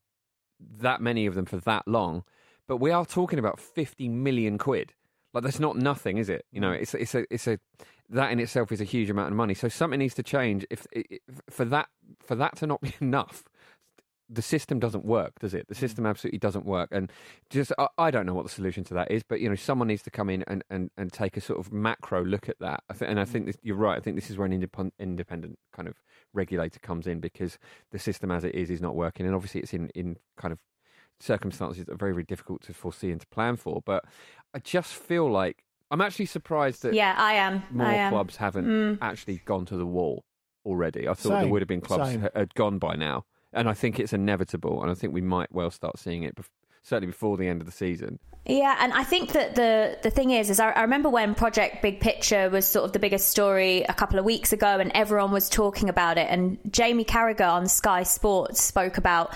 that 0.79 1.01
many 1.01 1.27
of 1.27 1.35
them 1.35 1.47
for 1.47 1.59
that 1.59 1.87
long. 1.87 2.25
But 2.67 2.79
we 2.79 2.91
are 2.91 3.07
talking 3.07 3.39
about 3.39 3.59
50 3.61 4.09
million 4.09 4.59
quid. 4.59 4.95
Like 5.33 5.45
that's 5.45 5.61
not 5.61 5.77
nothing, 5.77 6.19
is 6.19 6.29
it? 6.29 6.45
You 6.51 6.61
know, 6.61 6.71
Mm. 6.71 6.83
it's 6.83 6.95
it's 6.95 7.15
a 7.15 7.25
it's 7.33 7.47
a 7.47 7.59
that 8.09 8.33
in 8.33 8.41
itself 8.41 8.73
is 8.73 8.81
a 8.81 8.85
huge 8.85 9.11
amount 9.11 9.29
of 9.31 9.37
money. 9.37 9.55
So 9.55 9.69
something 9.69 9.99
needs 10.01 10.15
to 10.15 10.23
change. 10.23 10.67
If, 10.71 10.87
if 10.93 11.21
for 11.49 11.65
that 11.67 11.89
for 12.21 12.35
that 12.35 12.57
to 12.57 12.67
not 12.67 12.81
be 12.81 12.95
enough, 13.01 13.45
the 14.29 14.43
system 14.43 14.79
doesn't 14.81 15.05
work, 15.05 15.39
does 15.41 15.55
it? 15.55 15.67
The 15.69 15.75
Mm. 15.75 15.79
system 15.79 16.07
absolutely 16.07 16.39
doesn't 16.39 16.65
work. 16.65 16.89
And 16.93 17.11
just 17.49 17.73
I, 17.79 17.87
I 17.99 18.11
don't 18.11 18.27
know 18.27 18.35
what 18.35 18.45
the 18.45 18.51
solution 18.53 18.83
to 18.85 18.95
that 18.95 19.11
is, 19.11 19.23
but 19.23 19.41
you 19.41 19.49
know, 19.49 19.55
someone 19.55 19.89
needs 19.89 20.03
to 20.03 20.11
come 20.11 20.29
in 20.31 20.43
and, 20.49 20.65
and, 20.71 20.91
and 20.97 21.13
take 21.13 21.37
a 21.37 21.41
sort 21.41 21.59
of 21.61 21.73
macro 21.73 22.25
look 22.25 22.49
at 22.49 22.59
that. 22.61 22.83
I 22.91 22.95
th- 22.95 23.09
and 23.09 23.21
I 23.21 23.25
Mm. 23.25 23.29
think 23.29 23.47
this, 23.47 23.57
you're 23.63 23.77
right. 23.77 23.97
I 23.97 24.01
think 24.01 24.17
this 24.17 24.31
is 24.31 24.37
where 24.37 24.47
an 24.47 24.53
independent 24.53 24.95
independent 24.99 25.59
kind 25.73 25.87
of 25.89 25.95
regulator 26.33 26.81
comes 26.81 27.07
in 27.07 27.21
because 27.21 27.59
the 27.93 27.99
system 27.99 28.31
as 28.33 28.43
it 28.45 28.55
is 28.55 28.71
is 28.71 28.81
not 28.81 28.97
working, 28.97 29.27
and 29.27 29.35
obviously 29.35 29.61
it's 29.61 29.73
in 29.75 29.89
in 29.95 30.17
kind 30.37 30.51
of 30.53 30.59
circumstances 31.21 31.85
that 31.85 31.93
are 31.93 31.97
very 31.97 32.13
very 32.13 32.25
difficult 32.25 32.63
to 32.63 32.75
foresee 32.75 33.11
and 33.11 33.21
to 33.21 33.27
plan 33.29 33.57
for. 33.57 33.83
But 33.85 34.05
I 34.55 34.59
just 34.59 34.95
feel 34.95 35.31
like 35.31 35.63
I'm 35.91 36.01
actually 36.01 36.27
surprised 36.27 36.83
that 36.83 36.95
Yeah, 36.95 37.15
I 37.17 37.35
am. 37.35 37.63
more 37.71 37.87
I 37.87 37.95
am. 37.95 38.13
clubs 38.13 38.37
haven't 38.37 38.67
Mm. 38.67 38.99
actually 39.01 39.43
gone 39.45 39.67
to 39.67 39.77
the 39.77 39.87
wall 39.87 40.25
already. 40.65 41.09
I 41.09 41.15
thought 41.15 41.41
there 41.41 41.49
would 41.49 41.63
have 41.63 41.69
been 41.69 41.81
clubs 41.81 42.11
same. 42.11 42.29
had 42.35 42.55
gone 42.55 42.79
by 42.79 42.95
now, 42.97 43.25
and 43.53 43.69
I 43.69 43.75
think 43.75 43.99
it's 43.99 44.13
inevitable. 44.13 44.83
And 44.83 44.91
I 44.91 44.95
think 44.95 45.13
we 45.13 45.21
might 45.21 45.51
well 45.53 45.71
start 45.71 45.99
seeing 45.99 46.23
it, 46.23 46.37
bef- 46.37 46.49
certainly 46.83 47.09
before 47.09 47.37
the 47.37 47.49
end 47.49 47.61
of 47.61 47.67
the 47.67 47.73
season. 47.73 48.19
Yeah, 48.47 48.77
and 48.81 48.93
I 48.95 49.05
think 49.05 49.33
that 49.33 49.55
the 49.57 49.99
the 50.03 50.11
thing 50.11 50.31
is, 50.31 50.49
is 50.49 50.61
I, 50.61 50.71
I 50.71 50.83
remember 50.83 51.11
when 51.11 51.35
Project 51.35 51.83
Big 51.83 52.01
Picture 52.01 52.49
was 52.51 52.67
sort 52.67 52.85
of 52.87 52.93
the 52.93 52.99
biggest 52.99 53.29
story 53.29 53.83
a 53.83 53.93
couple 53.93 54.19
of 54.19 54.25
weeks 54.25 54.53
ago, 54.53 54.79
and 54.79 54.91
everyone 54.95 55.31
was 55.33 55.49
talking 55.51 55.89
about 55.91 56.17
it. 56.19 56.27
And 56.31 56.57
Jamie 56.71 57.05
Carragher 57.05 57.51
on 57.51 57.67
Sky 57.67 58.03
Sports 58.05 58.63
spoke 58.63 58.97
about, 58.97 59.35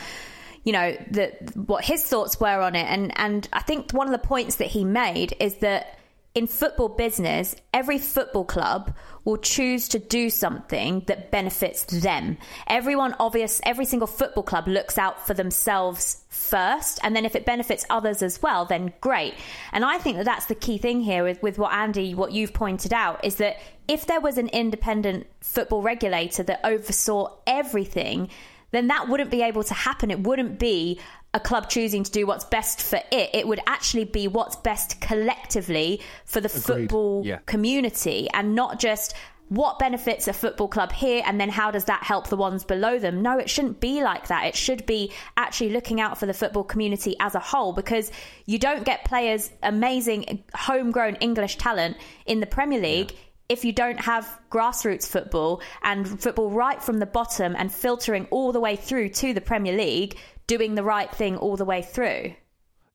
you 0.64 0.72
know, 0.72 0.96
the 1.10 1.32
what 1.54 1.84
his 1.84 2.02
thoughts 2.02 2.40
were 2.40 2.60
on 2.60 2.74
it, 2.74 2.86
and 2.86 3.16
and 3.18 3.48
I 3.52 3.60
think 3.60 3.92
one 3.92 4.06
of 4.06 4.12
the 4.12 4.26
points 4.26 4.56
that 4.56 4.68
he 4.68 4.84
made 4.84 5.36
is 5.38 5.56
that 5.56 5.98
in 6.34 6.48
football 6.48 6.88
business, 6.88 7.54
every 7.72 7.98
football 7.98 8.44
club 8.44 8.92
will 9.24 9.36
choose 9.36 9.88
to 9.88 10.00
do 10.00 10.28
something 10.28 11.04
that 11.06 11.30
benefits 11.30 11.84
them. 11.84 12.36
Everyone, 12.66 13.14
obvious, 13.20 13.60
every 13.64 13.84
single 13.84 14.08
football 14.08 14.42
club 14.42 14.66
looks 14.66 14.98
out 14.98 15.24
for 15.26 15.32
themselves 15.32 16.24
first, 16.30 16.98
and 17.04 17.14
then 17.14 17.24
if 17.24 17.36
it 17.36 17.46
benefits 17.46 17.86
others 17.88 18.20
as 18.20 18.42
well, 18.42 18.64
then 18.64 18.92
great. 19.00 19.34
And 19.70 19.84
I 19.84 19.98
think 19.98 20.16
that 20.16 20.24
that's 20.24 20.46
the 20.46 20.56
key 20.56 20.78
thing 20.78 21.00
here 21.00 21.22
with, 21.22 21.40
with 21.40 21.56
what 21.56 21.72
Andy, 21.72 22.16
what 22.16 22.32
you've 22.32 22.52
pointed 22.52 22.92
out, 22.92 23.24
is 23.24 23.36
that 23.36 23.58
if 23.86 24.06
there 24.06 24.20
was 24.20 24.36
an 24.36 24.48
independent 24.48 25.28
football 25.40 25.82
regulator 25.82 26.42
that 26.42 26.60
oversaw 26.64 27.36
everything, 27.46 28.28
then 28.74 28.88
that 28.88 29.08
wouldn't 29.08 29.30
be 29.30 29.42
able 29.42 29.64
to 29.64 29.74
happen. 29.74 30.10
It 30.10 30.20
wouldn't 30.20 30.58
be 30.58 31.00
a 31.32 31.40
club 31.40 31.68
choosing 31.68 32.04
to 32.04 32.10
do 32.10 32.26
what's 32.26 32.44
best 32.44 32.80
for 32.80 33.00
it. 33.10 33.30
It 33.34 33.46
would 33.48 33.60
actually 33.66 34.04
be 34.04 34.28
what's 34.28 34.56
best 34.56 35.00
collectively 35.00 36.00
for 36.24 36.40
the 36.40 36.48
football 36.48 37.22
Yeah. 37.24 37.38
community 37.46 38.28
and 38.32 38.54
not 38.54 38.78
just 38.78 39.14
what 39.48 39.78
benefits 39.78 40.26
a 40.26 40.32
football 40.32 40.68
club 40.68 40.90
here 40.90 41.22
and 41.26 41.38
then 41.40 41.50
how 41.50 41.70
does 41.70 41.84
that 41.84 42.02
help 42.02 42.28
the 42.28 42.36
ones 42.36 42.64
below 42.64 42.98
them. 42.98 43.20
No, 43.20 43.38
it 43.38 43.50
shouldn't 43.50 43.78
be 43.78 44.02
like 44.02 44.28
that. 44.28 44.46
It 44.46 44.56
should 44.56 44.86
be 44.86 45.12
actually 45.36 45.70
looking 45.70 46.00
out 46.00 46.18
for 46.18 46.26
the 46.26 46.32
football 46.32 46.64
community 46.64 47.14
as 47.20 47.34
a 47.34 47.40
whole 47.40 47.72
because 47.72 48.10
you 48.46 48.58
don't 48.58 48.84
get 48.84 49.04
players, 49.04 49.50
amazing 49.62 50.42
homegrown 50.54 51.16
English 51.16 51.58
talent 51.58 51.96
in 52.26 52.40
the 52.40 52.46
Premier 52.46 52.80
League 52.80 53.14
if 53.48 53.64
you 53.64 53.72
don't 53.72 54.00
have 54.00 54.40
grassroots 54.50 55.06
football 55.06 55.60
and 55.82 56.20
football 56.20 56.50
right 56.50 56.82
from 56.82 56.98
the 56.98 57.06
bottom 57.06 57.54
and 57.56 57.72
filtering 57.72 58.26
all 58.30 58.52
the 58.52 58.60
way 58.60 58.76
through 58.76 59.10
to 59.10 59.34
the 59.34 59.40
Premier 59.40 59.76
League, 59.76 60.16
doing 60.46 60.74
the 60.74 60.82
right 60.82 61.10
thing 61.14 61.36
all 61.36 61.56
the 61.56 61.64
way 61.64 61.82
through. 61.82 62.34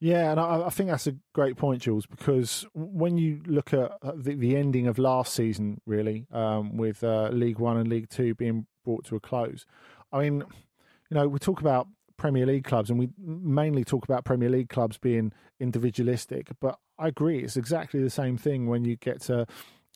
Yeah, 0.01 0.31
and 0.31 0.39
I, 0.39 0.67
I 0.67 0.69
think 0.69 0.89
that's 0.89 1.07
a 1.07 1.15
great 1.33 1.57
point, 1.57 1.81
Jules, 1.81 2.05
because 2.05 2.65
when 2.73 3.17
you 3.17 3.41
look 3.45 3.73
at 3.73 3.91
the, 4.01 4.35
the 4.35 4.55
ending 4.55 4.87
of 4.87 4.97
last 4.97 5.33
season, 5.33 5.81
really, 5.85 6.25
um, 6.31 6.77
with 6.77 7.03
uh, 7.03 7.29
League 7.33 7.59
One 7.59 7.77
and 7.77 7.89
League 7.89 8.09
Two 8.09 8.33
being 8.33 8.65
brought 8.85 9.05
to 9.05 9.17
a 9.17 9.19
close, 9.19 9.65
I 10.13 10.19
mean, 10.19 10.43
you 11.09 11.15
know, 11.15 11.27
we 11.27 11.37
talk 11.37 11.59
about 11.59 11.87
Premier 12.15 12.45
League 12.45 12.63
clubs 12.63 12.89
and 12.89 12.97
we 12.97 13.09
mainly 13.17 13.83
talk 13.83 14.05
about 14.05 14.23
Premier 14.23 14.49
League 14.49 14.69
clubs 14.69 14.97
being 14.97 15.33
individualistic, 15.59 16.49
but 16.61 16.79
I 16.97 17.09
agree, 17.09 17.39
it's 17.39 17.57
exactly 17.57 18.01
the 18.01 18.09
same 18.09 18.37
thing 18.37 18.67
when 18.67 18.85
you 18.85 18.95
get 18.95 19.21
to 19.23 19.47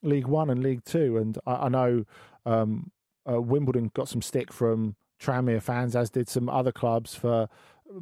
League 0.04 0.28
One 0.28 0.50
and 0.50 0.62
League 0.62 0.84
Two. 0.84 1.18
And 1.18 1.38
I, 1.46 1.54
I 1.66 1.70
know 1.70 2.06
um, 2.46 2.92
uh, 3.30 3.42
Wimbledon 3.42 3.92
got 3.94 4.10
some 4.10 4.22
stick 4.22 4.52
from 4.54 4.96
Tranmere 5.22 5.62
fans, 5.62 5.96
as 5.96 6.10
did 6.10 6.28
some 6.30 6.50
other 6.50 6.72
clubs, 6.72 7.16
for 7.16 7.48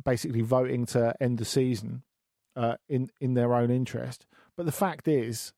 basically 0.03 0.41
voting 0.41 0.85
to 0.87 1.13
end 1.21 1.37
the 1.37 1.45
season 1.45 2.03
uh, 2.55 2.75
in 2.89 3.09
in 3.19 3.33
their 3.35 3.53
own 3.53 3.69
interest. 3.71 4.25
But 4.57 4.65
the 4.65 4.71
fact 4.71 5.07
is, 5.07 5.53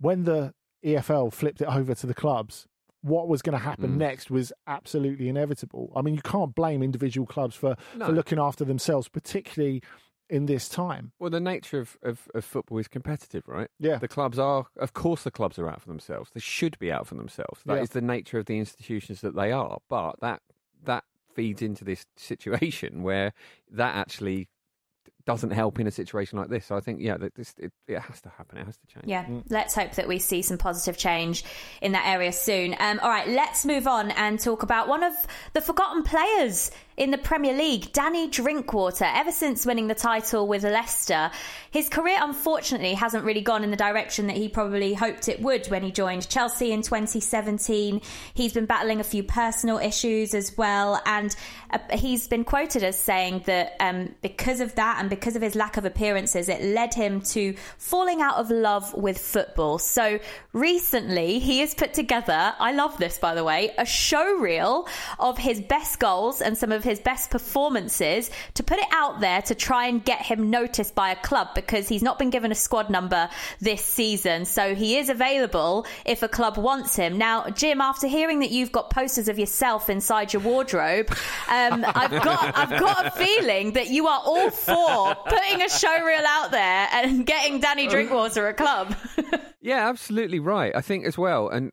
when 0.00 0.24
the 0.24 0.54
EFL 0.84 1.32
flipped 1.32 1.60
it 1.60 1.68
over 1.68 1.94
to 1.94 2.06
the 2.06 2.14
clubs, 2.14 2.66
what 3.02 3.28
was 3.28 3.42
going 3.42 3.56
to 3.56 3.64
happen 3.64 3.90
Mm. 3.94 3.96
next 3.96 4.30
was 4.30 4.52
absolutely 4.66 5.28
inevitable. 5.28 5.92
I 5.96 6.02
mean, 6.02 6.14
you 6.14 6.22
can't 6.22 6.54
blame 6.54 6.82
individual 6.82 7.26
clubs 7.26 7.54
for, 7.56 7.76
No. 7.96 8.06
for 8.06 8.12
looking 8.12 8.38
after 8.38 8.64
themselves, 8.64 9.08
particularly 9.08 9.82
in 10.28 10.46
this 10.46 10.68
time. 10.68 11.12
Well, 11.18 11.30
the 11.30 11.40
nature 11.40 11.78
of, 11.80 11.96
of, 12.02 12.28
of 12.34 12.44
football 12.44 12.78
is 12.78 12.88
competitive, 12.88 13.44
right? 13.46 13.68
Yeah. 13.78 13.98
The 13.98 14.08
clubs 14.08 14.38
are, 14.38 14.66
of 14.78 14.92
course, 14.92 15.22
the 15.22 15.30
clubs 15.30 15.58
are 15.58 15.68
out 15.68 15.80
for 15.82 15.88
themselves. 15.88 16.30
They 16.34 16.40
should 16.40 16.78
be 16.78 16.90
out 16.90 17.06
for 17.06 17.14
themselves. 17.14 17.60
That 17.66 17.78
is 17.78 17.90
Yeah. 17.90 18.00
the 18.00 18.06
nature 18.06 18.38
of 18.38 18.46
the 18.46 18.58
institutions 18.58 19.20
that 19.20 19.34
they 19.36 19.52
are. 19.52 19.78
But 19.88 20.20
that 20.20 20.42
that 20.84 21.04
feeds 21.34 21.62
into 21.62 21.84
this 21.84 22.06
situation 22.16 23.02
where 23.04 23.32
that 23.70 23.94
actually 23.94 24.48
doesn't 25.26 25.50
help 25.50 25.80
in 25.80 25.88
a 25.88 25.90
situation 25.90 26.38
like 26.38 26.48
this. 26.48 26.66
So 26.66 26.76
I 26.76 26.80
think, 26.80 27.00
yeah, 27.00 27.16
that 27.16 27.34
this 27.34 27.52
it, 27.58 27.72
it 27.88 27.98
has 27.98 28.20
to 28.22 28.28
happen. 28.28 28.58
It 28.58 28.64
has 28.66 28.76
to 28.78 28.86
change. 28.86 29.06
Yeah, 29.06 29.26
let's 29.48 29.74
hope 29.74 29.92
that 29.96 30.06
we 30.06 30.20
see 30.20 30.40
some 30.42 30.56
positive 30.56 30.96
change 30.96 31.44
in 31.82 31.92
that 31.92 32.06
area 32.06 32.32
soon. 32.32 32.76
Um, 32.78 33.00
all 33.02 33.10
right, 33.10 33.26
let's 33.28 33.64
move 33.66 33.88
on 33.88 34.12
and 34.12 34.38
talk 34.38 34.62
about 34.62 34.86
one 34.86 35.02
of 35.02 35.14
the 35.52 35.60
forgotten 35.60 36.04
players 36.04 36.70
in 36.96 37.10
the 37.10 37.18
Premier 37.18 37.52
League, 37.52 37.92
Danny 37.92 38.26
Drinkwater. 38.26 39.04
Ever 39.04 39.30
since 39.30 39.66
winning 39.66 39.86
the 39.86 39.94
title 39.94 40.48
with 40.48 40.64
Leicester, 40.64 41.30
his 41.70 41.90
career 41.90 42.16
unfortunately 42.20 42.94
hasn't 42.94 43.24
really 43.24 43.42
gone 43.42 43.62
in 43.62 43.70
the 43.70 43.76
direction 43.76 44.28
that 44.28 44.36
he 44.36 44.48
probably 44.48 44.94
hoped 44.94 45.28
it 45.28 45.40
would 45.42 45.66
when 45.66 45.82
he 45.82 45.92
joined 45.92 46.26
Chelsea 46.28 46.72
in 46.72 46.80
2017. 46.80 48.00
He's 48.32 48.54
been 48.54 48.64
battling 48.64 49.00
a 49.00 49.04
few 49.04 49.22
personal 49.22 49.76
issues 49.76 50.32
as 50.32 50.56
well, 50.56 51.02
and 51.04 51.36
uh, 51.70 51.78
he's 51.92 52.28
been 52.28 52.44
quoted 52.44 52.82
as 52.82 52.98
saying 52.98 53.42
that 53.44 53.76
um, 53.78 54.14
because 54.22 54.60
of 54.60 54.74
that 54.76 54.96
and 54.98 55.10
because 55.10 55.36
of 55.36 55.42
his 55.42 55.54
lack 55.54 55.76
of 55.76 55.84
appearances, 55.84 56.48
it 56.48 56.62
led 56.62 56.94
him 56.94 57.20
to 57.20 57.54
falling 57.76 58.22
out 58.22 58.36
of 58.36 58.50
love 58.50 58.94
with 58.94 59.18
football. 59.18 59.78
So 59.78 60.18
recently, 60.54 61.40
he 61.40 61.58
has 61.58 61.74
put 61.74 61.92
together, 61.92 62.54
I 62.58 62.72
love 62.72 62.96
this 62.96 63.18
by 63.18 63.34
the 63.34 63.44
way, 63.44 63.74
a 63.76 63.84
show 63.84 64.38
reel 64.38 64.88
of 65.18 65.36
his 65.36 65.60
best 65.60 65.98
goals 65.98 66.40
and 66.40 66.56
some 66.56 66.72
of 66.72 66.85
his 66.86 67.00
best 67.00 67.30
performances 67.30 68.30
to 68.54 68.62
put 68.62 68.78
it 68.78 68.86
out 68.92 69.20
there 69.20 69.42
to 69.42 69.54
try 69.54 69.86
and 69.88 70.04
get 70.04 70.22
him 70.22 70.50
noticed 70.50 70.94
by 70.94 71.10
a 71.10 71.16
club 71.16 71.48
because 71.54 71.88
he's 71.88 72.02
not 72.02 72.18
been 72.18 72.30
given 72.30 72.50
a 72.50 72.54
squad 72.54 72.88
number 72.88 73.28
this 73.60 73.84
season. 73.84 74.44
So 74.44 74.74
he 74.74 74.96
is 74.96 75.08
available 75.10 75.86
if 76.04 76.22
a 76.22 76.28
club 76.28 76.56
wants 76.56 76.96
him. 76.96 77.18
Now, 77.18 77.50
Jim, 77.50 77.80
after 77.80 78.06
hearing 78.06 78.40
that 78.40 78.50
you've 78.50 78.72
got 78.72 78.90
posters 78.90 79.28
of 79.28 79.38
yourself 79.38 79.90
inside 79.90 80.32
your 80.32 80.42
wardrobe, 80.42 81.10
um, 81.50 81.84
I've 81.94 82.22
got 82.22 82.56
I've 82.56 82.80
got 82.80 83.06
a 83.06 83.10
feeling 83.10 83.72
that 83.72 83.88
you 83.88 84.06
are 84.06 84.22
all 84.24 84.50
for 84.50 85.14
putting 85.28 85.62
a 85.62 85.68
show 85.68 86.04
reel 86.04 86.24
out 86.26 86.50
there 86.52 86.88
and 86.92 87.26
getting 87.26 87.60
Danny 87.60 87.88
Drinkwater 87.88 88.46
a 88.48 88.54
club. 88.54 88.94
Yeah, 89.66 89.88
absolutely 89.88 90.38
right. 90.38 90.70
I 90.76 90.80
think 90.80 91.06
as 91.06 91.18
well, 91.18 91.48
and 91.48 91.72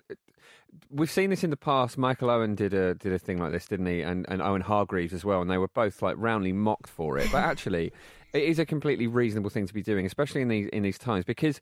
we've 0.94 1.12
seen 1.12 1.30
this 1.30 1.44
in 1.44 1.50
the 1.50 1.58
past. 1.58 1.98
Michael 1.98 2.30
Owen 2.30 2.56
did 2.56 2.74
a 2.74 2.96
did 2.96 3.12
a 3.12 3.20
thing 3.20 3.40
like 3.40 3.52
this, 3.52 3.68
didn't 3.68 3.88
he? 3.88 4.02
And 4.02 4.26
and 4.30 4.42
Owen 4.42 4.62
Hargreaves 4.62 5.14
as 5.14 5.26
well, 5.26 5.42
and 5.42 5.50
they 5.50 5.58
were 5.58 5.68
both 5.68 6.02
like 6.02 6.16
roundly 6.18 6.54
mocked 6.54 6.90
for 6.90 7.18
it. 7.18 7.30
But 7.32 7.40
actually, 7.44 7.92
it 8.34 8.44
is 8.44 8.60
a 8.60 8.66
completely 8.66 9.08
reasonable 9.08 9.50
thing 9.50 9.68
to 9.68 9.74
be 9.74 9.82
doing, 9.82 10.06
especially 10.06 10.42
in 10.42 10.48
these 10.48 10.68
in 10.70 10.84
these 10.84 10.98
times, 10.98 11.26
because 11.26 11.60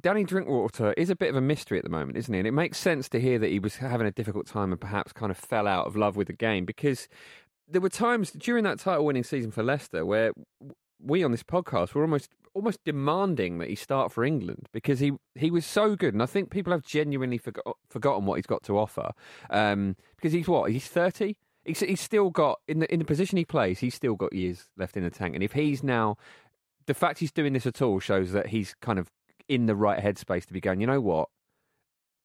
Danny 0.00 0.24
Drinkwater 0.24 0.92
is 0.96 1.10
a 1.10 1.16
bit 1.16 1.30
of 1.30 1.36
a 1.36 1.40
mystery 1.40 1.78
at 1.78 1.84
the 1.84 1.90
moment, 1.90 2.16
isn't 2.16 2.32
he? 2.32 2.38
And 2.38 2.48
it 2.48 2.52
makes 2.52 2.78
sense 2.78 3.08
to 3.10 3.20
hear 3.20 3.38
that 3.38 3.50
he 3.50 3.58
was 3.58 3.76
having 3.76 4.06
a 4.06 4.12
difficult 4.12 4.46
time 4.46 4.72
and 4.72 4.80
perhaps 4.80 5.12
kind 5.12 5.30
of 5.30 5.36
fell 5.36 5.66
out 5.66 5.86
of 5.86 5.96
love 5.96 6.16
with 6.16 6.28
the 6.28 6.32
game 6.32 6.64
because 6.64 7.08
there 7.68 7.80
were 7.80 7.88
times 7.88 8.30
during 8.30 8.64
that 8.64 8.78
title 8.78 9.04
winning 9.04 9.24
season 9.24 9.50
for 9.50 9.62
Leicester 9.62 10.06
where 10.06 10.32
we 11.00 11.22
on 11.22 11.32
this 11.32 11.42
podcast 11.42 11.94
were 11.94 12.02
almost 12.02 12.30
almost 12.54 12.82
demanding 12.84 13.58
that 13.58 13.68
he 13.68 13.74
start 13.74 14.12
for 14.12 14.24
England 14.24 14.68
because 14.72 15.00
he 15.00 15.12
he 15.34 15.50
was 15.50 15.66
so 15.66 15.96
good, 15.96 16.14
and 16.14 16.22
I 16.22 16.26
think 16.26 16.50
people 16.50 16.72
have 16.72 16.82
genuinely 16.82 17.38
forgot, 17.38 17.76
forgotten 17.88 18.26
what 18.26 18.36
he's 18.36 18.46
got 18.46 18.62
to 18.64 18.78
offer. 18.78 19.10
Um, 19.50 19.96
because 20.16 20.32
he's 20.32 20.48
what 20.48 20.70
he's 20.70 20.86
thirty. 20.86 21.36
He's, 21.64 21.80
he's 21.80 22.00
still 22.00 22.30
got 22.30 22.60
in 22.68 22.80
the 22.80 22.92
in 22.92 23.00
the 23.00 23.04
position 23.04 23.38
he 23.38 23.44
plays. 23.44 23.80
He's 23.80 23.94
still 23.94 24.14
got 24.14 24.32
years 24.32 24.68
left 24.76 24.96
in 24.96 25.02
the 25.02 25.10
tank, 25.10 25.34
and 25.34 25.42
if 25.42 25.52
he's 25.52 25.82
now 25.82 26.16
the 26.86 26.94
fact 26.94 27.18
he's 27.18 27.32
doing 27.32 27.52
this 27.52 27.66
at 27.66 27.82
all 27.82 27.98
shows 28.00 28.32
that 28.32 28.48
he's 28.48 28.74
kind 28.80 28.98
of 28.98 29.10
in 29.48 29.66
the 29.66 29.76
right 29.76 30.02
headspace 30.02 30.46
to 30.46 30.52
be 30.52 30.60
going. 30.60 30.80
You 30.80 30.86
know 30.86 31.00
what? 31.00 31.28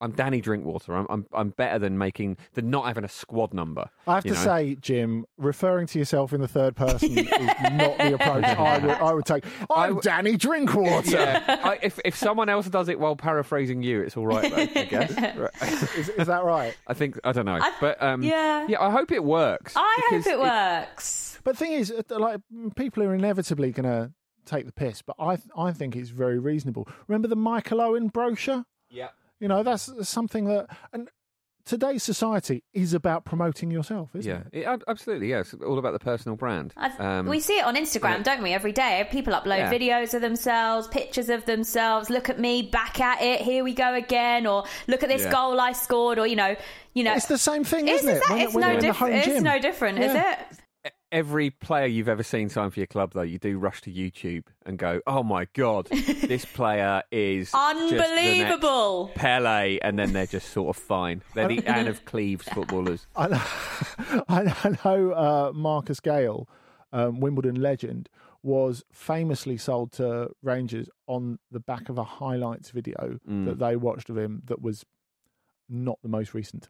I'm 0.02 0.12
Danny 0.12 0.40
Drinkwater. 0.42 0.96
I'm 0.96 1.06
I'm, 1.10 1.26
I'm 1.34 1.50
better 1.50 1.78
than 1.80 1.98
making 1.98 2.38
than 2.54 2.70
not 2.70 2.86
having 2.86 3.04
a 3.04 3.10
squad 3.10 3.54
number. 3.54 3.90
I 4.08 4.16
have 4.16 4.24
to 4.24 4.30
know? 4.30 4.36
say, 4.36 4.76
Jim, 4.80 5.26
referring 5.38 5.88
to 5.88 6.00
yourself 6.00 6.32
in 6.34 6.42
the 6.42 6.48
third 6.48 6.76
person 6.76 7.18
is 7.18 7.26
not 7.72 7.98
the 7.98 8.16
approach 8.16 8.44
I 8.46 8.78
would, 8.80 8.92
I 8.92 9.14
would 9.14 9.26
take. 9.26 9.44
I'm 9.70 9.96
w- 9.96 10.02
Danny 10.02 10.38
Drinkwater. 10.38 11.12
Yeah, 11.12 11.60
I, 11.64 11.80
if 11.82 12.00
if 12.06 12.16
someone 12.16 12.50
else 12.50 12.68
does 12.68 12.88
it 12.88 13.00
while 13.00 13.16
paraphrasing 13.16 13.84
you, 13.84 14.02
it's 14.02 14.16
all 14.16 14.28
right. 14.28 14.50
Though, 14.50 14.80
I 14.82 14.86
guess. 14.90 15.96
Is, 15.98 16.10
is 16.10 16.28
that 16.28 16.44
right? 16.44 16.76
I 16.88 16.94
think 16.94 17.20
I 17.24 17.32
don't 17.34 17.46
know, 17.46 17.60
but 17.82 18.02
um, 18.02 18.24
yeah. 18.24 18.68
yeah. 18.70 18.82
I 18.82 18.92
hope 18.92 19.12
it 19.12 19.24
works. 19.24 19.74
I 19.76 19.98
hope 20.02 20.24
because 20.24 20.28
it 20.28 20.40
works. 20.40 21.40
But 21.44 21.58
the 21.58 21.66
thing 21.66 21.74
is, 21.74 21.92
uh, 21.92 22.20
like 22.20 22.40
people 22.76 23.04
are 23.04 23.14
inevitably 23.14 23.72
going 23.72 23.90
to 23.90 24.12
take 24.46 24.66
the 24.66 24.72
piss, 24.72 25.02
but 25.02 25.16
I 25.20 25.38
I 25.58 25.72
think 25.74 25.96
it's 25.96 26.10
very 26.10 26.40
reasonable. 26.40 26.88
Remember 27.08 27.28
the 27.28 27.36
Michael 27.36 27.82
Owen 27.82 28.08
brochure? 28.08 28.66
Yeah. 28.90 29.10
You 29.40 29.48
know, 29.48 29.64
that's 29.64 29.90
something 30.10 30.46
that 30.46 30.68
and 30.94 31.10
today's 31.66 32.02
society 32.04 32.64
is 32.74 32.94
about 32.94 33.26
promoting 33.26 33.70
yourself, 33.72 34.10
isn't 34.16 34.30
Yeah, 34.30 34.42
it? 34.52 34.62
it, 34.62 34.66
ab- 34.66 34.84
absolutely. 34.88 35.30
Yes, 35.30 35.56
all 35.66 35.78
about 35.78 35.94
the 35.94 36.00
personal 36.00 36.36
brand. 36.36 36.74
Um, 36.98 37.28
we 37.28 37.40
see 37.40 37.60
it 37.60 37.66
on 37.66 37.76
Instagram, 37.76 38.18
yeah. 38.18 38.24
don't 38.24 38.42
we? 38.44 38.54
Every 38.54 38.72
day, 38.72 39.08
people 39.12 39.34
upload 39.34 39.60
Yeah. 39.60 39.72
videos 39.72 40.14
of 40.14 40.22
themselves, 40.22 40.88
pictures 40.88 41.30
of 41.30 41.46
themselves. 41.46 42.10
Look 42.10 42.28
at 42.30 42.40
me, 42.40 42.64
back 42.64 43.00
at 43.00 43.22
it. 43.22 43.42
Here 43.42 43.64
we 43.64 43.74
go 43.74 43.94
again. 43.94 44.46
Or 44.48 44.64
look 44.88 45.04
at 45.04 45.10
this 45.10 45.24
Yeah. 45.24 45.32
goal 45.32 45.60
I 45.62 45.74
scored. 45.74 46.18
Or 46.20 46.26
you 46.28 46.36
know, 46.36 46.56
you 46.94 47.04
know, 47.04 47.14
It's 47.14 47.28
the 47.28 47.38
same 47.38 47.64
thing, 47.64 47.88
It's, 47.88 48.02
isn't 48.04 48.16
it? 48.16 48.20
that- 48.28 48.30
When- 48.30 48.42
it's 48.42 48.54
when 48.54 48.62
no 48.62 48.68
you're 48.68 48.74
in 48.76 48.82
the 48.82 48.88
different. 48.88 49.14
home 49.14 49.20
It's 49.24 49.28
gym. 49.36 49.44
no 49.44 49.60
different, 49.60 50.00
is 50.00 50.16
it? 50.16 50.40
Every 51.12 51.50
player 51.50 51.88
you've 51.88 52.08
ever 52.08 52.22
seen 52.22 52.50
sign 52.50 52.70
for 52.70 52.80
your 52.80 52.88
club, 52.88 53.14
though, 53.14 53.24
you 53.24 53.40
do 53.40 53.58
rush 53.58 53.82
to 53.82 53.92
YouTube 53.92 54.44
and 54.66 54.78
go, 54.78 55.02
"Oh 55.08 55.24
my 55.24 55.46
god, 55.54 55.88
this 55.88 56.46
player 56.54 57.02
is 57.12 57.50
just 57.52 57.90
the 57.90 57.98
next 57.98 58.10
Unbelievable. 58.10 59.12
Pele," 59.16 59.80
and 59.82 59.98
then 59.98 60.14
they're 60.14 60.28
just 60.28 60.50
sort 60.52 60.76
of 60.76 60.82
fine. 60.82 61.24
They're 61.34 61.48
the 61.48 61.66
Anne 61.66 61.88
of 61.88 62.06
Cleves 62.06 62.48
footballers. 62.50 63.08
I 63.16 63.28
know, 63.28 63.42
I 64.28 64.76
know 64.86 65.12
uh, 65.14 65.52
Marcus 65.56 66.00
Gayle, 66.00 66.48
um, 66.94 67.20
Wimbledon 67.20 67.56
legend, 67.60 68.08
was 68.44 68.84
famously 68.92 69.58
sold 69.58 69.92
to 69.94 70.30
Rangers 70.44 70.90
on 71.08 71.40
the 71.52 71.60
back 71.60 71.90
of 71.90 71.98
a 71.98 72.04
highlights 72.04 72.70
video 72.70 73.18
Mm. 73.28 73.46
that 73.46 73.58
they 73.58 73.76
watched 73.76 74.10
of 74.12 74.18
him 74.18 74.44
that 74.46 74.62
was 74.62 74.86
not 75.68 75.98
the 76.04 76.08
most 76.10 76.34
recent. 76.36 76.70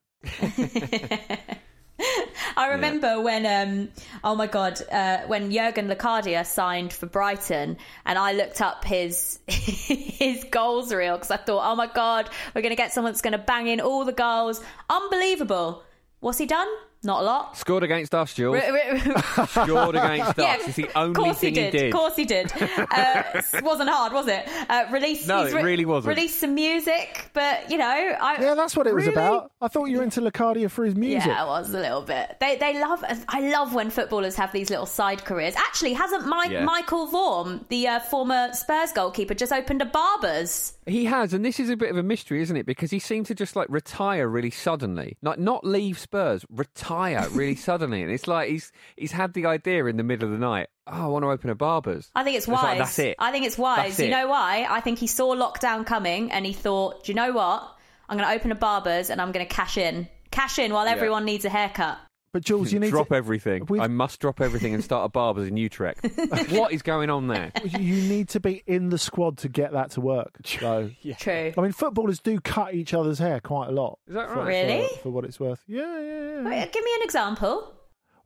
I 2.59 2.71
remember 2.71 3.21
when, 3.21 3.45
um, 3.45 3.87
oh 4.21 4.35
my 4.35 4.45
god, 4.45 4.81
uh, 4.91 5.19
when 5.27 5.49
Jurgen 5.49 5.87
Locadia 5.87 6.45
signed 6.45 6.91
for 6.91 7.05
Brighton, 7.05 7.77
and 8.05 8.19
I 8.19 8.33
looked 8.33 8.59
up 8.59 8.83
his 8.83 9.39
his 9.47 10.43
goals 10.43 10.93
reel 10.93 11.15
because 11.15 11.31
I 11.31 11.37
thought, 11.37 11.71
oh 11.71 11.77
my 11.77 11.87
god, 11.87 12.29
we're 12.53 12.61
going 12.61 12.71
to 12.71 12.75
get 12.75 12.91
someone 12.91 13.13
that's 13.13 13.21
going 13.21 13.31
to 13.31 13.37
bang 13.37 13.67
in 13.67 13.79
all 13.79 14.03
the 14.03 14.11
goals. 14.11 14.61
Unbelievable. 14.89 15.83
What's 16.19 16.37
he 16.37 16.45
done? 16.45 16.67
Not 17.01 17.21
a 17.21 17.25
lot. 17.25 17.57
Scored 17.57 17.83
against 17.83 18.13
us, 18.13 18.33
Jules. 18.33 18.57
of 18.61 19.49
Scored 19.49 19.95
against 19.95 20.31
us. 20.31 20.37
Yeah, 20.37 20.57
It's 20.59 20.75
the 20.75 20.89
only 20.95 21.15
course 21.15 21.37
thing 21.39 21.55
he 21.55 21.61
did. 21.61 21.73
he 21.73 21.79
did. 21.79 21.87
Of 21.87 21.93
course 21.93 22.15
he 22.17 22.25
did. 22.25 22.51
Uh, 22.59 23.23
wasn't 23.63 23.89
hard, 23.89 24.11
was 24.11 24.27
it? 24.27 24.45
Uh, 24.69 24.85
release. 24.91 25.25
No, 25.25 25.45
he's 25.45 25.53
it 25.53 25.63
really 25.63 25.85
wasn't. 25.85 26.15
Released 26.15 26.39
some 26.39 26.55
music, 26.55 27.29
but 27.33 27.71
you 27.71 27.77
know, 27.77 27.85
I, 27.85 28.41
Yeah, 28.41 28.55
that's 28.55 28.75
what 28.75 28.85
it 28.85 28.93
was 28.93 29.07
about. 29.07 29.51
I 29.61 29.69
thought 29.69 29.85
you 29.85 29.97
were 29.97 30.03
into 30.03 30.19
Locadia 30.19 30.69
for 30.69 30.83
his 30.83 30.95
music. 30.95 31.27
Yeah, 31.27 31.45
it 31.45 31.47
was 31.47 31.73
a 31.73 31.79
little 31.79 32.01
bit. 32.01 32.35
They 32.41 32.57
they 32.57 32.79
love. 32.81 33.03
I 33.29 33.41
love 33.49 33.73
when 33.73 33.89
footballers 33.91 34.35
have 34.35 34.51
these 34.51 34.69
little 34.69 34.85
side 34.85 35.23
careers. 35.23 35.55
Actually, 35.55 35.93
hasn't 35.93 36.27
Mike, 36.27 36.51
Yeah. 36.51 36.65
Michael 36.65 37.07
Vorm, 37.07 37.65
the 37.69 37.87
uh, 37.87 37.99
former 38.01 38.51
Spurs 38.53 38.91
goalkeeper, 38.91 39.33
just 39.33 39.53
opened 39.53 39.81
a 39.81 39.85
Barbers? 39.85 40.73
He 40.85 41.05
has, 41.05 41.33
and 41.33 41.45
this 41.45 41.59
is 41.59 41.69
a 41.69 41.77
bit 41.77 41.91
of 41.91 41.97
a 41.97 42.03
mystery, 42.03 42.41
isn't 42.41 42.57
it? 42.57 42.65
Because 42.65 42.91
he 42.91 42.99
seemed 42.99 43.27
to 43.27 43.35
just 43.35 43.55
like 43.55 43.67
retire 43.69 44.27
really 44.27 44.49
suddenly, 44.51 45.17
like 45.21 45.39
not 45.39 45.63
leave 45.63 45.97
Spurs, 45.99 46.43
retire 46.49 46.88
really 47.31 47.55
suddenly, 47.69 48.01
and 48.03 48.11
it's 48.11 48.27
like 48.27 48.49
he's 48.49 48.71
he's 48.97 49.11
had 49.11 49.33
the 49.33 49.45
idea 49.45 49.85
in 49.85 49.97
the 49.97 50.03
middle 50.03 50.27
of 50.27 50.31
the 50.31 50.39
night. 50.45 50.67
Oh, 50.87 51.03
I 51.03 51.07
want 51.07 51.23
to 51.23 51.29
open 51.29 51.49
a 51.49 51.55
barber's. 51.55 52.09
I 52.15 52.23
think 52.23 52.37
it's 52.37 52.47
wise. 52.47 52.63
like, 52.63 52.77
That's 52.79 52.99
it. 52.99 53.15
I 53.19 53.31
think 53.31 53.45
it's 53.45 53.57
wise. 53.57 53.89
That's 53.89 53.99
You 53.99 54.05
it. 54.05 54.09
know 54.11 54.27
why? 54.27 54.65
I 54.69 54.81
think 54.81 54.97
he 54.99 55.07
saw 55.07 55.35
lockdown 55.35 55.85
coming 55.85 56.31
and 56.31 56.45
he 56.45 56.53
thought, 56.53 57.03
do 57.03 57.11
you 57.11 57.15
know 57.15 57.31
what? 57.31 57.75
I'm 58.09 58.17
going 58.17 58.27
to 58.27 58.33
open 58.35 58.51
a 58.51 58.55
Barbers 58.55 59.11
and 59.11 59.21
I'm 59.21 59.31
going 59.31 59.45
to 59.47 59.53
cash 59.53 59.77
in. 59.77 60.07
Cash 60.31 60.57
in 60.57 60.73
while 60.73 60.85
Yeah. 60.85 60.93
everyone 60.93 61.25
needs 61.25 61.45
a 61.45 61.49
haircut. 61.49 61.99
But 62.31 62.43
Jules, 62.43 62.71
you 62.71 62.79
need 62.79 62.87
to 62.87 62.91
drop 62.91 63.07
to, 63.09 63.15
everything. 63.15 63.65
We've- 63.67 63.83
I 63.83 63.87
must 63.87 64.19
drop 64.19 64.39
everything 64.39 64.73
and 64.75 64.83
start 64.83 65.05
a 65.05 65.09
barber's 65.09 65.47
in 65.47 65.57
Utrecht. 65.57 66.05
what 66.51 66.71
is 66.71 66.81
going 66.83 67.09
on 67.09 67.27
there? 67.27 67.51
you 67.63 67.95
need 68.07 68.29
to 68.29 68.39
be 68.39 68.63
in 68.67 68.89
the 68.89 68.97
squad 68.99 69.37
to 69.39 69.49
get 69.49 69.71
that 69.73 69.91
to 69.91 70.01
work. 70.01 70.37
So, 70.59 70.91
True. 71.17 71.53
I 71.57 71.61
mean, 71.61 71.71
footballers 71.71 72.19
do 72.19 72.39
cut 72.39 72.73
each 72.73 72.93
other's 72.93 73.17
hair 73.19 73.39
quite 73.39 73.69
a 73.69 73.71
lot. 73.71 73.97
Is 74.07 74.13
that 74.13 74.29
for- 74.29 74.35
right? 74.39 74.47
Really? 74.47 74.87
For, 74.89 74.99
for 75.03 75.09
what 75.11 75.25
it's 75.25 75.39
worth. 75.39 75.63
Yeah, 75.67 75.99
yeah, 75.99 76.21
yeah. 76.41 76.41
Wait, 76.43 76.71
give 76.73 76.83
me 76.83 76.91
an 76.97 77.03
example. 77.03 77.73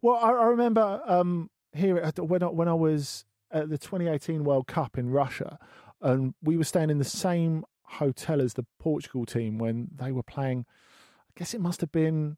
Well, 0.02 0.16
I, 0.16 0.30
I 0.32 0.46
remember 0.46 1.02
um, 1.06 1.50
here 1.74 2.12
when 2.18 2.44
I, 2.44 2.48
when 2.48 2.68
I 2.68 2.74
was 2.74 3.24
at 3.52 3.70
the 3.70 3.78
2018 3.78 4.44
World 4.44 4.68
Cup 4.68 4.98
in 4.98 5.10
Russia, 5.12 5.58
and 6.02 6.34
we 6.42 6.58
were 6.58 6.64
staying 6.66 6.90
in 6.90 6.98
the 6.98 7.06
same 7.06 7.64
hotel 7.84 8.42
as 8.42 8.56
the 8.56 8.66
Portugal 8.80 9.26
team 9.26 9.58
when 9.58 9.90
they 9.96 10.12
were 10.12 10.24
playing. 10.24 10.66
I 11.30 11.32
guess 11.40 11.54
it 11.54 11.62
must 11.62 11.80
have 11.82 11.92
been 11.92 12.38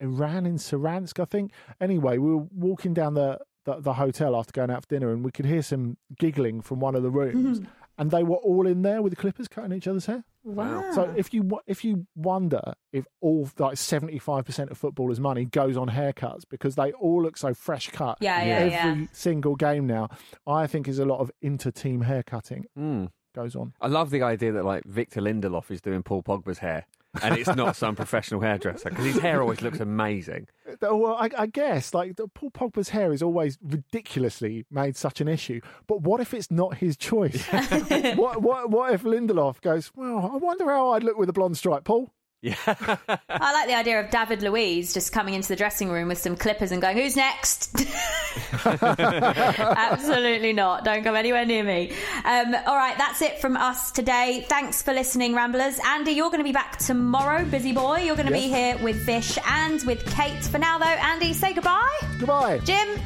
Iran 0.00 0.46
in 0.46 0.56
Saransk, 0.56 1.20
I 1.20 1.24
think. 1.24 1.52
Anyway, 1.80 2.18
we 2.18 2.34
were 2.34 2.46
walking 2.54 2.94
down 2.94 3.14
the, 3.14 3.38
the, 3.64 3.80
the 3.80 3.94
hotel 3.94 4.36
after 4.36 4.52
going 4.52 4.70
out 4.70 4.82
for 4.82 4.88
dinner, 4.88 5.12
and 5.12 5.24
we 5.24 5.30
could 5.30 5.46
hear 5.46 5.62
some 5.62 5.96
giggling 6.18 6.60
from 6.60 6.80
one 6.80 6.94
of 6.94 7.02
the 7.02 7.10
rooms, 7.10 7.60
and 7.96 8.10
they 8.10 8.22
were 8.22 8.36
all 8.36 8.66
in 8.66 8.82
there 8.82 9.00
with 9.02 9.10
the 9.12 9.16
clippers 9.16 9.48
cutting 9.48 9.72
each 9.72 9.86
other's 9.86 10.06
hair. 10.06 10.24
Wow. 10.42 10.90
So 10.92 11.14
if 11.16 11.32
you 11.32 11.58
if 11.66 11.84
you 11.84 12.06
wonder 12.14 12.74
if 12.92 13.06
all 13.22 13.48
like 13.58 13.78
seventy 13.78 14.18
five 14.18 14.44
percent 14.44 14.70
of 14.70 14.76
footballers' 14.76 15.18
money 15.20 15.46
goes 15.46 15.74
on 15.76 15.88
haircuts 15.88 16.42
because 16.50 16.74
they 16.74 16.92
all 16.92 17.22
look 17.22 17.38
so 17.38 17.54
fresh 17.54 17.88
cut, 17.88 18.18
Yeah, 18.20 18.42
yeah, 18.44 18.54
every 18.56 18.70
yeah. 18.72 19.06
single 19.12 19.56
game 19.56 19.86
now, 19.86 20.10
I 20.46 20.66
think 20.66 20.86
is 20.86 20.98
a 20.98 21.06
lot 21.06 21.20
of 21.20 21.30
inter 21.40 21.70
team 21.70 22.02
haircutting 22.02 22.66
Mm. 22.78 23.08
goes 23.34 23.56
on. 23.56 23.72
I 23.80 23.86
love 23.86 24.10
the 24.10 24.20
idea 24.22 24.52
that 24.52 24.66
like 24.66 24.84
Victor 24.84 25.22
Lindelof 25.22 25.70
is 25.70 25.80
doing 25.80 26.02
Paul 26.02 26.22
Pogba's 26.22 26.58
hair, 26.58 26.84
and 27.22 27.36
it's 27.36 27.54
not 27.54 27.76
some 27.76 27.94
professional 27.96 28.40
hairdresser 28.40 28.90
because 28.90 29.04
his 29.04 29.18
hair 29.18 29.40
always 29.40 29.62
looks 29.62 29.80
amazing. 29.80 30.48
Uh, 30.68 30.96
well, 30.96 31.14
I, 31.14 31.30
I 31.36 31.46
guess 31.46 31.94
like 31.94 32.18
Paul 32.34 32.50
Pogba's 32.50 32.90
hair 32.90 33.12
is 33.12 33.22
always 33.22 33.58
ridiculously 33.62 34.66
made 34.70 34.96
such 34.96 35.20
an 35.20 35.28
issue. 35.28 35.60
But 35.86 36.02
what 36.02 36.20
if 36.20 36.34
it's 36.34 36.50
not 36.50 36.78
his 36.78 36.96
choice? 36.96 37.46
what 38.16 38.42
what 38.42 38.70
what 38.70 38.92
if 38.92 39.02
Lindelof 39.02 39.60
goes? 39.60 39.92
Well, 39.94 40.30
I 40.32 40.36
wonder 40.36 40.66
how 40.66 40.90
I'd 40.90 41.04
look 41.04 41.16
with 41.16 41.28
a 41.28 41.32
blonde 41.32 41.56
stripe, 41.56 41.84
Paul. 41.84 42.10
Yeah. 42.44 42.56
I 42.66 43.52
like 43.54 43.68
the 43.68 43.74
idea 43.74 44.00
of 44.00 44.10
David 44.10 44.42
Luiz 44.42 44.92
just 44.92 45.12
coming 45.12 45.32
into 45.32 45.48
the 45.48 45.56
dressing 45.56 45.88
room 45.88 46.08
with 46.08 46.18
some 46.18 46.36
clippers 46.36 46.72
and 46.72 46.82
going, 46.82 46.98
"Who's 46.98 47.16
next?" 47.16 47.74
Absolutely 48.66 50.52
not. 50.52 50.84
Don't 50.84 51.02
come 51.02 51.16
anywhere 51.16 51.46
near 51.46 51.64
me. 51.64 51.92
Um, 52.22 52.54
all 52.66 52.76
right, 52.76 52.98
that's 52.98 53.22
it 53.22 53.40
from 53.40 53.56
us 53.56 53.92
today. 53.92 54.44
Thanks 54.46 54.82
for 54.82 54.92
listening, 54.92 55.34
Ramblers. 55.34 55.78
Andy, 55.86 56.12
you're 56.12 56.28
going 56.28 56.40
to 56.40 56.44
be 56.44 56.52
back 56.52 56.76
tomorrow, 56.76 57.46
busy 57.46 57.72
boy. 57.72 58.00
You're 58.00 58.16
going 58.16 58.28
to 58.28 58.32
be 58.32 58.40
here 58.48 58.76
with 58.82 58.96
Vish 58.96 59.38
and 59.48 59.82
with 59.84 60.04
Kate. 60.14 60.44
For 60.44 60.58
now, 60.58 60.76
though, 60.76 60.84
Andy, 60.84 61.32
say 61.32 61.54
goodbye. 61.54 61.98
Goodbye. 62.18 62.58
Jim, 62.58 63.00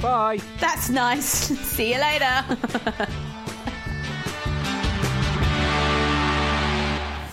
Bye. 0.00 0.40
that's 0.58 0.88
nice. 0.90 1.24
See 1.76 1.94
you 1.94 2.00
later. 2.00 2.44